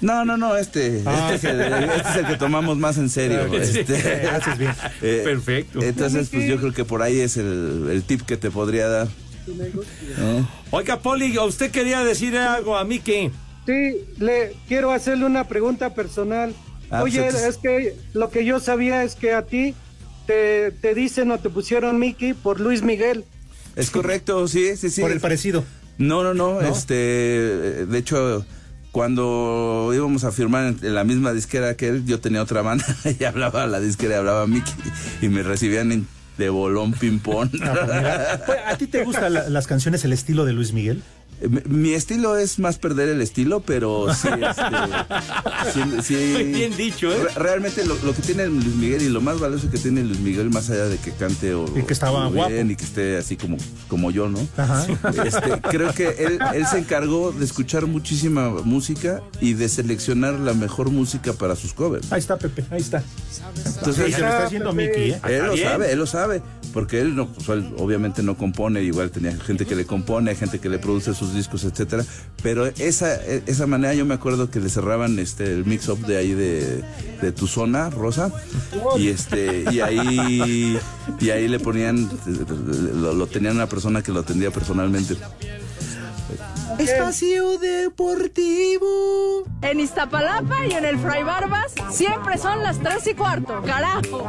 No, 0.00 0.24
no, 0.24 0.36
no, 0.36 0.56
este, 0.56 1.02
Ah. 1.04 1.30
este, 1.34 1.48
es 1.48 1.54
el, 1.54 1.60
este 1.60 2.08
es 2.10 2.16
el 2.16 2.26
que 2.26 2.36
tomamos 2.36 2.76
más 2.78 2.96
en 2.98 3.08
serio. 3.10 3.40
Sí, 3.64 3.80
este. 3.80 4.28
haces 4.28 4.58
bien. 4.58 4.72
Eh, 5.02 5.22
Perfecto. 5.24 5.82
Entonces, 5.82 6.28
pues 6.30 6.46
yo 6.48 6.56
creo 6.58 6.72
que 6.72 6.84
por 6.84 7.02
ahí 7.02 7.20
es 7.20 7.36
el, 7.36 7.88
el 7.90 8.02
tip 8.04 8.22
que 8.22 8.36
te 8.36 8.50
podría 8.50 8.88
dar. 8.88 9.08
Oiga, 10.70 11.00
Poli, 11.00 11.36
¿usted 11.38 11.70
quería 11.70 12.04
decir 12.04 12.36
algo 12.36 12.76
a 12.76 12.84
Miki? 12.84 13.30
Sí, 13.66 14.04
le 14.18 14.54
quiero 14.68 14.92
hacerle 14.92 15.24
una 15.26 15.48
pregunta 15.48 15.94
personal. 15.94 16.54
Ah, 16.90 17.02
Oye, 17.02 17.22
pues, 17.22 17.42
es 17.42 17.56
que 17.56 17.96
lo 18.12 18.30
que 18.30 18.44
yo 18.44 18.60
sabía 18.60 19.02
es 19.04 19.14
que 19.14 19.32
a 19.32 19.42
ti 19.46 19.74
te, 20.26 20.70
te 20.70 20.94
dicen 20.94 21.30
o 21.30 21.38
te 21.38 21.48
pusieron 21.50 21.98
Mickey 21.98 22.34
por 22.34 22.60
Luis 22.60 22.82
Miguel. 22.82 23.24
Es 23.74 23.90
correcto, 23.90 24.46
sí, 24.48 24.76
sí, 24.76 24.90
sí. 24.90 25.00
Por 25.00 25.10
el 25.10 25.20
parecido. 25.20 25.64
No, 25.98 26.22
no, 26.22 26.34
no, 26.34 26.60
¿No? 26.60 26.68
este, 26.68 26.94
de 26.94 27.98
hecho, 27.98 28.44
cuando 28.92 29.90
íbamos 29.94 30.24
a 30.24 30.30
firmar 30.32 30.74
en, 30.82 30.94
la 30.94 31.04
misma 31.04 31.32
disquera 31.32 31.76
que 31.76 31.88
él, 31.88 32.04
yo 32.06 32.20
tenía 32.20 32.42
otra 32.42 32.62
banda 32.62 32.84
y 33.18 33.24
hablaba 33.24 33.66
la 33.66 33.80
disquera, 33.80 34.18
hablaba 34.18 34.46
Mickey 34.46 34.74
y 35.22 35.28
me 35.28 35.42
recibían 35.42 35.90
en- 35.92 36.06
de 36.38 36.48
bolón 36.48 36.92
ping-pong. 36.92 37.48
Ah, 37.62 37.72
pues 37.86 37.96
mira, 37.96 38.68
¿A 38.70 38.76
ti 38.76 38.88
te 38.88 39.04
gustan 39.04 39.34
la- 39.34 39.48
las 39.48 39.68
canciones, 39.68 40.04
el 40.04 40.12
estilo 40.12 40.44
de 40.44 40.52
Luis 40.52 40.72
Miguel? 40.72 41.02
Mi, 41.68 41.92
estilo 41.92 42.36
es 42.36 42.58
más 42.58 42.78
perder 42.78 43.08
el 43.08 43.20
estilo, 43.20 43.60
pero 43.60 44.06
sí, 44.14 44.28
este, 44.28 44.62
sí, 45.72 45.80
sí- 46.02 46.14
Muy 46.34 46.44
bien 46.44 46.76
dicho, 46.76 47.10
¿eh? 47.12 47.18
Re- 47.24 47.42
realmente 47.42 47.84
lo, 47.84 47.96
lo 48.02 48.14
que 48.14 48.22
tiene 48.22 48.46
Luis 48.46 48.74
Miguel 48.76 49.02
y 49.02 49.08
lo 49.08 49.20
más 49.20 49.38
valioso 49.40 49.70
que 49.70 49.78
tiene 49.78 50.02
Luis 50.02 50.20
Miguel, 50.20 50.50
más 50.50 50.70
allá 50.70 50.86
de 50.86 50.96
que 50.98 51.10
cante 51.12 51.54
o, 51.54 51.66
Y 51.76 51.82
que 51.82 51.92
estaba 51.92 52.22
bien 52.30 52.34
guapo. 52.34 52.54
y 52.72 52.76
que 52.76 52.84
esté 52.84 53.16
así 53.18 53.36
como, 53.36 53.56
como 53.88 54.10
yo, 54.10 54.28
¿no? 54.28 54.38
Ajá. 54.56 54.86
Este, 55.24 55.60
creo 55.70 55.92
que 55.92 56.08
él, 56.18 56.38
él 56.54 56.66
se 56.66 56.78
encargó 56.78 57.32
de 57.32 57.44
escuchar 57.44 57.86
muchísima 57.86 58.50
música 58.64 59.20
y 59.40 59.54
de 59.54 59.68
seleccionar 59.68 60.34
la 60.34 60.54
mejor 60.54 60.90
música 60.90 61.32
para 61.32 61.56
sus 61.56 61.72
covers. 61.74 62.10
Ahí 62.12 62.20
está, 62.20 62.36
Pepe, 62.38 62.64
ahí 62.70 62.80
está. 62.80 63.02
Entonces, 63.78 64.08
Y 64.08 64.12
se 64.12 64.20
lo 64.20 64.26
está 64.28 64.44
haciendo 64.44 64.72
Mickey, 64.72 65.10
¿eh? 65.12 65.20
Él 65.26 65.32
Está 65.34 65.46
lo 65.46 65.56
sabe, 65.56 65.92
él 65.92 65.98
lo 65.98 66.06
sabe, 66.06 66.42
porque 66.72 67.00
él 67.00 67.14
no, 67.16 67.28
pues, 67.32 67.48
él 67.50 67.74
obviamente 67.78 68.22
no 68.22 68.36
compone, 68.36 68.82
igual 68.82 69.10
tenía 69.10 69.36
gente 69.36 69.66
que 69.66 69.74
le 69.76 69.84
compone, 69.84 70.34
gente 70.34 70.58
que 70.58 70.68
le 70.68 70.78
produce 70.78 71.14
sus 71.14 71.23
discos, 71.32 71.64
etcétera. 71.64 72.04
Pero 72.42 72.66
esa, 72.66 73.14
esa 73.24 73.66
manera 73.66 73.94
yo 73.94 74.04
me 74.04 74.14
acuerdo 74.14 74.50
que 74.50 74.60
le 74.60 74.68
cerraban 74.68 75.18
este 75.18 75.44
el 75.44 75.64
mix 75.64 75.88
up 75.88 76.04
de 76.04 76.16
ahí 76.16 76.34
de, 76.34 76.82
de 77.22 77.32
tu 77.32 77.46
zona, 77.46 77.90
Rosa, 77.90 78.30
y 78.98 79.08
este, 79.08 79.64
y 79.70 79.80
ahí, 79.80 80.78
y 81.20 81.30
ahí 81.30 81.48
le 81.48 81.60
ponían, 81.60 82.10
lo, 82.94 83.14
lo 83.14 83.26
tenían 83.26 83.54
una 83.54 83.68
persona 83.68 84.02
que 84.02 84.12
lo 84.12 84.20
atendía 84.20 84.50
personalmente. 84.50 85.16
Espacio 86.78 87.58
Deportivo. 87.58 89.44
En 89.62 89.80
Iztapalapa 89.80 90.66
y 90.66 90.72
en 90.72 90.84
el 90.84 90.98
Fray 90.98 91.22
Barbas 91.22 91.72
siempre 91.90 92.36
son 92.38 92.62
las 92.62 92.78
3 92.80 93.06
y 93.08 93.14
cuarto. 93.14 93.62
¡Carajo! 93.64 94.28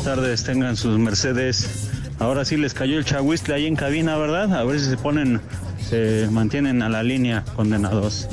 Tardes, 0.00 0.44
tengan 0.44 0.76
sus 0.76 0.98
Mercedes. 0.98 1.88
Ahora 2.18 2.44
sí 2.44 2.56
les 2.56 2.72
cayó 2.72 2.98
el 2.98 3.04
chahuistle 3.04 3.54
ahí 3.54 3.66
en 3.66 3.76
cabina, 3.76 4.16
¿verdad? 4.16 4.54
A 4.54 4.64
ver 4.64 4.80
si 4.80 4.86
se 4.86 4.96
ponen, 4.96 5.40
se 5.88 6.28
mantienen 6.30 6.82
a 6.82 6.88
la 6.88 7.02
línea, 7.02 7.44
condenados. 7.56 8.26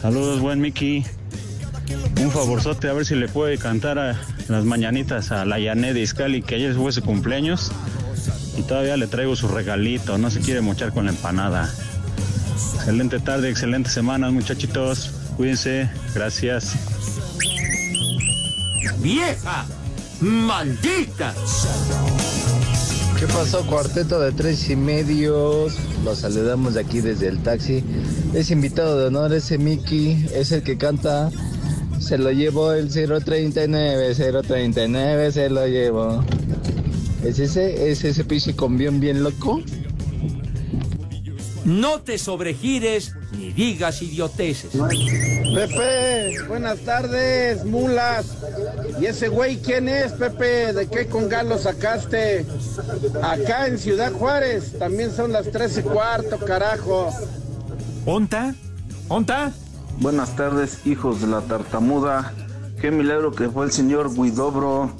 Saludos, 0.00 0.40
buen 0.40 0.60
Mickey. 0.60 1.04
Un 2.20 2.30
favorzote, 2.30 2.88
a 2.88 2.92
ver 2.92 3.04
si 3.04 3.14
le 3.14 3.28
puede 3.28 3.58
cantar 3.58 3.98
a 3.98 4.18
las 4.48 4.64
mañanitas 4.64 5.30
a 5.30 5.44
la 5.44 5.58
Yané 5.58 5.92
de 5.92 6.00
Iscali, 6.00 6.42
que 6.42 6.54
ayer 6.54 6.74
fue 6.74 6.90
su 6.92 7.02
cumpleaños. 7.02 7.70
Y 8.56 8.62
todavía 8.62 8.96
le 8.96 9.06
traigo 9.06 9.36
su 9.36 9.48
regalito, 9.48 10.16
no 10.16 10.30
se 10.30 10.40
quiere 10.40 10.60
mochar 10.60 10.92
con 10.92 11.04
la 11.04 11.10
empanada. 11.10 11.70
Excelente 12.76 13.20
tarde, 13.20 13.50
excelente 13.50 13.90
semana, 13.90 14.30
muchachitos. 14.30 15.10
Cuídense, 15.36 15.90
gracias. 16.14 16.74
¡Vieja! 18.98 19.66
¡Maldita! 20.22 21.34
¿Qué 23.18 23.26
pasó, 23.26 23.66
cuarteto 23.66 24.20
de 24.20 24.30
tres 24.30 24.70
y 24.70 24.76
medios? 24.76 25.74
Los 26.04 26.18
saludamos 26.18 26.74
de 26.74 26.80
aquí 26.82 27.00
desde 27.00 27.26
el 27.26 27.42
taxi. 27.42 27.82
Es 28.32 28.52
invitado 28.52 29.00
de 29.00 29.06
honor 29.06 29.32
ese 29.32 29.58
Mickey, 29.58 30.28
es 30.32 30.52
el 30.52 30.62
que 30.62 30.78
canta. 30.78 31.28
Se 31.98 32.18
lo 32.18 32.30
llevó 32.30 32.72
el 32.72 32.88
039, 32.88 34.14
039 34.14 35.32
se 35.32 35.50
lo 35.50 35.66
llevó. 35.66 36.24
¿Es 37.24 37.40
ese? 37.40 37.90
¿Es 37.90 38.04
ese 38.04 38.24
pinche 38.24 38.54
combión 38.54 39.00
bien 39.00 39.24
loco? 39.24 39.60
No 41.64 42.00
te 42.00 42.16
sobregires 42.18 43.16
ni 43.32 43.52
digas 43.52 44.02
idioteces. 44.02 44.72
Pepe, 45.54 46.36
buenas 46.48 46.80
tardes, 46.80 47.64
mulas. 47.64 48.26
¿Y 49.00 49.06
ese 49.06 49.28
güey 49.28 49.58
quién 49.58 49.88
es, 49.88 50.12
Pepe? 50.12 50.72
¿De 50.72 50.88
qué 50.88 51.06
congal 51.06 51.48
lo 51.48 51.58
sacaste? 51.58 52.46
Acá 53.22 53.66
en 53.66 53.78
Ciudad 53.78 54.12
Juárez 54.12 54.78
también 54.78 55.12
son 55.14 55.32
las 55.32 55.50
tres 55.50 55.78
y 55.78 55.82
cuarto, 55.82 56.38
carajo. 56.38 57.10
¿Onta? 58.06 58.54
¿Onta? 59.08 59.52
Buenas 59.98 60.34
tardes, 60.36 60.86
hijos 60.86 61.20
de 61.20 61.26
la 61.26 61.42
tartamuda. 61.42 62.32
Qué 62.80 62.90
milagro 62.90 63.32
que 63.32 63.48
fue 63.48 63.66
el 63.66 63.72
señor 63.72 64.12
Guidobro. 64.14 64.90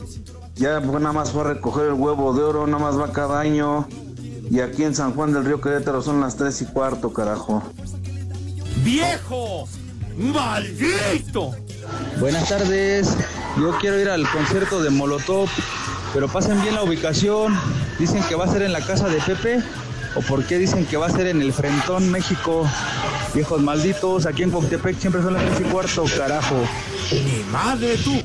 Ya 0.55 0.81
nada 0.81 1.13
más 1.13 1.33
fue 1.33 1.43
a 1.43 1.45
recoger 1.45 1.87
el 1.87 1.95
huevo 1.95 2.35
de 2.35 2.43
oro, 2.43 2.67
nada 2.67 2.79
más 2.79 2.99
va 2.99 3.11
cada 3.11 3.41
año. 3.41 3.89
Y 4.51 4.61
aquí 4.61 4.85
en 4.85 4.95
San 4.95 5.15
Juan 5.15 5.33
del 5.33 5.45
Río 5.45 5.61
Querétaro 5.61 6.03
son 6.03 6.21
las 6.21 6.37
tres 6.37 6.61
y 6.61 6.67
cuarto, 6.67 7.13
carajo. 7.13 7.63
¡Viejo! 8.83 9.69
¡Maldito! 10.17 11.57
Buenas 12.19 12.49
tardes, 12.49 13.09
yo 13.57 13.77
quiero 13.79 14.01
ir 14.01 14.09
al 14.09 14.29
concierto 14.31 14.83
de 14.83 14.91
Molotov, 14.91 15.49
pero 16.13 16.29
pasen 16.29 16.61
bien 16.63 16.75
la 16.75 16.83
ubicación. 16.83 17.59
Dicen 17.99 18.23
que 18.25 18.35
va 18.35 18.45
a 18.45 18.49
ser 18.49 18.63
en 18.63 18.73
la 18.73 18.81
casa 18.81 19.09
de 19.09 19.21
Pepe, 19.21 19.63
o 20.17 20.21
por 20.21 20.45
qué 20.45 20.59
dicen 20.59 20.85
que 20.87 20.97
va 20.97 21.07
a 21.07 21.11
ser 21.11 21.29
en 21.29 21.41
el 21.41 21.53
Frentón 21.53 22.11
México. 22.11 22.69
Viejos 23.35 23.63
malditos, 23.63 24.27
aquí 24.27 24.43
en 24.43 24.51
Coctepec 24.51 24.99
siempre 24.99 25.23
son 25.23 25.35
las 25.35 25.45
tres 25.45 25.61
y 25.61 25.65
cuarto, 25.65 26.05
carajo. 26.17 26.57
¡Mi 27.13 27.45
madre 27.51 27.97
tú! 27.99 28.23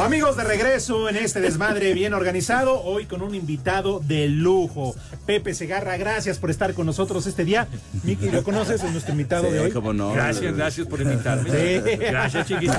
Amigos 0.00 0.36
de 0.36 0.44
regreso 0.44 1.08
en 1.08 1.16
este 1.16 1.40
desmadre 1.40 1.94
bien 1.94 2.14
organizado, 2.14 2.82
hoy 2.82 3.06
con 3.06 3.22
un 3.22 3.34
invitado 3.34 4.00
de 4.04 4.28
lujo, 4.28 4.94
Pepe 5.24 5.54
Segarra, 5.54 5.96
gracias 5.96 6.38
por 6.38 6.50
estar 6.50 6.74
con 6.74 6.84
nosotros 6.86 7.26
este 7.26 7.44
día. 7.44 7.68
Miki, 8.02 8.28
¿lo 8.30 8.42
conoces? 8.42 8.82
Es 8.82 8.90
nuestro 8.90 9.12
invitado 9.12 9.46
Sí, 9.46 9.52
de 9.52 9.60
hoy. 9.60 9.70
cómo 9.70 9.92
no. 9.92 10.12
Gracias, 10.12 10.56
gracias 10.56 10.86
por 10.88 11.00
invitarme. 11.00 11.48
Sí. 11.50 11.96
Gracias, 11.96 12.46
chiquitín. 12.46 12.74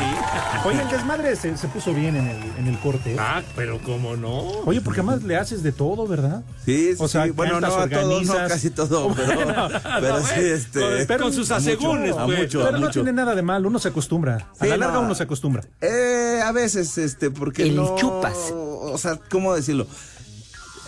Oye, 0.65 0.81
el 0.81 0.89
desmadre 0.89 1.35
se, 1.35 1.55
se 1.57 1.67
puso 1.69 1.93
bien 1.93 2.15
en 2.17 2.27
el, 2.27 2.37
en 2.59 2.67
el 2.67 2.77
corte. 2.79 3.13
¿eh? 3.13 3.17
Ah, 3.19 3.41
pero 3.55 3.79
cómo 3.81 4.15
no. 4.17 4.39
Oye, 4.65 4.81
porque 4.81 4.99
además 4.99 5.23
le 5.23 5.37
haces 5.37 5.63
de 5.63 5.71
todo, 5.71 6.07
¿verdad? 6.07 6.43
Sí, 6.65 6.91
sí, 6.91 6.97
O 6.99 7.07
sea, 7.07 7.23
sí. 7.25 7.31
bueno, 7.31 7.59
no 7.61 7.69
cantas, 7.69 7.99
a 7.99 8.01
todo, 8.01 8.09
no 8.09 8.15
organizas. 8.17 8.49
casi 8.51 8.69
todo, 8.71 9.13
pero, 9.15 9.35
Bueno, 9.35 9.67
pero 10.01 10.19
no, 10.19 10.25
sí, 10.27 10.39
este. 10.41 11.05
pero 11.07 11.23
con 11.23 11.33
sus 11.33 11.49
a 11.51 11.59
mucho, 11.59 11.69
asegúnes, 11.71 12.15
a 12.17 12.25
pues. 12.25 12.39
mucho, 12.39 12.61
a 12.61 12.65
Pero 12.65 12.79
no 12.79 12.89
tiene 12.89 13.13
nada 13.13 13.33
de 13.35 13.41
mal, 13.41 13.65
uno 13.65 13.79
se 13.79 13.87
acostumbra. 13.87 14.47
A 14.59 14.65
la 14.65 14.77
larga 14.77 14.95
no. 14.95 15.01
uno 15.01 15.15
se 15.15 15.23
acostumbra. 15.23 15.63
Eh, 15.81 16.41
a 16.43 16.51
veces, 16.51 16.97
este, 17.05 17.31
porque 17.31 17.63
El 17.63 17.77
no... 17.77 17.95
chupas. 17.95 18.35
O 18.53 18.97
sea, 18.97 19.17
¿cómo 19.31 19.55
decirlo? 19.55 19.87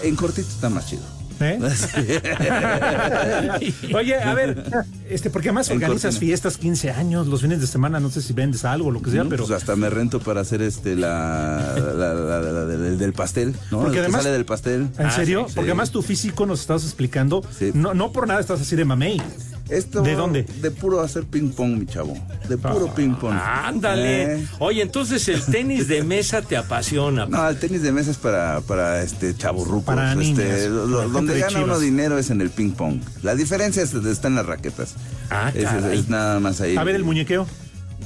En 0.04 0.16
cortito 0.16 0.48
está 0.50 0.70
más 0.70 0.86
chido. 0.88 1.02
¿Eh? 1.40 1.60
Oye, 3.96 4.16
a 4.20 4.34
ver, 4.34 4.64
este, 5.10 5.30
porque 5.30 5.50
además 5.50 5.70
organizas 5.70 6.16
cortina. 6.16 6.20
fiestas, 6.20 6.58
15 6.58 6.92
años, 6.92 7.28
los 7.28 7.42
fines 7.42 7.62
de 7.62 7.68
semana, 7.68 8.00
no 8.00 8.10
sé 8.10 8.22
si 8.22 8.34
vendes 8.34 8.66
algo 8.66 8.88
o 8.88 8.92
lo 8.92 9.02
que 9.02 9.12
sea, 9.12 9.24
No, 9.24 9.30
pero 9.30 9.46
pues 9.46 9.56
hasta 9.62 9.76
me 9.76 9.90
rento 9.90 10.20
para 10.20 10.42
hacer 10.42 10.62
este 10.64 10.96
la, 10.96 11.76
la- 11.78 12.14
la- 12.14 12.42
la- 12.42 12.52
la- 12.52 12.66
del, 12.66 12.98
del 12.98 13.14
pastel, 13.14 13.54
¿no? 13.72 13.80
Porque 13.82 13.88
El 13.88 13.94
que 13.94 14.00
además- 14.00 14.24
sale 14.24 14.34
del 14.34 14.46
pastel. 14.46 14.88
¿En 14.98 15.12
serio? 15.12 15.42
sí, 15.44 15.50
sí. 15.50 15.56
Porque 15.56 15.72
además 15.72 15.92
tu 15.92 16.02
físico 16.02 16.46
nos 16.46 16.62
estabas 16.62 16.84
explicando, 16.84 17.44
no, 17.74 17.94
no 17.94 18.12
por 18.12 18.28
nada 18.28 18.40
estás 18.40 18.62
así 18.62 18.76
de 18.76 18.86
mamey. 18.86 19.22
Esto 19.70 20.02
¿De 20.02 20.16
dónde? 20.16 20.44
De 20.44 20.72
puro 20.72 21.02
hacer 21.02 21.24
ping 21.26 21.50
pong, 21.52 21.78
mi 21.80 21.86
chavo. 21.86 22.18
De 22.48 22.58
puro 22.58 22.94
ping 22.96 23.14
pong. 23.16 23.34
Ándale. 23.34 24.36
Eh. 24.36 24.48
Oye, 24.60 24.82
entonces 24.82 25.28
el 25.28 25.44
tenis 25.44 25.88
de 25.90 26.04
mesa 26.04 26.42
te 26.42 26.56
apasiona. 26.56 27.26
No, 27.26 27.48
el 27.50 27.60
tenis 27.60 27.82
de 27.82 27.92
mesa 27.92 28.12
es 28.12 28.18
para, 28.18 28.62
para 28.62 29.02
este 29.02 29.36
chaburrucos. 29.36 29.84
Para 29.84 30.14
este, 30.14 30.70
lo- 30.70 30.86
lo- 30.86 31.10
donde 31.10 31.34
de 31.34 31.42
gana 31.42 31.64
uno 31.64 31.80
dinero 31.80 32.18
es 32.18 32.30
en 32.30 32.40
el 32.42 32.50
ping 32.50 32.72
pong. 32.72 33.02
La 33.24 33.36
diferencia 33.36 33.84
es, 33.84 33.94
está 33.94 34.28
en 34.30 34.36
las 34.36 34.46
raquetas. 34.46 34.96
Ah, 35.30 35.50
es, 35.54 35.64
es- 35.64 35.70
caray. 35.70 36.00
es 36.00 36.10
nada 36.10 36.40
más 36.40 36.62
ahí. 36.62 36.78
A 36.78 36.84
ver 36.84 36.96
el 36.96 37.04
muñequeo. 37.04 37.46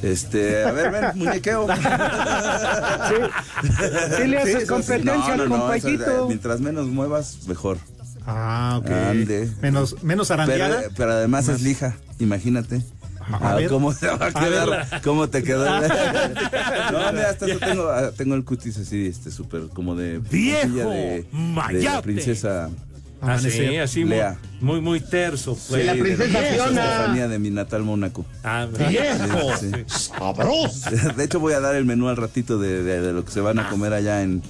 Este, 0.02 0.64
a 0.66 0.72
ver, 0.72 0.92
ven, 0.92 1.04
muñequeo. 1.16 1.68
Sí 4.18 4.28
le 4.28 4.38
haces 4.40 4.62
sí. 4.62 4.66
competencia 4.68 5.36
No, 5.36 5.36
no, 5.38 5.44
al 5.44 5.50
no, 5.50 5.60
compayito. 5.60 6.04
eso, 6.04 6.24
eh, 6.24 6.28
mientras 6.28 6.60
menos 6.60 6.88
muevas, 6.88 7.38
mejor. 7.48 7.78
Ah, 8.26 8.80
ok. 8.82 8.90
Ande. 8.92 9.50
Menos, 9.62 10.04
menos 10.04 10.28
Pero, 10.28 10.42
arandeada. 10.44 10.84
pero 10.96 11.12
además 11.12 11.48
es 11.48 11.62
lija, 11.62 11.96
imagínate. 12.20 12.82
A 13.20 13.52
Ah, 13.52 13.56
ver. 13.56 13.70
¿Cómo 13.70 13.94
te 13.94 14.08
va 14.08 14.14
a 14.14 14.26
A 14.28 14.32
quedar? 14.32 15.02
¿Cómo 15.04 15.30
te 15.30 15.44
quedó? 15.44 15.64
no, 16.92 17.14
mira, 17.14 17.30
hasta 17.30 17.48
yo 17.48 17.60
tengo, 17.60 17.90
ah, 17.90 18.12
tengo 18.16 18.36
el 18.36 18.44
cutis 18.44 18.78
así, 18.78 19.06
este, 19.08 19.32
súper 19.32 19.68
como 19.74 19.96
de... 19.96 20.20
¡Viejo! 20.20 20.90
de, 20.90 21.26
de 21.72 22.02
princesa 22.04 22.70
Ah, 23.24 23.38
sí, 23.38 23.50
Amanecer. 23.50 23.82
así 23.82 24.00
muy, 24.00 24.10
Lea. 24.10 24.38
muy, 24.62 24.82
muy 24.82 25.00
terso. 25.00 25.54
Sí, 25.54 25.62
Pues. 25.70 25.86
la 25.86 25.94
de 25.94 26.02
princesa 26.02 26.40
Viejo. 26.40 26.56
Fiona. 26.56 26.84
Estefanía 26.92 27.28
de 27.28 27.38
mi 27.38 27.52
natal 27.52 27.84
Mónaco. 27.84 28.26
Ah, 28.44 28.66
¡Viejo! 28.90 29.58
Sí. 29.60 29.72
¡Sabroso! 29.86 30.90
De 31.16 31.24
hecho, 31.24 31.40
voy 31.40 31.54
a 31.54 31.60
dar 31.60 31.76
el 31.76 31.86
menú 31.86 32.10
al 32.10 32.18
ratito 32.18 32.58
de, 32.58 32.82
de- 32.82 33.00
de 33.00 33.14
lo 33.14 33.24
que 33.24 33.32
se 33.32 33.40
van 33.40 33.60
a 33.60 33.70
comer 33.70 33.94
allá 33.94 34.24
en. 34.24 34.42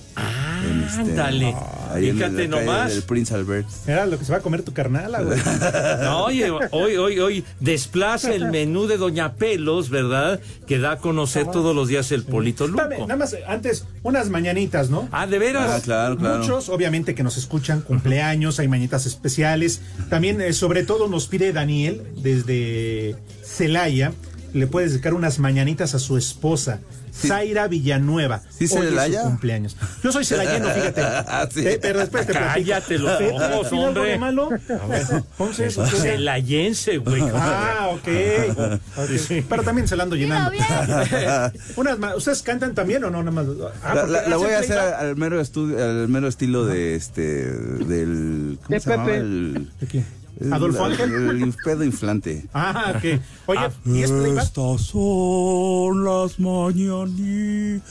en 0.64 0.84
este- 0.84 1.02
ándale. 1.02 1.54
Ahí 1.94 2.10
en 2.10 2.16
Fíjate 2.18 2.48
la 2.48 2.60
nomás. 2.60 2.94
del 2.94 3.04
Prince 3.04 3.34
Albert. 3.34 3.68
Era 3.88 4.06
lo 4.06 4.18
que 4.20 4.26
se 4.26 4.32
va 4.32 4.38
a 4.40 4.42
comer 4.42 4.64
tu 4.64 4.74
carnal, 4.74 5.12
güey. 5.26 5.40
No, 6.02 6.26
oye, 6.26 6.50
hoy, 6.72 6.96
hoy, 6.98 7.20
hoy 7.20 7.44
desplaza 7.60 8.34
el 8.34 8.50
menú 8.50 8.88
de 8.88 8.98
Doña 8.98 9.34
Pelos, 9.34 9.90
¿verdad? 9.90 10.40
Que 10.68 10.80
da 10.80 10.92
a 10.94 10.98
conocer 10.98 11.46
todos 11.48 11.76
los 11.76 11.88
días 11.88 12.12
el 12.12 12.24
Polito 12.24 12.68
Dame, 12.68 12.96
Luco. 12.96 13.08
nada 13.08 13.18
más, 13.20 13.36
antes, 13.48 13.86
unas 14.04 14.30
mañanitas, 14.30 14.90
¿no? 14.90 15.08
Ah, 15.12 15.28
de 15.28 15.40
veras. 15.40 15.70
Ah, 15.72 15.82
claro, 15.82 16.18
claro. 16.18 16.40
Muchos, 16.40 16.70
obviamente, 16.70 17.16
que 17.16 17.24
nos 17.24 17.38
escuchan, 17.38 17.82
cumpleaños, 17.82 18.60
hay 18.60 18.68
mañanitas 18.68 19.06
especiales. 19.06 19.82
También, 20.10 20.42
eh, 20.42 20.54
sobre 20.54 20.84
todo, 20.84 21.08
nos 21.08 21.28
pide 21.28 21.54
Daniel, 21.54 22.02
desde 22.18 23.16
Celaya, 23.44 24.14
le 24.54 24.68
puedes 24.68 24.92
dedicar 24.92 25.14
unas 25.14 25.40
mañanitas 25.40 25.96
a 25.96 26.00
su 26.00 26.18
esposa, 26.18 26.80
Zaira 27.14 27.68
Villanueva. 27.68 28.42
¿Sí, 28.50 28.64
Hoy 28.64 28.64
es 28.66 28.70
su 28.72 28.78
Celaya? 28.82 29.22
cumpleaños. 29.24 29.78
Yo 30.04 30.12
soy 30.12 30.26
celayeno, 30.26 30.70
fíjate. 30.70 31.02
Ah, 31.28 31.48
sí. 31.54 31.66
Eh, 31.68 31.80
pero 31.82 32.00
después 32.00 32.26
te 32.26 32.34
platico. 32.34 32.54
Cállate 32.54 32.98
los 33.00 33.18
¿Te- 33.18 33.28
te 33.28 33.34
ojos, 33.34 33.72
hombre. 33.74 34.04
de 34.04 34.18
malo? 34.18 34.50
Entonces. 34.52 35.76
Celayense, 36.02 36.98
güey. 36.98 37.22
Ah, 37.34 37.90
ok. 37.92 38.08
Ok. 38.98 39.46
Pero 39.50 39.64
también 39.64 39.88
se 39.88 39.96
la 39.96 40.04
ando 40.04 40.16
llenando. 40.16 40.52
Unas 41.76 41.98
¿Ustedes 42.18 42.42
cantan 42.44 42.74
también 42.76 43.04
o 43.04 43.10
no? 43.10 43.24
Nada 43.24 43.32
más? 43.32 43.46
Ah, 43.84 43.96
La, 43.96 44.06
la- 44.08 44.28
la 44.30 44.38
voy 44.38 44.52
a 44.52 44.60
hacer 44.60 44.78
al 44.80 45.16
mero, 45.16 45.40
estudio, 45.40 45.84
al 45.84 46.08
mero 46.08 46.28
estilo 46.28 46.66
de 46.66 46.96
este. 46.96 47.22
del. 47.22 48.58
¿Cómo 48.64 48.70
De 48.76 48.80
se 48.80 48.90
llama? 48.90 49.06
Pepe. 49.06 49.18
El, 49.18 49.70
¿De 49.80 49.88
quién? 49.88 50.06
¿Adolfo 50.52 50.86
el- 50.86 50.92
Ángel? 50.94 51.30
El, 51.30 51.42
infpedo 51.42 51.84
inflante. 51.84 52.46
Ah, 52.54 52.94
ok. 52.96 53.04
Oye, 53.48 53.70
¿y 53.86 54.04
es 54.04 54.12
playback? 54.12 54.44
Estas 54.44 54.82
son 54.82 56.04
las 56.04 56.40
mañanitas 56.40 57.82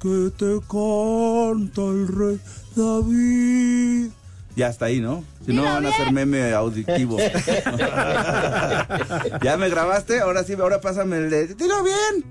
que 0.00 0.30
te 0.36 0.60
canta 0.68 1.82
el 1.82 2.08
rey 2.08 2.40
David. 2.76 4.10
Ya 4.56 4.68
está 4.68 4.86
ahí, 4.86 5.00
¿no? 5.00 5.22
Si 5.46 5.52
no, 5.52 5.62
van 5.62 5.86
a 5.86 5.90
hacer 5.90 6.10
meme 6.12 6.52
auditivo. 6.52 7.16
¿Ya 9.42 9.56
me 9.56 9.68
grabaste? 9.68 10.20
Ahora 10.20 10.42
sí, 10.44 10.54
ahora 10.54 10.80
pásame 10.80 11.18
el 11.18 11.30
de. 11.30 11.54
¡Dilo 11.54 11.82
bien! 11.82 12.24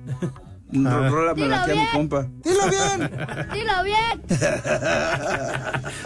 Ah. 0.85 1.09
Rólame 1.09 1.41
Dilo 1.43 1.55
aquí 1.55 1.71
a 1.71 1.73
mi 1.73 1.79
bien. 1.81 1.87
compa. 1.93 2.27
¡Dilo 2.43 2.59
bien! 2.69 3.11
Dilo 3.53 3.83
bien. 3.83 4.21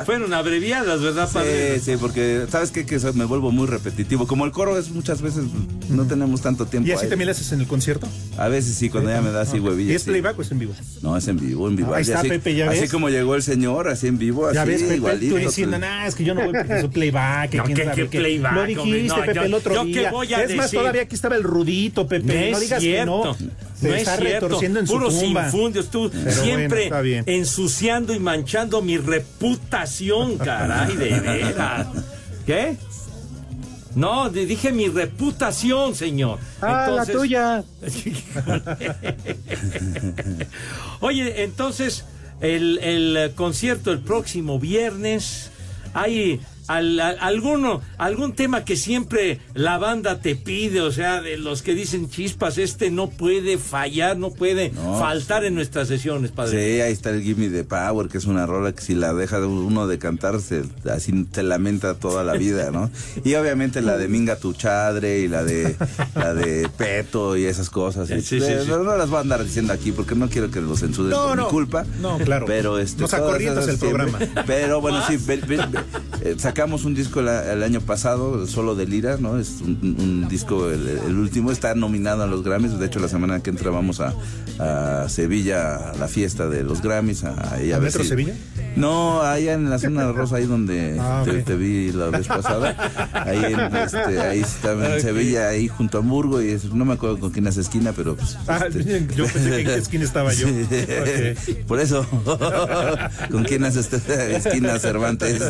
Fueron 0.06 0.34
abreviadas, 0.34 1.02
¿verdad, 1.02 1.30
padre? 1.32 1.80
Sí, 1.80 1.92
sí, 1.92 1.98
porque 2.00 2.46
sabes 2.50 2.72
qué? 2.72 2.86
que 2.86 2.96
eso 2.96 3.14
me 3.14 3.26
vuelvo 3.26 3.52
muy 3.52 3.68
repetitivo. 3.68 4.26
Como 4.28 4.46
el 4.46 4.52
coro 4.52 4.78
es 4.78 4.90
muchas 4.92 5.22
veces 5.22 5.44
no 5.90 6.06
tenemos 6.06 6.42
tanto 6.42 6.66
tiempo. 6.66 6.88
¿Y 6.88 6.94
así 6.94 7.04
ahí. 7.06 7.10
también 7.10 7.26
le 7.28 7.32
haces 7.32 7.52
en 7.52 7.60
el 7.62 7.68
concierto? 7.68 8.08
A 8.38 8.48
veces 8.48 8.76
sí, 8.76 8.90
cuando 8.90 9.10
ya 9.10 9.22
me 9.22 9.32
da 9.32 9.42
así 9.42 9.58
¿Y 9.58 9.60
huevillas. 9.60 9.96
es 9.98 10.04
sí. 10.04 10.10
playback 10.12 10.40
o 10.40 10.42
es 10.42 10.52
en 10.52 10.60
vivo? 10.60 10.74
No, 11.02 11.18
es 11.18 11.28
en 11.28 11.38
vivo, 11.38 11.68
en 11.68 11.76
vivo. 11.76 11.94
Ahí 11.94 12.02
está, 12.04 12.20
así, 12.20 12.30
Pepe, 12.30 12.56
¿ya 12.56 12.70
así 12.70 12.82
ves? 12.82 12.92
como 12.92 13.10
llegó 13.10 13.36
el 13.36 13.44
señor, 13.44 13.88
así 13.90 14.08
en 14.08 14.18
vivo, 14.18 14.48
así 14.48 14.56
Ya 14.56 14.66
ves, 14.66 14.82
Pepe, 14.82 14.96
igualito. 14.96 15.36
tú 15.36 15.42
diciendo, 15.42 15.78
nah, 15.80 16.06
es 16.08 16.16
que 16.16 16.24
yo 16.24 16.34
no 16.36 16.44
voy 16.46 16.54
porque 16.54 16.80
soy 16.82 16.90
playback. 16.90 17.50
que 17.52 17.58
No, 17.58 17.64
quién 17.66 17.78
¿qué- 17.78 17.84
sabe 17.84 17.96
qué 18.04 18.10
qué". 18.10 18.20
playback, 18.20 18.54
Lo 18.56 18.64
dijiste? 18.66 19.04
No, 19.08 19.16
Pepe, 19.22 19.34
yo- 19.36 19.42
el 19.44 19.54
otro 19.54 19.74
¿yo 19.76 19.84
qué 19.84 19.88
día. 20.00 20.12
voy 20.12 20.34
a 20.34 20.44
es 20.44 20.56
más, 20.56 20.66
decir? 20.68 20.80
todavía 20.80 21.02
aquí 21.02 21.16
estaba 21.16 21.36
el 21.36 21.44
rudito, 21.44 22.08
Pepe. 22.08 22.52
No 22.52 22.60
digas 22.60 22.82
cierto. 22.82 23.36
que 23.38 23.44
no. 23.46 23.52
Se 23.84 23.90
no 23.90 23.96
está 23.96 24.16
es 24.16 24.20
cierto. 24.22 24.46
retorciendo 24.48 24.80
en 24.80 24.88
su 24.88 24.94
Puros 24.94 25.20
tumba. 25.20 25.46
infundios, 25.46 25.90
tú 25.92 26.10
Pero 26.12 26.32
siempre 26.44 26.90
bueno, 26.90 27.24
ensuciando 27.28 28.14
y 28.14 28.20
manchando 28.20 28.82
mi 28.82 28.98
reputación, 28.98 30.38
caray, 30.40 30.96
de 30.96 31.20
veras. 31.20 31.88
¿Qué? 32.46 32.78
No, 33.96 34.30
dije 34.32 34.72
mi 34.72 34.88
reputación, 34.88 35.94
señor. 35.94 36.40
Ah, 36.62 36.88
la 36.90 37.04
Entonces- 37.04 37.16
tuya. 37.16 37.64
Oye, 41.00 41.44
entonces, 41.44 42.06
el, 42.42 42.80
el 42.80 43.34
concierto 43.36 43.92
el 43.92 44.00
próximo 44.00 44.60
viernes, 44.60 45.52
¿hay 45.94 46.42
al- 46.68 47.00
al- 47.00 47.18
alguno, 47.20 47.82
algún 47.98 48.34
tema 48.34 48.66
que 48.66 48.76
siempre 48.76 49.40
la 49.54 49.78
banda 49.78 50.20
te 50.22 50.36
pide? 50.36 50.82
O 50.82 50.92
sea, 50.92 51.22
de 51.22 51.38
los 51.38 51.62
que 51.62 51.74
dicen 51.76 52.10
chispas, 52.10 52.58
este 52.58 52.92
no 52.92 53.10
puede 53.10 53.58
fallar, 53.58 54.18
no 54.18 54.32
puede 54.32 54.72
No. 54.72 55.00
faltar 55.00 55.46
en 55.46 55.56
nuestras 55.56 55.88
sesiones, 55.88 56.30
Sí, 56.32 56.36
padre. 56.36 56.82
ahí 56.84 56.92
está 56.94 57.10
el 57.12 57.22
Gimme 57.24 57.50
the 57.50 57.64
Power, 57.64 58.08
que 58.08 58.18
es 58.18 58.26
una 58.26 58.46
rola 58.46 58.72
que 58.74 58.82
si 58.82 58.94
la 58.96 59.14
deja 59.14 59.40
uno 59.46 59.88
de 59.88 59.98
cantar, 60.00 60.40
se, 60.42 60.64
así 60.92 61.26
se 61.32 61.44
lamenta 61.44 61.96
toda 61.96 62.24
la 62.24 62.34
vida, 62.34 62.72
¿no? 62.72 62.90
Y 63.24 63.36
obviamente 63.36 63.82
la 63.82 63.98
de 63.98 64.08
Minga 64.08 64.38
tu 64.38 64.54
Chadre 64.54 65.20
y 65.20 65.28
la 65.28 65.44
de 65.44 65.76
la 66.16 66.34
de 66.34 66.70
Peto 66.78 67.38
y 67.38 67.46
esas 67.46 67.70
cosas. 67.70 68.08
Sí, 68.08 68.22
sí, 68.22 68.40
sí, 68.40 68.46
Eh, 68.46 68.60
sí. 68.64 68.70
No, 68.70 68.84
no 68.84 68.96
las 68.98 69.10
voy 69.10 69.18
a 69.18 69.22
andar 69.22 69.44
diciendo 69.44 69.74
aquí 69.74 69.92
porque 69.92 70.16
no 70.16 70.30
quiero 70.30 70.50
que 70.52 70.62
los 70.62 70.80
censuren 70.80 71.12
No, 71.12 71.28
por 71.28 71.38
no. 71.38 71.44
mi 71.46 71.50
culpa. 71.50 71.86
No, 72.02 72.18
claro. 72.20 72.46
Pero 72.46 72.80
este, 72.80 73.02
Nos 73.02 73.14
acorrientas 73.14 73.68
el 73.68 73.78
siempre. 73.78 74.06
programa. 74.08 74.44
Pero 74.46 74.82
bueno, 74.82 75.02
sí, 75.08 75.18
ve- 75.18 75.38
ve- 75.38 75.58
ve- 75.58 75.80
eh, 76.22 76.36
sacamos 76.54 76.86
un 76.86 76.94
disco 76.94 77.24
la- 77.24 77.52
el 77.52 77.64
año 77.64 77.82
pasado, 77.82 78.46
solo 78.46 78.76
de 78.76 78.86
Lira, 78.86 79.18
¿no? 79.20 79.40
Es 79.40 79.56
un, 79.62 79.96
un 80.00 80.28
disco, 80.30 80.70
el, 80.70 80.88
el 80.88 81.18
último, 81.18 81.52
está 81.52 81.74
nominado 81.74 82.22
a 82.22 82.28
los 82.28 82.44
Grammys. 82.44 82.78
De 82.78 82.86
hecho, 82.86 83.00
la 83.00 83.08
semana 83.08 83.40
que 83.42 83.50
entra 83.50 83.72
vamos 83.72 84.00
a, 84.02 84.14
a 84.60 85.10
Sevilla 85.10 85.90
a 85.90 85.96
la 85.98 86.08
fiesta 86.08 86.48
de 86.48 86.62
los 86.64 86.84
Grammys. 86.84 87.24
A, 87.24 87.30
a 87.32 87.54
¿Al 87.56 87.62
ver 87.68 87.80
Metro 87.82 88.04
si- 88.04 88.10
Sevilla? 88.10 88.36
No, 88.76 89.22
allá 89.24 89.54
en 89.54 89.70
la 89.70 89.78
zona 89.80 90.12
rosa, 90.12 90.36
ahí 90.38 90.46
donde 90.46 90.98
Ah, 91.00 91.24
te, 91.46 91.56
vi 91.56 91.92
la 91.92 92.08
vez 92.10 92.28
pasada. 92.28 92.76
Ahí, 93.14 93.54
en, 93.54 93.76
este, 93.76 94.20
ahí 94.20 94.40
estaba 94.42 94.96
en. 94.96 95.02
Sevilla, 95.02 95.48
ahí 95.50 95.68
junto 95.68 95.98
a 95.98 96.02
Hamburgo. 96.02 96.40
Y 96.40 96.50
es- 96.50 96.66
no 96.66 96.86
me 96.86 96.94
acuerdo 96.94 97.20
con 97.20 97.32
quién 97.32 97.48
hace 97.48 97.62
esquina, 97.62 97.94
pero 97.94 98.16
pues. 98.16 98.38
Ah, 98.48 98.64
este, 98.68 99.08
yo 99.16 99.26
pensé 99.26 99.50
que 99.50 99.60
en 99.62 99.66
qué 99.66 99.76
esquina 99.76 100.04
estaba 100.04 100.32
yo. 100.34 100.48
Sí. 101.44 101.52
Ok. 101.54 101.66
Por 101.68 101.80
eso, 101.80 102.06
¿con 103.32 103.44
quién 103.44 103.64
hace 103.64 103.80
esta 103.80 103.98
esquina 104.38 104.78
Cervantes? 104.78 105.42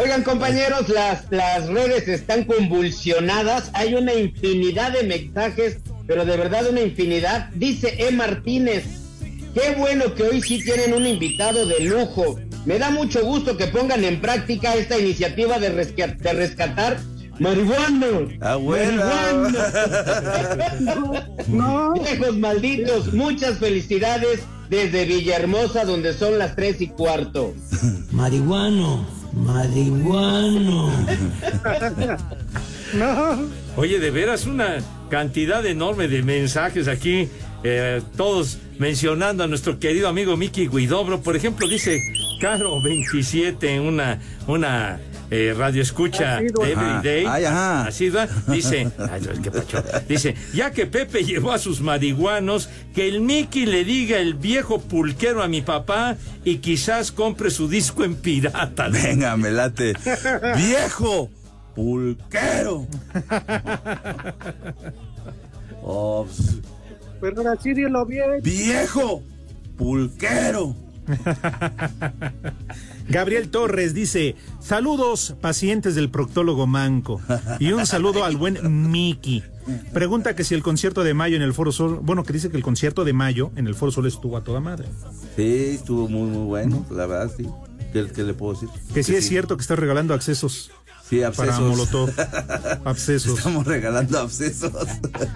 Oigan, 0.00 0.22
compañeros, 0.22 0.88
las, 0.88 1.24
las 1.30 1.66
redes 1.68 2.08
están 2.08 2.44
convulsionadas. 2.44 3.70
Hay 3.74 3.94
una 3.94 4.14
infinidad 4.14 4.92
de 4.92 5.02
mensajes, 5.04 5.78
pero 6.06 6.24
de 6.24 6.36
verdad 6.36 6.68
una 6.68 6.80
infinidad. 6.80 7.48
Dice 7.54 7.94
E. 7.98 8.10
Martínez, 8.12 8.84
qué 9.54 9.74
bueno 9.76 10.14
que 10.14 10.22
hoy 10.24 10.42
sí 10.42 10.62
tienen 10.62 10.94
un 10.94 11.06
invitado 11.06 11.66
de 11.66 11.80
lujo. 11.80 12.38
Me 12.66 12.78
da 12.78 12.90
mucho 12.90 13.22
gusto 13.24 13.56
que 13.56 13.66
pongan 13.66 14.04
en 14.04 14.20
práctica 14.20 14.74
esta 14.74 14.98
iniciativa 14.98 15.58
de, 15.58 15.74
resca- 15.74 16.16
de 16.16 16.32
rescatar 16.32 16.98
marihuana. 17.38 18.06
Abuela. 18.42 19.50
No. 21.48 21.92
Viejos 21.94 22.36
malditos, 22.36 23.12
muchas 23.14 23.58
felicidades 23.58 24.40
desde 24.70 25.04
Villahermosa, 25.04 25.84
donde 25.84 26.14
son 26.14 26.38
las 26.38 26.56
tres 26.56 26.80
y 26.80 26.86
cuarto. 26.88 27.52
Marihuano, 28.12 29.04
marihuano. 29.34 30.90
No. 32.92 33.38
Oye, 33.76 34.00
de 34.00 34.10
veras 34.10 34.46
una 34.46 34.78
cantidad 35.10 35.64
enorme 35.64 36.08
de 36.08 36.24
mensajes 36.24 36.88
aquí, 36.88 37.28
eh, 37.62 38.02
todos 38.16 38.58
mencionando 38.80 39.44
a 39.44 39.46
nuestro 39.46 39.78
querido 39.78 40.08
amigo 40.08 40.36
Miki 40.36 40.66
Guidobro. 40.66 41.20
Por 41.20 41.36
ejemplo, 41.36 41.68
dice 41.68 42.00
Caro 42.40 42.82
27, 42.82 43.78
una, 43.78 44.18
una 44.48 44.98
eh, 45.30 45.54
radio 45.56 45.82
escucha 45.82 46.38
Asidua. 46.38 46.68
Everyday. 46.68 47.24
Ay, 47.26 47.44
ajá. 47.44 47.86
Asidua, 47.86 48.28
dice, 48.48 48.90
ay, 49.10 49.20
no, 49.20 49.42
qué 49.42 49.50
pacho. 49.50 49.82
dice, 50.08 50.34
ya 50.52 50.70
que 50.72 50.86
Pepe 50.86 51.24
llevó 51.24 51.52
a 51.52 51.58
sus 51.58 51.80
marihuanos, 51.80 52.68
que 52.94 53.08
el 53.08 53.20
Miki 53.20 53.66
le 53.66 53.84
diga 53.84 54.18
el 54.18 54.34
viejo 54.34 54.80
pulquero 54.80 55.42
a 55.42 55.48
mi 55.48 55.62
papá 55.62 56.16
y 56.44 56.58
quizás 56.58 57.12
compre 57.12 57.50
su 57.50 57.68
disco 57.68 58.04
en 58.04 58.16
pirata. 58.16 58.88
Venga, 58.88 59.36
me 59.36 59.50
late. 59.50 59.94
¡Viejo! 60.56 61.30
¡Pulquero! 61.74 62.86
Oh, 65.82 66.26
Pero 67.20 67.38
ahora 67.38 67.56
sí 67.62 67.72
dilo 67.72 68.04
bien. 68.04 68.42
¡Viejo! 68.42 69.22
¡Pulquero! 69.76 70.74
Gabriel 73.10 73.50
Torres 73.50 73.92
dice, 73.92 74.36
saludos 74.60 75.34
pacientes 75.40 75.96
del 75.96 76.10
proctólogo 76.10 76.66
Manco 76.66 77.20
y 77.58 77.72
un 77.72 77.84
saludo 77.84 78.24
al 78.24 78.36
buen 78.36 78.90
Miki. 78.90 79.42
Pregunta 79.92 80.34
que 80.34 80.44
si 80.44 80.54
el 80.54 80.62
concierto 80.62 81.02
de 81.02 81.12
mayo 81.12 81.36
en 81.36 81.42
el 81.42 81.52
Foro 81.52 81.72
Sol, 81.72 81.98
bueno, 82.02 82.22
que 82.22 82.32
dice 82.32 82.50
que 82.50 82.56
el 82.56 82.62
concierto 82.62 83.04
de 83.04 83.12
mayo 83.12 83.50
en 83.56 83.66
el 83.66 83.74
Foro 83.74 83.92
Sol 83.92 84.06
estuvo 84.06 84.36
a 84.36 84.44
toda 84.44 84.60
madre. 84.60 84.86
Sí, 85.36 85.72
estuvo 85.74 86.08
muy, 86.08 86.30
muy 86.30 86.46
bueno, 86.46 86.86
la 86.90 87.06
verdad, 87.06 87.32
sí. 87.36 87.46
¿Qué, 87.92 88.06
qué 88.14 88.22
le 88.22 88.34
puedo 88.34 88.52
decir? 88.52 88.68
Que 88.94 89.02
sí 89.02 89.16
es 89.16 89.26
cierto 89.26 89.56
que 89.56 89.62
está 89.62 89.74
regalando 89.74 90.14
accesos 90.14 90.70
Sí, 91.10 91.18
para 91.18 91.28
abscesos. 91.28 91.60
Molotov. 91.60 92.10
Abscesos. 92.84 93.38
Estamos 93.38 93.66
regalando 93.66 94.18
abscesos. 94.20 94.72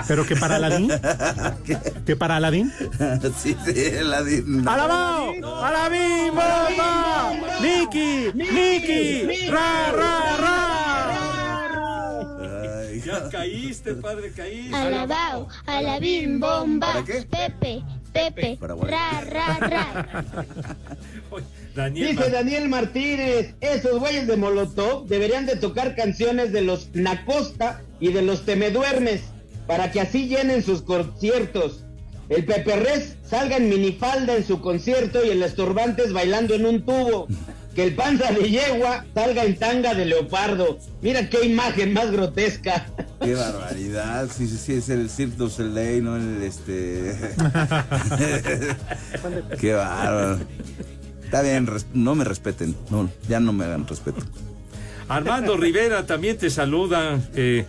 Pero 0.06 0.24
que 0.24 0.36
para 0.36 0.54
Aladín, 0.56 0.88
que 2.06 2.14
para 2.14 2.36
Aladín. 2.36 2.72
sí, 3.42 3.56
sí, 3.64 3.90
la 4.02 4.22
di- 4.22 4.44
¡Alabao! 4.66 5.32
¡Alabín, 5.64 6.32
mamá! 6.32 7.32
¡Ni 7.60 7.80
Miki, 7.80 8.30
Miki, 8.34 9.48
ra, 9.48 9.90
ra, 9.92 10.36
ra. 10.36 10.64
Ya 13.04 13.28
caíste, 13.28 13.94
padre, 13.96 14.32
caíste. 14.34 14.74
Alabao, 14.74 15.48
alabim, 15.66 16.40
bomba. 16.40 16.86
¿Para 16.92 17.04
qué? 17.04 17.26
Pepe, 17.28 17.84
Pepe, 18.12 18.58
ra, 18.60 19.20
ra, 19.20 19.58
ra. 19.58 20.24
Daniel 21.74 22.08
Dice 22.10 22.20
Mar- 22.20 22.30
Daniel 22.32 22.68
Martínez, 22.68 23.54
esos 23.60 23.98
güeyes 23.98 24.26
de 24.26 24.36
Molotov 24.36 25.06
deberían 25.08 25.46
de 25.46 25.56
tocar 25.56 25.94
canciones 25.96 26.52
de 26.52 26.62
los 26.62 26.88
Nacosta 26.94 27.82
y 28.00 28.12
de 28.12 28.22
los 28.22 28.44
Temeduermes 28.44 29.22
para 29.66 29.90
que 29.90 30.00
así 30.00 30.28
llenen 30.28 30.62
sus 30.62 30.82
conciertos. 30.82 31.80
El 32.28 32.44
Pepe 32.44 32.76
Res 32.76 33.16
salga 33.28 33.56
en 33.56 33.68
minifalda 33.68 34.36
en 34.36 34.46
su 34.46 34.60
concierto 34.60 35.24
y 35.24 35.30
el 35.30 35.42
Estorbantes 35.42 36.12
bailando 36.12 36.54
en 36.54 36.64
un 36.66 36.84
tubo. 36.84 37.26
Que 37.74 37.82
el 37.82 37.96
panza 37.96 38.30
de 38.30 38.48
yegua 38.50 39.04
salga 39.14 39.42
en 39.44 39.56
tanga 39.58 39.94
de 39.94 40.04
leopardo. 40.06 40.78
Mira 41.02 41.28
qué 41.28 41.44
imagen 41.44 41.92
más 41.92 42.12
grotesca. 42.12 42.86
Qué 43.20 43.34
barbaridad. 43.34 44.28
Sí, 44.32 44.46
sí, 44.46 44.58
sí, 44.58 44.74
es 44.74 44.88
el 44.90 45.10
Cirque 45.10 45.36
du 45.36 45.48
Soleil, 45.50 46.04
¿no? 46.04 46.16
El 46.16 46.40
este. 46.42 47.14
Qué 49.60 49.72
bárbaro. 49.72 50.38
Está 51.24 51.42
bien, 51.42 51.68
no 51.94 52.14
me 52.14 52.24
respeten. 52.24 52.76
No, 52.90 53.10
ya 53.28 53.40
no 53.40 53.52
me 53.52 53.64
hagan 53.64 53.86
respeto. 53.86 54.20
Armando 55.08 55.56
Rivera 55.58 56.06
también 56.06 56.38
te 56.38 56.50
saluda. 56.50 57.20
eh, 57.34 57.66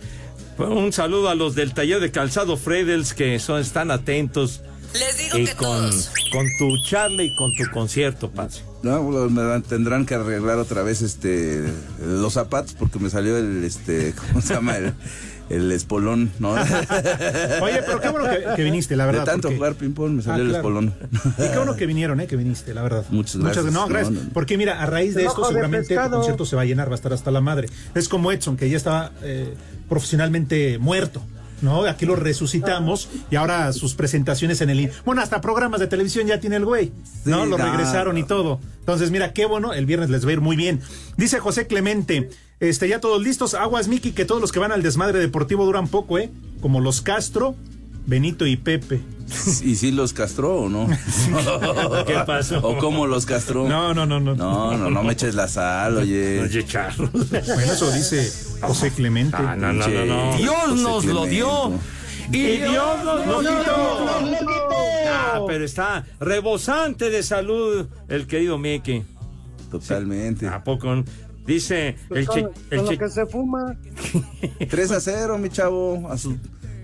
un 0.58 0.92
saludo 0.92 1.28
a 1.28 1.34
los 1.34 1.54
del 1.54 1.74
taller 1.74 2.00
de 2.00 2.10
calzado 2.10 2.56
Fredels 2.56 3.12
que 3.12 3.38
son, 3.38 3.60
están 3.60 3.90
atentos. 3.90 4.62
Les 4.94 5.18
digo 5.18 5.38
y 5.38 5.44
que 5.44 5.54
con, 5.54 5.66
todos. 5.90 6.10
con 6.32 6.46
tu 6.58 6.82
charla 6.88 7.22
y 7.22 7.34
con 7.36 7.54
tu 7.54 7.70
concierto, 7.70 8.30
padre. 8.30 8.54
No, 8.82 9.02
me 9.28 9.60
tendrán 9.62 10.06
que 10.06 10.14
arreglar 10.14 10.58
otra 10.58 10.82
vez 10.82 11.02
este 11.02 11.64
los 12.00 12.34
zapatos 12.34 12.74
porque 12.74 12.98
me 12.98 13.10
salió 13.10 13.36
el 13.36 13.64
este 13.64 14.14
¿cómo 14.28 14.40
se 14.40 14.54
llama? 14.54 14.76
el, 14.76 14.94
el 15.48 15.70
espolón, 15.72 16.30
¿no? 16.38 16.50
Oye, 17.62 17.82
pero 17.86 18.00
qué 18.00 18.08
bueno 18.08 18.28
que, 18.28 18.56
que 18.56 18.62
viniste, 18.64 18.96
la 18.96 19.06
verdad. 19.06 19.20
De 19.20 19.26
tanto 19.26 19.48
porque- 19.48 19.56
jugar 19.56 19.74
ping 19.74 19.92
pong 19.92 20.12
me 20.12 20.22
salió 20.22 20.42
Ah, 20.42 20.46
el 20.46 20.48
claro. 20.50 20.68
espolón. 20.68 20.94
Y 21.38 21.50
qué 21.50 21.56
bueno 21.56 21.76
que 21.76 21.86
vinieron, 21.86 22.20
¿eh? 22.20 22.26
Que 22.26 22.36
viniste, 22.36 22.74
la 22.74 22.82
verdad. 22.82 23.04
Muchas 23.10 23.36
gracias. 23.36 23.64
No, 23.66 23.86
gracias. 23.86 24.12
No, 24.12 24.18
no, 24.20 24.24
no. 24.26 24.32
Porque 24.32 24.56
mira, 24.58 24.82
a 24.82 24.86
raíz 24.86 25.14
de 25.14 25.22
El 25.22 25.28
esto 25.28 25.42
de 25.42 25.48
seguramente 25.48 25.94
el 25.94 26.10
concierto 26.10 26.44
se 26.44 26.56
va 26.56 26.62
a 26.62 26.64
llenar, 26.64 26.88
va 26.88 26.92
a 26.92 26.96
estar 26.96 27.12
hasta 27.12 27.30
la 27.30 27.40
madre. 27.40 27.68
Es 27.94 28.08
como 28.08 28.32
Edson, 28.32 28.56
que 28.56 28.68
ya 28.68 28.76
estaba 28.76 29.12
eh, 29.22 29.54
profesionalmente 29.88 30.78
muerto. 30.78 31.22
¿No? 31.62 31.84
Aquí 31.84 32.04
lo 32.04 32.16
resucitamos 32.16 33.08
y 33.30 33.36
ahora 33.36 33.72
sus 33.72 33.94
presentaciones 33.94 34.60
en 34.60 34.70
el. 34.70 34.90
Bueno, 35.04 35.22
hasta 35.22 35.40
programas 35.40 35.80
de 35.80 35.86
televisión 35.86 36.26
ya 36.26 36.38
tiene 36.38 36.56
el 36.56 36.64
güey. 36.64 36.92
¿No? 37.24 37.44
Sí, 37.44 37.50
lo 37.50 37.58
no. 37.58 37.64
regresaron 37.64 38.18
y 38.18 38.24
todo. 38.24 38.60
Entonces, 38.80 39.10
mira, 39.10 39.32
qué 39.32 39.46
bueno. 39.46 39.72
El 39.72 39.86
viernes 39.86 40.10
les 40.10 40.24
va 40.24 40.30
a 40.30 40.32
ir 40.34 40.40
muy 40.40 40.56
bien. 40.56 40.80
Dice 41.16 41.38
José 41.38 41.66
Clemente. 41.66 42.28
Este, 42.60 42.88
ya 42.88 43.00
todos 43.00 43.22
listos. 43.22 43.54
Aguas, 43.54 43.88
Miki, 43.88 44.12
que 44.12 44.24
todos 44.24 44.40
los 44.40 44.52
que 44.52 44.58
van 44.58 44.72
al 44.72 44.82
desmadre 44.82 45.18
deportivo 45.18 45.64
duran 45.64 45.88
poco, 45.88 46.18
¿eh? 46.18 46.30
Como 46.60 46.80
los 46.80 47.02
Castro, 47.02 47.54
Benito 48.06 48.46
y 48.46 48.56
Pepe. 48.56 49.00
¿Y 49.62 49.74
si 49.74 49.90
los 49.90 50.12
castró 50.12 50.54
o 50.62 50.68
no? 50.68 50.86
¿Qué 52.06 52.14
pasó? 52.26 52.58
¿O 52.60 52.78
cómo 52.78 53.06
los 53.06 53.26
castró? 53.26 53.68
No, 53.68 53.92
no, 53.92 54.06
no, 54.06 54.20
no. 54.20 54.34
No, 54.34 54.76
no, 54.76 54.90
no 54.90 55.02
me 55.02 55.12
eches 55.14 55.34
la 55.34 55.48
sal, 55.48 55.96
oye. 55.98 56.40
Oye, 56.40 56.64
charro. 56.64 57.10
Bueno, 57.12 57.72
eso 57.72 57.90
dice 57.90 58.30
José 58.60 58.90
Clemente. 58.90 59.36
Ah, 59.38 59.56
no, 59.56 59.72
no, 59.72 59.86
no, 59.88 60.04
no. 60.06 60.36
Dios 60.36 60.76
nos 60.80 61.04
lo 61.04 61.24
dio. 61.26 61.72
Y 62.32 62.56
Dios 62.58 63.04
nos 63.04 63.26
lo 63.26 63.40
¡Dios 63.40 63.54
quitó. 63.60 64.04
nos 64.04 64.22
lo 64.30 64.38
quitó! 64.38 64.74
Ah, 65.08 65.40
pero 65.46 65.64
está 65.64 66.04
rebosante 66.18 67.08
de 67.10 67.22
salud 67.22 67.86
el 68.08 68.26
querido 68.26 68.58
Mickey. 68.58 69.04
Totalmente. 69.70 70.48
¿A 70.48 70.62
poco? 70.64 71.04
Dice 71.46 71.96
el, 72.10 72.26
Con, 72.26 72.50
el 72.70 72.78
lo 72.78 72.88
che- 72.88 72.98
que 72.98 73.08
se 73.08 73.26
fuma. 73.26 73.76
3 74.68 74.90
a 74.90 75.00
0, 75.00 75.38
mi 75.38 75.48
chavo. 75.50 76.08
a 76.10 76.18
su- 76.18 76.36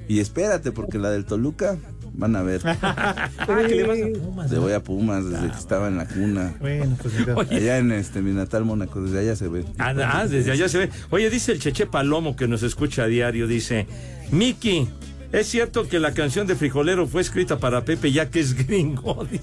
Y 0.09 0.21
espérate, 0.21 0.71
porque 0.71 0.99
la 0.99 1.11
del 1.11 1.25
Toluca 1.25 1.77
van 2.15 2.37
a 2.37 2.43
ver. 2.43 2.61
Ah, 2.83 3.29
que 3.67 3.75
le 3.75 3.85
vas 3.85 3.99
a 3.99 4.19
Pumas, 4.21 4.51
Le 4.51 4.59
voy 4.59 4.73
a 4.73 4.83
Pumas 4.83 5.25
desde 5.29 5.51
que 5.51 5.57
estaba 5.57 5.89
en 5.89 5.97
la 5.97 6.07
cuna. 6.07 6.55
Bueno, 6.61 6.97
pues 7.01 7.15
mira. 7.19 7.35
Allá 7.39 7.79
en 7.79 7.93
este 7.93 8.23
mi 8.23 8.33
natal 8.33 8.65
Mónaco, 8.65 9.03
desde 9.03 9.21
allá 9.21 9.37
se 9.37 9.49
ve. 9.49 9.65
Ah, 9.79 9.95
ah, 10.05 10.27
desde 10.27 10.53
allá 10.53 10.69
se 10.69 10.79
ve. 10.79 10.91
Oye, 11.11 11.31
dice 11.31 11.53
el 11.53 11.59
Cheche 11.59 11.87
Palomo 11.87 12.37
que 12.37 12.49
nos 12.49 12.63
escucha 12.63 13.05
a 13.05 13.07
diario, 13.07 13.47
dice, 13.47 13.87
Miki, 14.31 14.89
¿es 15.33 15.49
cierto 15.49 15.89
que 15.89 15.99
la 15.99 16.13
canción 16.13 16.47
de 16.47 16.55
Frijolero 16.55 17.07
fue 17.07 17.23
escrita 17.23 17.59
para 17.59 17.85
Pepe 17.85 18.13
ya 18.13 18.31
que 18.31 18.41
es 18.41 18.55
gringo? 18.55 19.27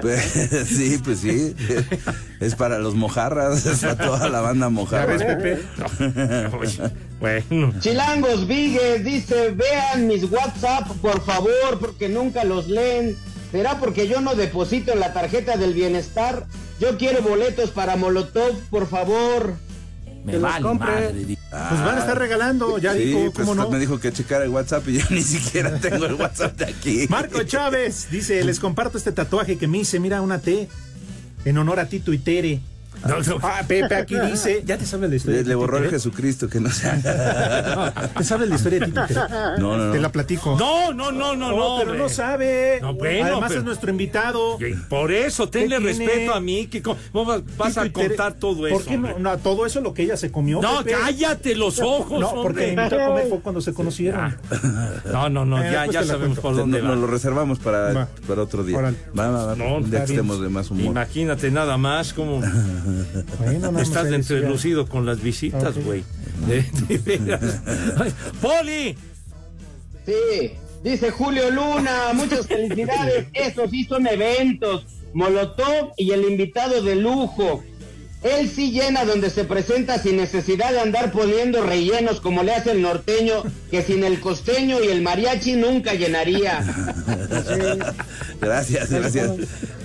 Pues, 0.00 0.22
sí, 0.68 0.98
pues 1.02 1.20
sí. 1.20 1.54
Es 2.40 2.54
para 2.54 2.78
los 2.78 2.94
mojarras, 2.94 3.64
es 3.64 3.80
para 3.80 3.96
toda 3.96 4.28
la 4.28 4.40
banda 4.40 4.68
mojarra. 4.68 5.16
¿Ya 5.16 5.24
ves, 5.24 5.36
Pepe? 5.36 6.56
Oye, 6.56 6.90
bueno. 7.20 7.72
Chilangos 7.80 8.46
Vigues 8.46 9.04
dice, 9.04 9.50
vean 9.50 10.06
mis 10.06 10.24
WhatsApp, 10.24 10.88
por 11.00 11.24
favor, 11.24 11.78
porque 11.80 12.08
nunca 12.08 12.44
los 12.44 12.68
leen. 12.68 13.16
¿Será 13.50 13.78
porque 13.78 14.08
yo 14.08 14.20
no 14.20 14.34
deposito 14.34 14.92
en 14.92 15.00
la 15.00 15.12
tarjeta 15.12 15.56
del 15.56 15.74
bienestar? 15.74 16.46
Yo 16.80 16.98
quiero 16.98 17.22
boletos 17.22 17.70
para 17.70 17.96
Molotov, 17.96 18.58
por 18.70 18.88
favor. 18.88 19.54
Me 20.24 20.38
vale 20.38 20.74
madre. 20.74 21.36
Pues 21.50 21.80
van 21.84 21.96
a 21.96 22.00
estar 22.00 22.18
regalando, 22.18 22.78
ya 22.78 22.94
Sí, 22.94 23.00
dijo, 23.00 23.30
pues 23.32 23.46
¿cómo 23.46 23.54
no? 23.54 23.70
me 23.70 23.78
dijo 23.78 24.00
que 24.00 24.10
checara 24.12 24.44
el 24.44 24.50
WhatsApp 24.50 24.88
y 24.88 24.98
yo 24.98 25.04
ni 25.10 25.20
siquiera 25.22 25.78
tengo 25.78 26.06
el 26.06 26.14
WhatsApp 26.14 26.56
de 26.56 26.64
aquí. 26.64 27.06
Marco 27.08 27.42
Chávez 27.42 28.08
dice, 28.10 28.42
les 28.44 28.58
comparto 28.58 28.96
este 28.98 29.12
tatuaje 29.12 29.58
que 29.58 29.68
me 29.68 29.78
hice, 29.78 30.00
mira 30.00 30.22
una 30.22 30.38
T, 30.40 30.68
en 31.44 31.58
honor 31.58 31.78
a 31.80 31.86
Tito 31.88 32.12
y 32.12 32.18
Tere. 32.18 32.60
Ah, 33.42 33.62
Pepe 33.66 33.94
aquí 33.94 34.14
dice, 34.30 34.62
ya 34.64 34.78
te 34.78 34.86
sabes 34.86 35.10
la 35.10 35.16
historia. 35.16 35.42
Le, 35.42 35.48
de 35.48 35.54
borró 35.54 35.78
el? 35.78 35.90
Jesucristo 35.90 36.48
que 36.48 36.60
no 36.60 36.70
se 36.70 36.86
No, 36.92 37.92
¿Te 38.16 38.24
sabes 38.24 38.48
la 38.48 38.54
historia 38.54 38.80
de 38.80 38.86
Tito? 38.86 39.00
No, 39.58 39.76
no, 39.76 39.86
no. 39.86 39.92
Te 39.92 40.00
la 40.00 40.10
platico. 40.10 40.56
No, 40.58 40.92
no, 40.92 41.12
no, 41.12 41.36
no, 41.36 41.48
Oh, 41.48 41.50
no. 41.50 41.76
pero 41.78 41.90
hombre. 41.92 41.98
no 41.98 42.08
sabe. 42.08 42.78
No, 42.80 42.94
bueno, 42.94 43.24
Además 43.26 43.48
pero- 43.48 43.60
es 43.60 43.66
nuestro 43.66 43.90
invitado. 43.90 44.58
Por 44.88 45.12
eso, 45.12 45.48
tenle 45.48 45.78
respeto 45.78 46.34
a 46.34 46.40
Miki. 46.40 46.80
¿Cómo 46.80 46.98
cómo 47.12 47.42
vas, 47.56 47.78
a 47.78 47.90
contar 47.90 48.34
todo 48.34 48.66
eso? 48.66 48.76
¿Por 48.76 48.84
qué 48.86 48.96
no? 48.98 49.38
Todo 49.38 49.66
eso 49.66 49.80
lo 49.80 49.92
que 49.94 50.02
ella 50.02 50.16
se 50.16 50.30
comió. 50.30 50.60
No, 50.60 50.78
Pepe. 50.84 50.96
cállate 51.00 51.54
los 51.54 51.80
ojos, 51.80 52.20
No, 52.20 52.42
porque 52.42 52.68
invitó 52.68 53.00
a 53.00 53.06
comer 53.06 53.26
fue 53.28 53.40
cuando 53.40 53.60
se 53.60 53.72
conocieron. 53.74 54.36
No, 55.12 55.28
no, 55.28 55.44
no, 55.44 55.62
Eh, 55.62 55.70
ya, 55.72 55.86
ya 55.86 56.04
sabemos 56.04 56.38
por 56.38 56.56
dónde 56.56 56.82
Nos 56.82 56.98
lo 56.98 57.06
reservamos 57.06 57.58
para, 57.58 58.08
para 58.26 58.42
otro 58.42 58.62
día. 58.64 58.78
Va, 58.80 59.28
va, 59.28 59.46
va. 59.46 59.54
No, 59.56 59.76
un 59.76 59.90
día 59.90 60.00
está 60.00 60.06
que 60.06 60.12
bien. 60.12 60.20
estemos 60.24 60.40
de 60.40 60.48
más 60.48 60.70
humor. 60.70 60.84
Imagínate 60.86 61.50
nada 61.50 61.76
más 61.76 62.12
como 62.12 62.40
Bueno, 63.38 63.78
estás 63.80 64.06
entrelucido 64.12 64.86
con 64.86 65.06
las 65.06 65.22
visitas, 65.22 65.76
güey. 65.84 66.04
Poli, 68.42 68.96
Sí, 70.06 70.52
dice 70.82 71.10
Julio 71.10 71.50
Luna, 71.50 72.12
muchas 72.12 72.46
felicidades. 72.46 73.26
Estos 73.32 73.70
sí 73.70 73.84
son 73.84 74.06
eventos. 74.06 74.86
Molotov 75.14 75.92
y 75.96 76.10
el 76.10 76.24
invitado 76.24 76.82
de 76.82 76.96
lujo. 76.96 77.62
Él 78.24 78.48
sí 78.50 78.72
llena 78.72 79.04
donde 79.04 79.28
se 79.30 79.44
presenta 79.44 79.98
sin 79.98 80.16
necesidad 80.16 80.72
de 80.72 80.80
andar 80.80 81.12
poniendo 81.12 81.62
rellenos 81.62 82.20
como 82.22 82.42
le 82.42 82.54
hace 82.54 82.70
el 82.72 82.80
norteño, 82.82 83.42
que 83.70 83.82
sin 83.82 84.02
el 84.02 84.18
costeño 84.18 84.82
y 84.82 84.86
el 84.88 85.02
mariachi 85.02 85.54
nunca 85.56 85.92
llenaría. 85.94 86.64
Gracias, 88.40 88.90
gracias. 88.90 89.30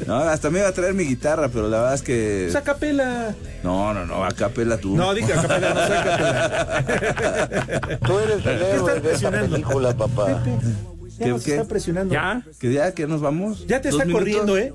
No, 0.06 0.18
hasta 0.18 0.50
me 0.50 0.60
iba 0.60 0.68
a 0.68 0.72
traer 0.74 0.94
mi 0.94 1.06
guitarra, 1.06 1.48
pero 1.50 1.70
la 1.70 1.78
verdad 1.78 1.94
es 1.96 2.02
que. 2.02 2.48
Esa 2.48 2.62
capela. 2.64 3.34
No, 3.64 3.94
no, 3.94 4.06
no, 4.06 4.24
acá 4.26 4.50
pela 4.50 4.78
tú. 4.78 4.96
No, 4.98 5.14
dije 5.14 5.32
a 5.34 5.42
capela, 5.42 5.74
no 5.74 5.88
soy 5.88 5.98
capela. 5.98 8.00
Tú 8.06 8.20
eres 8.20 8.36
el 8.38 8.44
¿Qué 8.44 8.50
héroe 8.50 8.72
de 8.72 8.76
esta 8.92 9.02
presionando? 9.02 9.52
película, 9.52 9.96
papá. 9.96 10.44
Ya 11.18 11.26
¿Qué- 11.26 11.30
nos 11.32 11.44
qué? 11.44 11.52
está 11.56 11.68
presionando. 11.68 12.14
¿ya? 12.14 12.42
Que 12.60 12.74
ya, 12.74 12.92
que 12.94 13.08
nos 13.08 13.22
vamos. 13.22 13.66
Ya 13.68 13.82
te 13.82 13.90
¿Dos 13.92 14.02
está 14.02 14.06
minutos? 14.06 14.26
corriendo, 14.28 14.58
¿eh? 14.58 14.74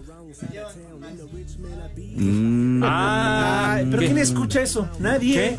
Mm, 2.25 2.83
Ah, 2.87 3.75
Ay, 3.75 3.87
pero 3.91 4.01
¿qué? 4.01 4.07
¿quién 4.07 4.19
escucha 4.19 4.61
eso? 4.61 4.89
Nadie. 4.99 5.59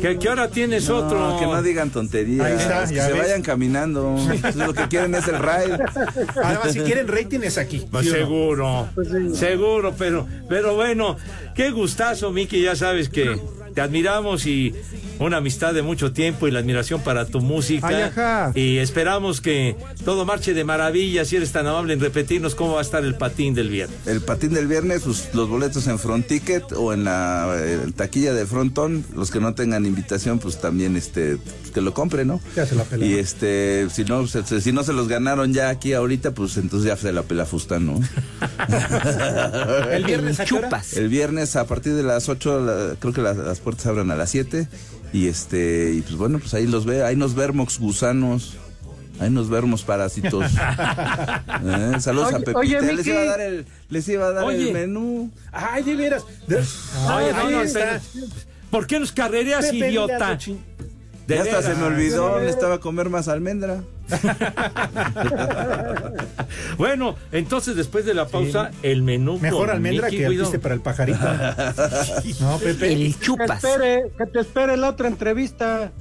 ¿Qué? 0.00 0.18
¿Qué, 0.18 0.28
hora 0.28 0.48
tienes 0.48 0.88
no, 0.88 0.96
otro? 0.96 1.36
que 1.38 1.46
no 1.46 1.62
digan 1.62 1.90
tonterías. 1.90 2.46
Ahí 2.46 2.56
está, 2.56 2.80
que 2.82 3.00
se 3.00 3.12
ves. 3.12 3.18
vayan 3.18 3.42
caminando. 3.42 4.16
Entonces, 4.18 4.56
lo 4.56 4.74
que 4.74 4.88
quieren 4.88 5.14
es 5.14 5.26
el 5.28 5.38
ride. 5.38 5.78
Además, 6.42 6.72
si 6.72 6.80
quieren 6.80 7.08
rating 7.08 7.40
es 7.42 7.58
aquí. 7.58 7.86
Pues 7.90 8.06
¿sí 8.06 8.10
o 8.10 8.14
no? 8.14 8.18
seguro, 8.18 8.88
seguro, 9.34 9.94
pero, 9.96 10.26
pero 10.48 10.74
bueno, 10.74 11.16
qué 11.54 11.70
gustazo, 11.70 12.30
Miki, 12.32 12.62
ya 12.62 12.76
sabes 12.76 13.08
que 13.08 13.38
te 13.78 13.82
admiramos 13.82 14.44
y 14.46 14.74
una 15.20 15.36
amistad 15.36 15.72
de 15.72 15.82
mucho 15.82 16.10
tiempo 16.12 16.48
y 16.48 16.50
la 16.50 16.58
admiración 16.58 17.00
para 17.00 17.26
tu 17.26 17.40
música. 17.40 17.86
Ay, 17.86 18.02
ajá. 18.02 18.50
Y 18.56 18.78
esperamos 18.78 19.40
que 19.40 19.76
todo 20.04 20.24
marche 20.24 20.52
de 20.52 20.64
maravilla, 20.64 21.24
si 21.24 21.36
eres 21.36 21.52
tan 21.52 21.64
amable 21.68 21.92
en 21.92 22.00
repetirnos 22.00 22.56
cómo 22.56 22.72
va 22.72 22.80
a 22.80 22.82
estar 22.82 23.04
el 23.04 23.14
patín 23.14 23.54
del 23.54 23.68
viernes. 23.70 23.96
El 24.06 24.20
patín 24.20 24.52
del 24.52 24.66
viernes, 24.66 25.02
sus- 25.02 25.32
los 25.32 25.48
boletos 25.48 25.86
en 25.86 26.00
Front 26.00 26.26
Ticket 26.26 26.72
o 26.72 26.92
en 26.92 27.04
la 27.04 27.54
eh, 27.56 27.78
taquilla 27.94 28.34
de 28.34 28.46
frontón. 28.46 29.04
Los 29.14 29.30
que 29.30 29.38
no 29.38 29.54
tengan 29.54 29.86
invitación, 29.86 30.40
pues 30.40 30.60
también 30.60 30.96
este 30.96 31.36
pues, 31.36 31.70
que 31.72 31.80
lo 31.80 31.94
compren, 31.94 32.26
¿no? 32.26 32.40
Ya 32.56 32.66
se 32.66 32.74
la 32.74 32.82
pela. 32.82 33.04
Y 33.06 33.14
este, 33.14 33.86
si 33.92 34.02
no, 34.04 34.26
se- 34.26 34.60
si 34.60 34.72
no 34.72 34.82
se 34.82 34.92
los 34.92 35.06
ganaron 35.06 35.54
ya 35.54 35.68
aquí 35.68 35.92
ahorita, 35.92 36.32
pues 36.32 36.56
entonces 36.56 36.88
ya 36.88 36.96
se 36.96 37.12
la 37.12 37.22
pela 37.22 37.46
Fustán, 37.46 37.86
¿no? 37.86 38.00
El 39.92 40.04
viernes, 40.04 40.40
¿a 40.40 40.44
qué 40.44 40.54
hora? 40.54 40.82
El 40.96 41.08
viernes 41.08 41.54
a 41.54 41.64
partir 41.66 41.94
de 41.94 42.02
las 42.02 42.28
8, 42.28 42.60
la- 42.60 42.94
creo 42.98 43.12
que 43.12 43.22
las, 43.22 43.36
las 43.36 43.60
puertas 43.68 43.86
abran 43.86 44.10
a 44.10 44.16
las 44.16 44.30
7. 44.30 44.66
Y 45.12 45.26
este, 45.28 45.92
y 45.94 46.00
pues 46.02 46.16
bueno, 46.16 46.38
pues 46.38 46.54
ahí 46.54 46.66
los 46.66 46.84
ve, 46.86 47.02
ahí 47.04 47.16
nos 47.16 47.34
vermos 47.34 47.78
gusanos. 47.78 48.56
Ahí 49.20 49.30
nos 49.30 49.48
vermos 49.50 49.82
parásitos. 49.82 50.44
Eh, 51.64 51.94
Saludos 52.00 52.32
a 52.32 52.36
Oye, 52.36 52.44
Pepita. 52.44 52.58
oye, 52.60 52.92
les 52.94 53.06
iba 53.06 53.20
a 53.20 53.24
dar 53.24 53.40
el, 53.40 53.66
les 53.90 54.08
iba 54.08 54.26
a 54.28 54.32
dar 54.32 54.44
Oye. 54.44 54.68
el 54.68 54.72
menú. 54.72 55.30
Ay, 55.50 55.82
de 55.82 55.96
veras. 55.96 56.22
De- 56.46 56.56
Oye, 56.58 57.32
no, 57.32 57.50
no, 57.50 57.62
espera. 57.62 58.00
¿Por 58.70 58.86
qué 58.86 59.00
nos 59.00 59.10
carrereas, 59.10 59.72
idiota? 59.72 60.38
De 61.28 61.34
ya 61.36 61.42
hasta 61.42 61.62
se 61.62 61.74
me 61.74 61.84
olvidó, 61.84 62.40
necesitaba 62.40 62.80
comer 62.80 63.10
más 63.10 63.28
almendra. 63.28 63.82
Bueno, 66.78 67.16
entonces 67.32 67.76
después 67.76 68.04
de 68.06 68.14
la 68.14 68.26
pausa, 68.28 68.70
el 68.82 69.02
menú. 69.02 69.38
Mejor 69.38 69.66
con 69.66 69.70
almendra 69.76 70.06
Mickey 70.06 70.20
que 70.20 70.28
Guido. 70.30 70.44
alpiste 70.44 70.58
para 70.58 70.74
el 70.74 70.80
pajarito. 70.80 71.18
No, 72.40 72.58
Pepe. 72.58 72.92
El 72.92 73.14
Que 73.14 73.20
chupas. 73.20 73.62
espere, 73.62 74.10
que 74.16 74.26
te 74.26 74.40
espere 74.40 74.76
la 74.76 74.88
otra 74.90 75.08
entrevista. 75.08 75.92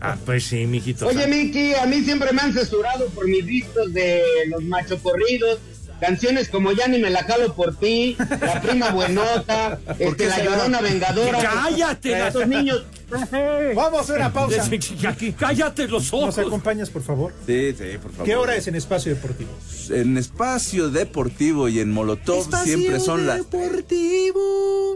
Ah, 0.00 0.16
pues 0.24 0.44
sí, 0.44 0.66
mijito. 0.66 1.06
Oye, 1.06 1.26
Miki, 1.26 1.74
a 1.74 1.86
mí 1.86 2.00
siempre 2.02 2.32
me 2.32 2.40
han 2.42 2.52
censurado 2.52 3.06
por 3.08 3.28
mis 3.28 3.44
discos 3.46 3.92
de 3.92 4.22
los 4.48 4.62
macho 4.64 4.98
corridos. 5.02 5.58
Canciones 6.00 6.48
como 6.48 6.72
Ya 6.72 6.88
ni 6.88 6.98
me 6.98 7.10
la 7.10 7.24
jalo 7.24 7.54
por 7.54 7.74
ti, 7.76 8.16
La 8.18 8.60
prima 8.60 8.90
buenota, 8.90 9.78
este, 9.98 10.26
La 10.26 10.44
llorona 10.44 10.80
vengadora. 10.80 11.38
¡Cállate! 11.40 12.10
la- 12.10 12.28
Estos 12.28 12.46
niños. 12.46 12.84
Vamos 13.74 14.10
a 14.10 14.14
una 14.14 14.32
pausa. 14.32 14.68
¡Cállate 15.38 15.86
los 15.88 16.02
¿Nos 16.04 16.12
ojos! 16.12 16.38
acompañas, 16.38 16.90
por 16.90 17.02
favor? 17.02 17.32
Sí, 17.46 17.72
sí, 17.78 17.98
por 18.02 18.10
favor. 18.10 18.26
¿Qué 18.26 18.34
hora 18.36 18.56
es 18.56 18.66
en 18.66 18.74
Espacio 18.74 19.14
Deportivo? 19.14 19.50
En 19.90 20.16
espacio 20.18 20.90
deportivo 20.90 21.68
y 21.68 21.78
en 21.78 21.92
Molotov 21.92 22.48
siempre 22.64 22.98
son 22.98 23.26
las. 23.26 23.40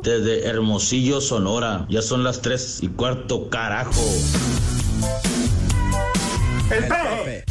Desde 0.03 0.47
Hermosillo, 0.49 1.21
Sonora. 1.21 1.87
Ya 1.89 2.03
son 2.03 2.25
las 2.25 2.43
tres 2.43 2.79
y 2.83 2.89
cuarto, 2.89 3.49
carajo. 3.49 4.03
El 6.71 6.85
Pepe. 6.89 7.45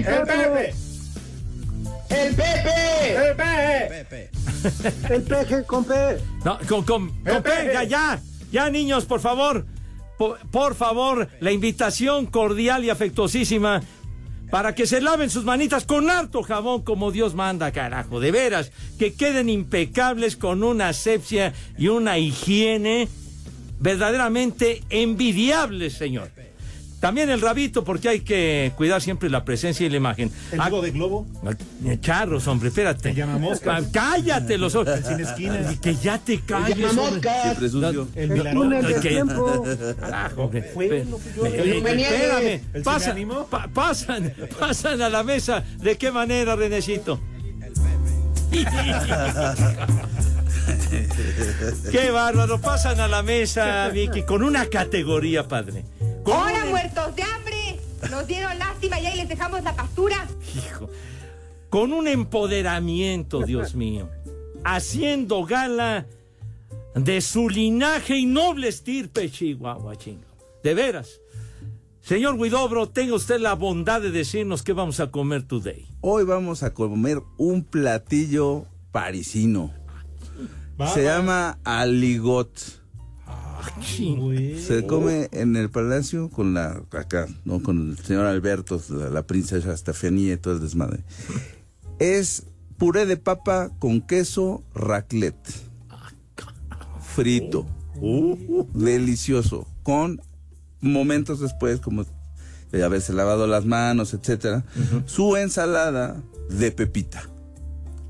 ¡Pepe! 0.00 0.74
El 2.08 2.34
Pepe. 2.34 3.10
¡El 3.10 3.34
Pepe! 3.34 3.88
El 3.88 3.88
Pepe. 3.88 4.30
El 5.10 5.22
peje 5.22 5.64
con 5.64 5.84
P. 5.84 5.94
No, 6.44 6.58
con, 6.68 6.84
con, 6.84 7.08
con 7.08 7.42
Pepe. 7.42 7.88
Ya, 7.88 8.20
ya, 8.50 8.70
niños, 8.70 9.04
por 9.04 9.20
favor. 9.20 9.66
Por, 10.18 10.38
por 10.50 10.74
favor, 10.74 11.28
la 11.40 11.52
invitación 11.52 12.26
cordial 12.26 12.84
y 12.84 12.90
afectuosísima 12.90 13.82
para 14.50 14.74
que 14.74 14.86
se 14.86 15.00
laven 15.00 15.30
sus 15.30 15.44
manitas 15.44 15.84
con 15.84 16.10
harto 16.10 16.42
jabón 16.42 16.82
como 16.82 17.10
Dios 17.10 17.34
manda, 17.34 17.72
carajo. 17.72 18.20
De 18.20 18.30
veras, 18.30 18.70
que 18.98 19.14
queden 19.14 19.48
impecables 19.48 20.36
con 20.36 20.62
una 20.62 20.88
asepsia 20.90 21.54
y 21.78 21.88
una 21.88 22.18
higiene 22.18 23.08
verdaderamente 23.80 24.82
envidiables, 24.90 25.94
señor. 25.94 26.30
También 27.02 27.28
el 27.30 27.40
rabito, 27.40 27.82
porque 27.82 28.08
hay 28.08 28.20
que 28.20 28.70
cuidar 28.76 29.02
siempre 29.02 29.28
la 29.28 29.44
presencia 29.44 29.84
y 29.84 29.90
la 29.90 29.96
imagen. 29.96 30.30
El 30.52 30.60
Ah, 30.60 30.70
de 30.70 30.92
globo. 30.92 31.26
eh, 31.84 31.98
Charros, 32.00 32.46
hombre, 32.46 32.68
espérate. 32.68 33.10
El 33.10 33.16
llamamoscas. 33.16 33.84
Ah, 33.84 33.88
Cállate 33.92 34.56
los 34.56 34.76
ojos. 34.76 34.98
El 34.98 35.04
sin 35.04 35.18
esquinas. 35.18 35.76
Que 35.80 35.96
ya 35.96 36.18
te 36.18 36.38
calles. 36.42 36.76
hombre. 36.78 36.94
Llamamoscas. 36.94 37.42
Siempre 37.42 37.68
sucio. 37.68 38.08
El 38.14 38.30
El 38.30 38.52
túnel 38.52 38.86
del 38.86 39.00
que- 39.00 39.08
tiempo. 39.08 39.64
Carajo, 39.98 40.48
no 40.52 40.80
El. 40.80 41.08
Espérame, 41.98 42.60
¿El 42.72 42.82
pasan, 42.84 43.16
pa- 43.50 43.66
pasan, 43.74 44.32
pasan 44.60 45.02
a 45.02 45.08
la 45.08 45.24
mesa. 45.24 45.64
¿De 45.78 45.98
qué 45.98 46.12
manera, 46.12 46.54
Renecito? 46.54 47.18
Qué 51.90 52.10
bárbaro, 52.10 52.60
pasan 52.60 53.00
a 53.00 53.08
la 53.08 53.22
mesa, 53.24 53.88
Vicky, 53.88 54.22
con 54.22 54.44
una 54.44 54.66
categoría, 54.66 55.48
padre. 55.48 55.84
Con 56.24 56.34
¡Hola, 56.34 56.64
un- 56.64 56.70
muertos 56.70 57.16
de 57.16 57.22
hambre! 57.22 57.80
Nos 58.10 58.26
dieron 58.26 58.58
lástima 58.58 58.98
y 59.00 59.06
ahí 59.06 59.16
les 59.16 59.28
dejamos 59.28 59.62
la 59.62 59.74
pastura. 59.74 60.26
Hijo, 60.54 60.88
con 61.70 61.92
un 61.92 62.08
empoderamiento, 62.08 63.42
Dios 63.42 63.74
mío, 63.76 64.08
haciendo 64.64 65.44
gala 65.44 66.06
de 66.94 67.20
su 67.20 67.48
linaje 67.48 68.16
y 68.18 68.26
noble 68.26 68.68
estirpe, 68.68 69.30
Chihuahua, 69.30 69.96
chingo. 69.96 70.24
De 70.62 70.74
veras. 70.74 71.20
Señor 72.02 72.36
Guidobro, 72.36 72.88
tenga 72.88 73.14
usted 73.14 73.38
la 73.40 73.54
bondad 73.54 74.00
de 74.00 74.10
decirnos 74.10 74.62
qué 74.62 74.72
vamos 74.72 74.98
a 75.00 75.10
comer 75.12 75.44
today. 75.46 75.86
Hoy 76.00 76.24
vamos 76.24 76.62
a 76.64 76.74
comer 76.74 77.22
un 77.38 77.62
platillo 77.64 78.66
parisino. 78.90 79.72
Va, 80.80 80.88
Se 80.92 81.04
va. 81.04 81.16
llama 81.16 81.58
aligot. 81.64 82.81
Uy. 84.18 84.58
Se 84.58 84.86
come 84.86 85.28
en 85.32 85.56
el 85.56 85.70
palacio 85.70 86.28
con 86.30 86.54
la 86.54 86.82
acá, 86.92 87.28
¿no? 87.44 87.62
Con 87.62 87.90
el 87.90 87.98
señor 87.98 88.26
Alberto, 88.26 88.80
la, 88.90 89.08
la 89.10 89.22
princesa 89.26 89.72
Estefanía 89.72 90.34
y 90.34 90.36
todo 90.36 90.54
el 90.54 90.60
desmadre. 90.60 91.04
Es 91.98 92.44
puré 92.78 93.06
de 93.06 93.16
papa 93.16 93.70
con 93.78 94.00
queso 94.00 94.64
raclette. 94.74 95.48
Frito. 97.14 97.66
Delicioso. 98.74 99.68
Con 99.82 100.20
momentos 100.80 101.40
después, 101.40 101.78
como 101.78 102.04
de 102.72 102.82
haberse 102.82 103.12
lavado 103.12 103.46
las 103.46 103.66
manos, 103.66 104.14
etcétera, 104.14 104.64
su 105.06 105.36
ensalada 105.36 106.20
de 106.48 106.72
pepita. 106.72 107.22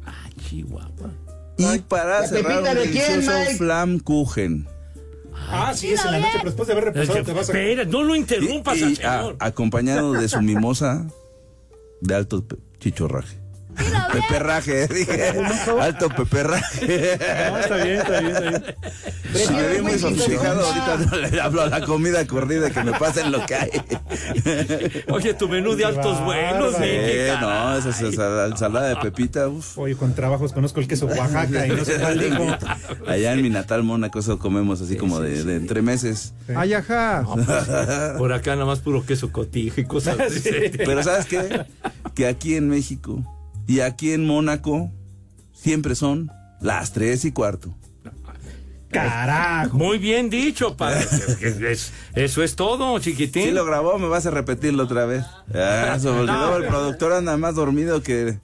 Ah, 0.07 0.31
Chihuahua. 0.37 1.13
Y 1.59 1.79
para 1.81 2.21
¿la 2.21 2.27
cerrar 2.29 2.63
pepita 2.63 2.71
un 2.71 2.79
delicioso 2.79 3.33
flamkuchen. 3.59 4.67
Ah, 5.35 5.73
sí, 5.75 5.89
es 5.93 6.05
en 6.05 6.13
la 6.13 6.19
noche, 6.19 6.31
pero 6.35 6.45
después 6.47 6.67
de 6.67 6.73
haber 6.73 6.85
reposado 6.87 7.25
te 7.25 7.33
vas 7.33 7.49
a... 7.49 7.53
Espera, 7.53 7.85
no 7.85 8.03
lo 8.03 8.15
interrumpas 8.15 8.79
Y- 8.79 8.83
al 8.83 8.91
y, 8.93 8.99
ah, 9.05 9.19
señor. 9.21 9.37
acompañado 9.41 10.13
de 10.13 10.29
su 10.29 10.41
mimosa 10.43 11.07
de 12.01 12.15
alto 12.15 12.45
chichorraje. 12.79 13.39
Peperraje, 14.13 14.87
dije. 14.89 15.33
Alto 15.81 16.09
peperraje. 16.11 17.19
No, 17.51 17.59
está 17.59 17.77
bien, 17.77 17.97
está 17.99 18.21
bien, 18.21 18.37
está 18.37 18.41
bien. 18.51 18.65
Si 19.35 19.53
me 19.55 19.69
vi 19.69 19.81
muy 19.83 19.99
sofisticado, 19.99 20.67
ahorita 20.67 20.97
no 21.11 21.17
le 21.17 21.41
hablo 21.41 21.63
a 21.63 21.67
la 21.67 21.81
comida 21.87 22.27
corrida 22.27 22.71
que 22.71 22.85
me 22.85 22.93
pasen 22.93 23.33
lo 23.33 23.45
que 23.47 23.55
hay. 23.55 23.71
Oye, 25.11 25.35
tu 25.35 25.49
menú 25.49 25.75
de 25.75 25.85
altos. 25.87 26.19
Vicky, 26.21 26.81
Eh, 26.83 27.35
no, 27.41 27.77
esa 27.79 27.89
es 27.91 28.01
ensalada 28.03 28.89
de 28.89 28.97
pepita. 28.97 29.49
uf. 29.49 29.79
Oye, 29.79 29.97
con 29.97 30.15
trabajos 30.15 30.53
conozco 30.53 30.81
el 30.81 30.89
queso 30.89 31.07
Oaxaca 31.07 31.67
y 31.67 31.71
no 31.71 31.85
sé 31.85 31.99
cuál. 31.99 32.59
Allá 33.09 33.33
en 33.33 33.43
mi 33.43 33.51
natal 33.51 33.83
Mónaco 33.83 34.19
eso 34.19 34.39
comemos 34.39 34.81
así 34.83 34.97
como 34.97 35.21
de, 35.21 35.45
de 35.45 35.57
entre 35.57 35.81
meses. 35.83 36.35
Ay, 36.55 36.75
ajá. 36.75 37.25
Por 38.19 38.33
acá 38.33 38.53
nada 38.55 38.67
más 38.67 38.81
puro 38.81 39.05
queso 39.07 39.33
cotijo 39.33 39.81
y 39.81 39.85
cosas 39.85 40.19
así. 40.21 40.43
Pero 40.77 41.03
¿sabes 41.03 41.27
qué? 41.27 41.65
Que 42.15 42.27
aquí 42.27 42.57
en 42.57 42.69
México 42.69 43.23
y 43.67 43.81
aquí 43.81 44.13
en 44.13 44.27
Mónaco 44.27 44.91
siempre 45.53 45.95
son 45.95 46.31
las 46.61 46.93
tres 46.93 47.25
y 47.25 47.33
cuarto. 47.33 47.75
Carajo. 48.91 49.79
Muy 49.79 49.97
bien 49.99 50.29
dicho, 50.29 50.77
padre. 50.77 51.07
Es- 51.71 51.93
eso 52.15 52.43
es 52.43 52.57
todo, 52.57 52.99
chiquitín. 52.99 53.45
Si 53.45 53.51
lo 53.51 53.65
grabó, 53.65 53.99
me 53.99 54.07
vas 54.07 54.27
a 54.27 54.31
repetirlo 54.31 54.85
otra 54.85 55.07
vez. 55.07 55.25
Ah, 55.55 55.97
el 56.59 56.67
productor 56.67 57.13
anda 57.15 57.37
más 57.39 57.55
dormido 57.55 58.03
que, 58.03 58.39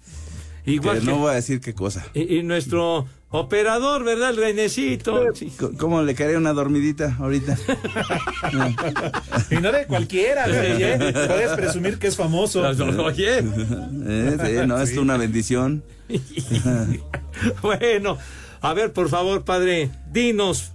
Igual 0.64 1.00
que 1.00 1.04
que- 1.04 1.10
no 1.10 1.18
voy 1.18 1.32
a 1.32 1.34
decir 1.34 1.60
qué 1.60 1.74
cosa. 1.74 2.06
Y, 2.14 2.38
y 2.38 2.42
nuestro 2.44 3.06
operador, 3.30 4.04
¿verdad? 4.04 4.30
El 4.30 4.36
Renecito. 4.38 5.22
Sí. 5.34 5.50
C- 5.50 5.76
¿Cómo 5.78 6.02
le 6.02 6.14
caería 6.14 6.38
una 6.38 6.52
dormidita 6.52 7.16
ahorita? 7.20 7.56
Y 9.50 9.56
no 9.56 9.72
de 9.72 9.86
cualquiera, 9.86 10.44
¿eh? 10.48 10.98
Puedes 11.28 11.50
presumir 11.52 11.98
que 11.98 12.06
es 12.08 12.16
famoso. 12.16 12.62
Oye, 13.04 13.38
Eh, 13.38 14.36
sí, 14.44 14.66
no, 14.66 14.80
es 14.80 14.96
una 14.96 15.16
bendición. 15.16 15.82
bueno, 17.62 18.18
a 18.60 18.74
ver, 18.74 18.92
por 18.92 19.08
favor, 19.08 19.44
padre, 19.44 19.90
dinos 20.10 20.72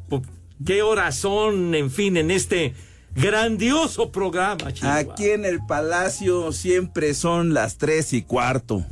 qué 0.65 0.81
horas 0.81 1.15
son, 1.15 1.73
en 1.75 1.91
fin, 1.91 2.17
en 2.17 2.31
este 2.31 2.73
grandioso 3.15 4.11
programa, 4.11 4.71
Chihuahua. 4.73 4.99
Aquí 4.99 5.29
en 5.29 5.45
el 5.45 5.59
palacio 5.65 6.51
siempre 6.51 7.13
son 7.13 7.53
las 7.53 7.77
tres 7.77 8.13
y 8.13 8.21
cuarto. 8.21 8.85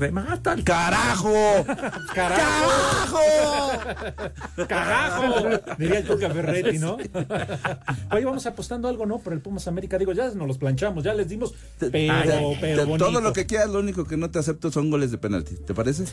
Remata. 0.00 0.56
¡Carajo! 0.64 1.32
¡Carajo! 2.14 3.18
¡Carajo! 4.66 5.24
Diría 5.78 5.98
el 5.98 6.04
Tuca 6.06 6.30
Ferretti, 6.30 6.78
¿no? 6.78 6.96
Oye, 8.10 8.24
vamos 8.24 8.44
apostando 8.46 8.88
algo, 8.88 9.06
¿no? 9.06 9.18
Por 9.18 9.32
el 9.32 9.40
Pumas 9.40 9.68
América. 9.68 9.98
Digo, 9.98 10.12
ya 10.12 10.30
nos 10.30 10.48
los 10.48 10.58
planchamos, 10.58 11.04
ya 11.04 11.14
les 11.14 11.28
dimos. 11.28 11.54
Pero, 11.78 12.12
Ay, 12.12 12.58
pero 12.60 12.86
bonito. 12.86 13.06
todo 13.06 13.20
lo 13.20 13.32
que 13.32 13.46
quieras, 13.46 13.70
lo 13.70 13.78
único 13.78 14.04
que 14.04 14.16
no 14.16 14.30
te 14.30 14.38
acepto 14.38 14.72
son 14.72 14.90
goles 14.90 15.10
de 15.10 15.18
penalti. 15.18 15.54
¿Te 15.56 15.74
parece? 15.74 16.04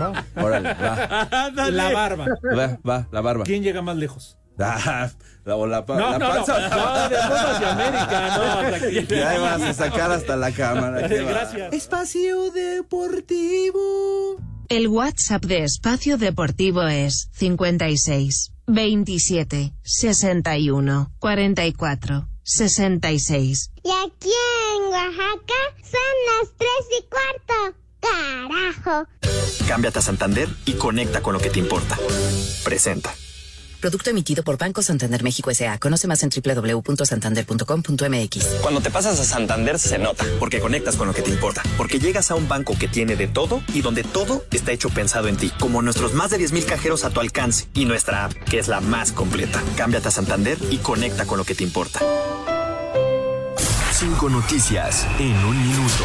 Va. 0.00 0.24
Órale, 0.36 0.74
va. 0.74 1.50
La 1.70 1.92
barba. 1.92 2.26
Va, 2.56 2.78
va, 2.88 3.08
la 3.10 3.20
barba. 3.20 3.44
¿Quién 3.44 3.62
llega 3.62 3.82
más 3.82 3.96
lejos? 3.96 4.38
Ah, 4.58 5.10
la, 5.44 5.56
o 5.56 5.66
la, 5.66 5.84
pa- 5.86 5.96
No, 5.96 6.10
la 6.12 6.18
no, 6.18 6.28
no. 6.28 6.34
panza. 6.44 6.68
No, 6.68 7.08
de 7.08 7.16
Pumas 7.16 7.60
y 7.60 7.64
América, 7.64 8.38
no, 8.38 8.68
tranquilo. 8.78 9.06
Ya 9.16 9.38
vas 9.40 9.62
a 9.62 9.74
sacar 9.74 10.12
hasta 10.12 10.36
la 10.36 10.52
cámara. 10.52 11.08
Gracias. 11.08 11.72
Espacio 11.72 12.50
Deportivo. 12.52 14.36
El 14.68 14.88
WhatsApp 14.88 15.44
de 15.44 15.64
Espacio 15.64 16.16
Deportivo 16.18 16.82
es 16.82 17.28
56 17.32 18.52
27 18.66 19.74
61 19.82 21.12
44 21.18 22.28
66. 22.44 23.70
Y 23.84 23.88
aquí 23.90 24.30
en 24.76 24.82
Oaxaca 24.84 25.54
son 25.82 26.16
las 26.28 26.50
tres 26.56 26.70
y 26.98 27.04
cuarto. 27.08 27.76
¡Carajo! 28.00 29.06
Cámbiate 29.68 29.98
a 29.98 30.02
Santander 30.02 30.48
y 30.64 30.72
conecta 30.72 31.20
con 31.22 31.34
lo 31.34 31.38
que 31.40 31.50
te 31.50 31.58
importa. 31.60 31.96
Presenta. 32.64 33.14
Producto 33.82 34.08
emitido 34.10 34.44
por 34.44 34.56
Banco 34.56 34.80
Santander 34.80 35.24
México 35.24 35.50
S.A. 35.50 35.76
Conoce 35.80 36.06
más 36.06 36.22
en 36.22 36.30
www.santander.com.mx. 36.30 38.46
Cuando 38.62 38.80
te 38.80 38.92
pasas 38.92 39.18
a 39.18 39.24
Santander 39.24 39.80
se 39.80 39.98
nota, 39.98 40.24
porque 40.38 40.60
conectas 40.60 40.94
con 40.94 41.08
lo 41.08 41.14
que 41.14 41.22
te 41.22 41.30
importa, 41.30 41.64
porque 41.76 41.98
llegas 41.98 42.30
a 42.30 42.36
un 42.36 42.46
banco 42.46 42.78
que 42.78 42.86
tiene 42.86 43.16
de 43.16 43.26
todo 43.26 43.60
y 43.74 43.82
donde 43.82 44.04
todo 44.04 44.44
está 44.52 44.70
hecho 44.70 44.88
pensado 44.88 45.26
en 45.26 45.36
ti, 45.36 45.50
como 45.58 45.82
nuestros 45.82 46.14
más 46.14 46.30
de 46.30 46.38
10.000 46.38 46.64
cajeros 46.64 47.04
a 47.04 47.10
tu 47.10 47.18
alcance 47.18 47.66
y 47.74 47.84
nuestra 47.84 48.26
app, 48.26 48.32
que 48.32 48.60
es 48.60 48.68
la 48.68 48.80
más 48.80 49.10
completa. 49.10 49.60
Cámbiate 49.76 50.06
a 50.06 50.12
Santander 50.12 50.58
y 50.70 50.78
conecta 50.78 51.26
con 51.26 51.38
lo 51.38 51.44
que 51.44 51.56
te 51.56 51.64
importa. 51.64 51.98
Cinco 53.90 54.30
noticias 54.30 55.08
en 55.18 55.34
un 55.44 55.60
minuto. 55.60 56.04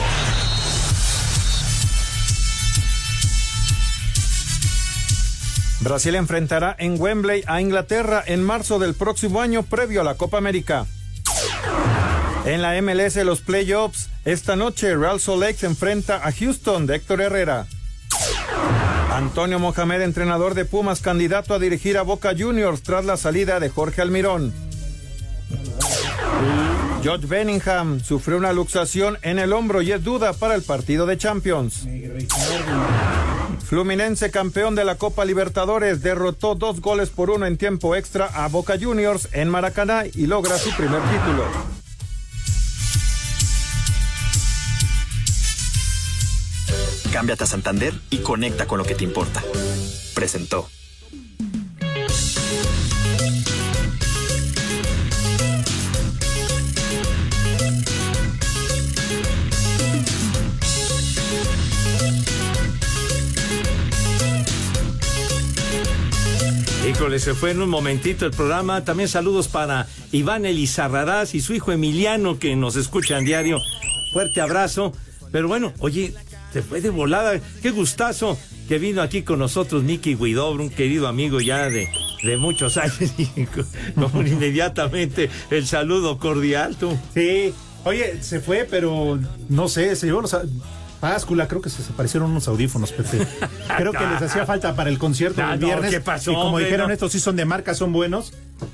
Brasil 5.87 6.15
enfrentará 6.15 6.75
en 6.79 6.99
Wembley 6.99 7.45
a 7.47 7.61
Inglaterra 7.61 8.21
en 8.25 8.43
marzo 8.43 8.77
del 8.77 8.93
próximo 8.93 9.39
año 9.39 9.63
previo 9.63 10.01
a 10.01 10.03
la 10.03 10.15
Copa 10.15 10.37
América. 10.37 10.85
En 12.45 12.61
la 12.61 12.81
MLS 12.81 13.15
los 13.23 13.39
playoffs, 13.39 14.09
esta 14.25 14.57
noche 14.57 14.97
Real 14.97 15.21
Salt 15.21 15.63
enfrenta 15.63 16.27
a 16.27 16.33
Houston 16.33 16.87
de 16.87 16.97
Héctor 16.97 17.21
Herrera. 17.21 17.67
Antonio 19.13 19.59
Mohamed, 19.59 20.01
entrenador 20.01 20.55
de 20.55 20.65
Pumas, 20.65 20.99
candidato 20.99 21.53
a 21.53 21.59
dirigir 21.59 21.97
a 21.97 22.01
Boca 22.01 22.33
Juniors 22.37 22.83
tras 22.83 23.05
la 23.05 23.15
salida 23.15 23.61
de 23.61 23.69
Jorge 23.69 24.01
Almirón. 24.01 24.53
George 27.01 27.27
Bellingham 27.27 27.99
sufrió 27.99 28.37
una 28.37 28.53
luxación 28.53 29.17
en 29.21 29.39
el 29.39 29.53
hombro 29.53 29.81
y 29.81 29.91
es 29.91 30.03
duda 30.03 30.33
para 30.33 30.55
el 30.55 30.63
partido 30.63 31.05
de 31.05 31.17
Champions. 31.17 31.87
Fluminense, 33.63 34.31
campeón 34.31 34.75
de 34.75 34.85
la 34.85 34.95
Copa 34.95 35.25
Libertadores, 35.25 36.01
derrotó 36.01 36.55
dos 36.55 36.81
goles 36.81 37.09
por 37.09 37.29
uno 37.29 37.45
en 37.45 37.57
tiempo 37.57 37.95
extra 37.95 38.25
a 38.25 38.47
Boca 38.47 38.77
Juniors 38.79 39.29
en 39.33 39.49
Maracaná 39.49 40.05
y 40.05 40.25
logra 40.25 40.57
su 40.57 40.75
primer 40.75 41.01
título. 41.01 41.43
Cámbiate 47.11 47.43
a 47.43 47.47
Santander 47.47 47.93
y 48.09 48.19
conecta 48.19 48.67
con 48.67 48.77
lo 48.77 48.85
que 48.85 48.95
te 48.95 49.03
importa. 49.03 49.43
Presentó. 50.13 50.69
Híjole, 66.87 67.19
se 67.19 67.33
fue 67.33 67.51
en 67.51 67.61
un 67.61 67.69
momentito 67.69 68.25
el 68.25 68.31
programa. 68.31 68.85
También 68.85 69.09
saludos 69.09 69.49
para 69.49 69.87
Iván 70.13 70.45
Elizarrarás 70.45 71.35
y 71.35 71.41
su 71.41 71.53
hijo 71.53 71.73
Emiliano 71.73 72.39
que 72.39 72.55
nos 72.55 72.77
escuchan 72.77 73.25
diario. 73.25 73.59
Fuerte 74.13 74.39
abrazo. 74.39 74.93
Pero 75.29 75.49
bueno, 75.49 75.73
oye, 75.79 76.13
se 76.53 76.61
fue 76.61 76.79
de 76.79 76.89
volada. 76.89 77.41
Qué 77.61 77.71
gustazo 77.71 78.37
que 78.69 78.79
vino 78.79 79.01
aquí 79.01 79.23
con 79.23 79.39
nosotros 79.39 79.83
Miki 79.83 80.15
Guidobro, 80.15 80.63
un 80.63 80.69
querido 80.69 81.09
amigo 81.09 81.41
ya 81.41 81.69
de, 81.69 81.89
de 82.23 82.37
muchos 82.37 82.77
años. 82.77 82.97
Como 83.95 84.21
inmediatamente 84.21 85.29
el 85.51 85.67
saludo 85.67 86.17
cordial, 86.17 86.77
tú. 86.77 86.97
Sí. 87.13 87.53
Oye, 87.83 88.23
se 88.23 88.39
fue, 88.39 88.65
pero 88.69 89.19
no 89.49 89.67
sé, 89.67 89.93
se 89.97 90.05
llevó 90.05 90.21
los. 90.21 90.33
A- 90.97 90.99
Páscula, 90.99 91.47
creo 91.47 91.61
que 91.61 91.69
se 91.69 91.77
desaparecieron 91.79 92.31
unos 92.31 92.47
audífonos, 92.47 92.91
Pepe. 92.91 93.25
Creo 93.77 93.91
que 93.91 94.05
les 94.05 94.21
hacía 94.21 94.45
falta 94.45 94.75
para 94.75 94.89
el 94.89 94.97
concierto 94.97 95.41
Ah, 95.43 95.51
del 95.51 95.59
no, 95.61 95.67
viernes. 95.67 95.91
¿qué 95.91 95.99
pasó, 96.01 96.31
Y 96.31 96.33
como 96.35 96.47
hombre? 96.49 96.65
dijeron, 96.65 96.87
No. 96.87 96.93
estos 96.93 97.11
sí 97.11 97.19
son 97.19 97.35
de 97.35 97.45
marca, 97.45 97.73
son 97.73 97.93
buenos. 97.93 98.33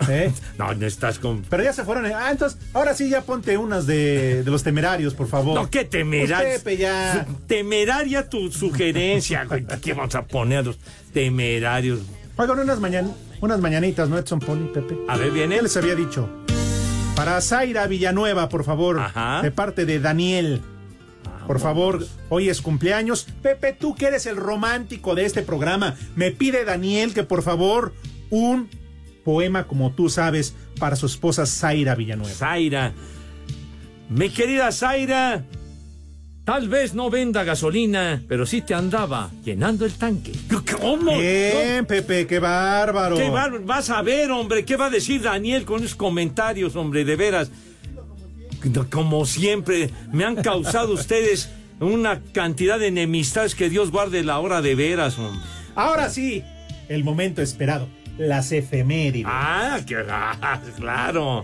¿eh? 0.09 0.31
No, 0.57 0.73
no 0.73 0.85
estás 0.85 1.19
con. 1.19 1.41
Pero 1.49 1.63
ya 1.63 1.73
se 1.73 1.83
fueron. 1.83 2.05
eh. 2.05 2.13
Ah, 2.15 2.29
entonces, 2.31 2.57
ahora 2.73 2.93
sí 2.93 3.09
ya 3.09 3.21
ponte 3.21 3.57
unas 3.57 3.85
de, 3.87 4.43
de 4.43 4.51
los 4.51 4.63
temerarios, 4.63 5.13
por 5.13 5.27
favor. 5.27 5.55
No, 5.55 5.69
qué 5.69 5.83
temeraria. 5.85 6.49
Pues, 6.49 6.59
Pepe, 6.59 6.77
ya. 6.77 7.25
Temeraria 7.47 8.29
tu 8.29 8.51
sugerencia, 8.51 9.43
güey. 9.45 9.65
¿Qué 9.81 9.93
vamos 9.93 10.15
a 10.15 10.23
poner 10.25 10.65
los 10.65 10.77
temerarios? 11.13 11.99
Oigan, 12.37 12.59
unas, 12.59 12.79
mañan, 12.79 13.13
unas 13.41 13.59
mañanitas, 13.59 14.09
¿no, 14.09 14.17
Edson 14.17 14.39
Poli, 14.39 14.65
Pepe? 14.73 14.97
A 15.07 15.17
ver, 15.17 15.31
viene. 15.31 15.57
¿Qué 15.57 15.61
les 15.63 15.77
había 15.77 15.95
dicho? 15.95 16.29
Para 17.15 17.39
Zaira 17.41 17.85
Villanueva, 17.85 18.49
por 18.49 18.63
favor. 18.63 18.99
De 19.43 19.51
parte 19.51 19.85
de 19.85 19.99
Daniel. 19.99 20.61
Por 21.47 21.59
favor, 21.59 22.05
hoy 22.29 22.49
es 22.49 22.61
cumpleaños. 22.61 23.27
Pepe, 23.41 23.73
tú 23.73 23.95
que 23.95 24.07
eres 24.07 24.25
el 24.25 24.37
romántico 24.37 25.15
de 25.15 25.25
este 25.25 25.41
programa, 25.41 25.95
me 26.15 26.31
pide 26.31 26.65
Daniel 26.65 27.13
que 27.13 27.23
por 27.23 27.43
favor 27.43 27.93
un 28.29 28.69
poema 29.23 29.67
como 29.67 29.93
tú 29.93 30.09
sabes 30.09 30.53
para 30.79 30.95
su 30.95 31.05
esposa 31.05 31.45
Zaira 31.45 31.95
Villanueva. 31.95 32.33
Zaira. 32.33 32.93
Mi 34.09 34.29
querida 34.29 34.71
Zaira, 34.71 35.45
tal 36.43 36.67
vez 36.67 36.93
no 36.93 37.09
venda 37.09 37.43
gasolina, 37.43 38.21
pero 38.27 38.45
sí 38.45 38.61
te 38.61 38.73
andaba 38.73 39.31
llenando 39.43 39.85
el 39.85 39.93
tanque. 39.93 40.33
¿Cómo? 40.79 41.17
Bien, 41.17 41.85
Pepe, 41.85 42.27
qué 42.27 42.39
bárbaro. 42.39 43.15
¿Qué 43.15 43.29
bárbaro? 43.29 43.63
Vas 43.65 43.89
a 43.89 44.01
ver, 44.01 44.29
hombre, 44.31 44.65
¿qué 44.65 44.75
va 44.75 44.87
a 44.87 44.89
decir 44.89 45.21
Daniel 45.21 45.65
con 45.65 45.79
esos 45.79 45.95
comentarios, 45.95 46.75
hombre? 46.75 47.05
De 47.05 47.15
veras, 47.15 47.49
como 48.89 49.25
siempre, 49.25 49.89
me 50.11 50.25
han 50.25 50.35
causado 50.35 50.93
ustedes 50.93 51.49
una 51.79 52.21
cantidad 52.33 52.79
de 52.79 52.87
enemistades 52.87 53.55
que 53.55 53.69
Dios 53.69 53.91
guarde 53.91 54.23
la 54.23 54.39
hora 54.39 54.61
de 54.61 54.75
veras, 54.75 55.17
hombre. 55.19 55.41
Ahora 55.75 56.09
sí, 56.09 56.43
el 56.89 57.03
momento 57.03 57.41
esperado. 57.41 57.87
Las 58.17 58.51
efemérides. 58.51 59.25
Ah, 59.27 59.79
que, 59.85 59.95
ah, 60.09 60.61
claro. 60.77 61.43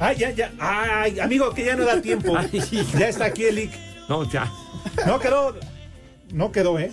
Ay, 0.00 0.16
ya, 0.16 0.30
ya. 0.30 0.52
Ay, 0.58 1.20
amigo, 1.20 1.52
que 1.52 1.64
ya 1.64 1.76
no 1.76 1.84
da 1.84 2.00
tiempo. 2.00 2.36
ya 2.98 3.08
está 3.08 3.26
aquí 3.26 3.44
el 3.44 3.58
IC. 3.58 3.72
No, 4.08 4.28
ya. 4.30 4.50
No 5.06 5.18
quedó. 5.18 5.54
No 6.32 6.52
quedó, 6.52 6.78
¿eh? 6.78 6.92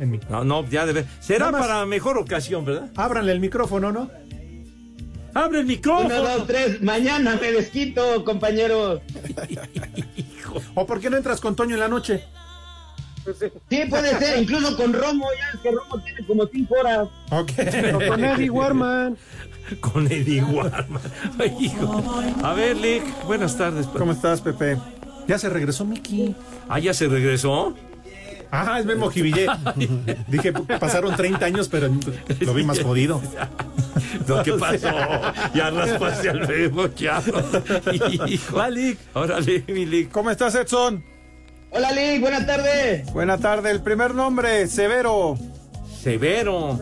En 0.00 0.10
mí. 0.10 0.20
No, 0.28 0.44
no, 0.44 0.66
ya 0.68 0.86
debe. 0.86 1.04
Será 1.20 1.46
Nada 1.46 1.58
más. 1.58 1.60
para 1.68 1.86
mejor 1.86 2.18
ocasión, 2.18 2.64
¿verdad? 2.64 2.90
Ábranle 2.96 3.32
el 3.32 3.40
micrófono, 3.40 3.92
¿no? 3.92 4.10
¡Abre 5.34 5.60
el 5.60 5.66
micrófono! 5.66 6.06
Uno, 6.06 6.22
dos, 6.22 6.46
tres. 6.46 6.82
Mañana 6.82 7.38
me 7.40 7.52
desquito, 7.52 8.24
compañeros. 8.24 9.00
¿O 10.74 10.86
por 10.86 11.00
qué 11.00 11.10
no 11.10 11.16
entras 11.16 11.40
con 11.40 11.56
Toño 11.56 11.74
en 11.74 11.80
la 11.80 11.88
noche? 11.88 12.24
Sí, 13.70 13.84
puede 13.88 14.18
ser. 14.18 14.42
Incluso 14.42 14.76
con 14.76 14.92
Romo. 14.92 15.26
Ya 15.38 15.50
es 15.54 15.60
que 15.60 15.70
Romo 15.70 16.02
tiene 16.02 16.26
como 16.26 16.46
cinco 16.46 16.74
horas. 16.80 17.08
Ok. 17.30 17.50
O 17.94 18.08
con 18.08 18.24
Eddie 18.24 18.50
Warman. 18.50 19.16
Con 19.80 20.10
Eddie 20.10 20.42
Warman. 20.42 21.00
Ay, 21.38 21.56
hijo. 21.60 22.24
A 22.42 22.52
ver, 22.52 22.76
Lick, 22.76 23.04
buenas 23.24 23.56
tardes. 23.56 23.86
¿Cómo 23.86 24.12
estás, 24.12 24.40
Pepe? 24.40 24.76
Ya 25.28 25.38
se 25.38 25.48
regresó 25.48 25.84
Miki. 25.84 26.34
Ah, 26.68 26.80
ya 26.80 26.92
se 26.92 27.06
regresó. 27.06 27.74
Ah, 28.54 28.78
es 28.78 28.84
Memo 28.84 29.10
Jivillé. 29.10 29.46
Dije, 30.28 30.52
pasaron 30.52 31.16
30 31.16 31.46
años, 31.46 31.68
pero 31.70 31.88
lo 32.40 32.52
vi 32.52 32.64
más 32.64 32.80
jodido. 32.82 33.20
No, 34.28 34.42
¿Qué 34.42 34.52
pasó? 34.52 34.88
Ya 35.54 35.70
raspaste 35.70 36.28
al 36.28 36.94
ya. 36.94 37.22
Va, 38.54 38.68
Lick. 38.68 38.98
Órale, 39.14 39.64
mi 39.68 39.86
Lick. 39.86 40.10
¿Cómo 40.10 40.30
estás, 40.30 40.54
Edson? 40.54 41.02
Hola, 41.70 41.92
Lick. 41.92 42.20
Buenas 42.20 42.46
tardes. 42.46 43.10
Buena 43.14 43.38
tarde. 43.38 43.70
El 43.70 43.80
primer 43.80 44.14
nombre, 44.14 44.66
Severo. 44.66 45.38
Severo. 46.02 46.78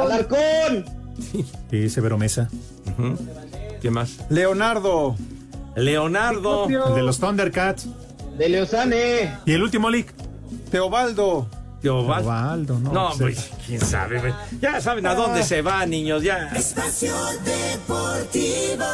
Alarcón. 0.00 0.84
Sí, 1.70 1.88
Severo 1.88 2.18
Mesa. 2.18 2.48
¿Qué 3.80 3.90
más? 3.92 4.18
Leonardo. 4.30 5.14
Leonardo. 5.76 6.66
El 6.68 6.94
de 6.96 7.02
los 7.02 7.20
Thundercats. 7.20 7.86
De 8.36 8.48
Leozane. 8.48 9.38
Y 9.46 9.52
el 9.52 9.62
último 9.62 9.90
Lick. 9.90 10.12
Teobaldo. 10.70 11.46
Teobaldo. 11.80 12.22
Teobaldo, 12.24 12.78
no, 12.80 12.92
No, 12.92 13.10
pues, 13.18 13.50
quién 13.66 13.80
sabe. 13.80 14.18
güey. 14.20 14.32
Ya 14.60 14.80
saben 14.80 15.06
a 15.06 15.14
dónde 15.14 15.44
se 15.44 15.62
va, 15.62 15.86
niños, 15.86 16.22
ya. 16.22 16.48
Espacio 16.48 17.14
Deportivo. 17.44 18.84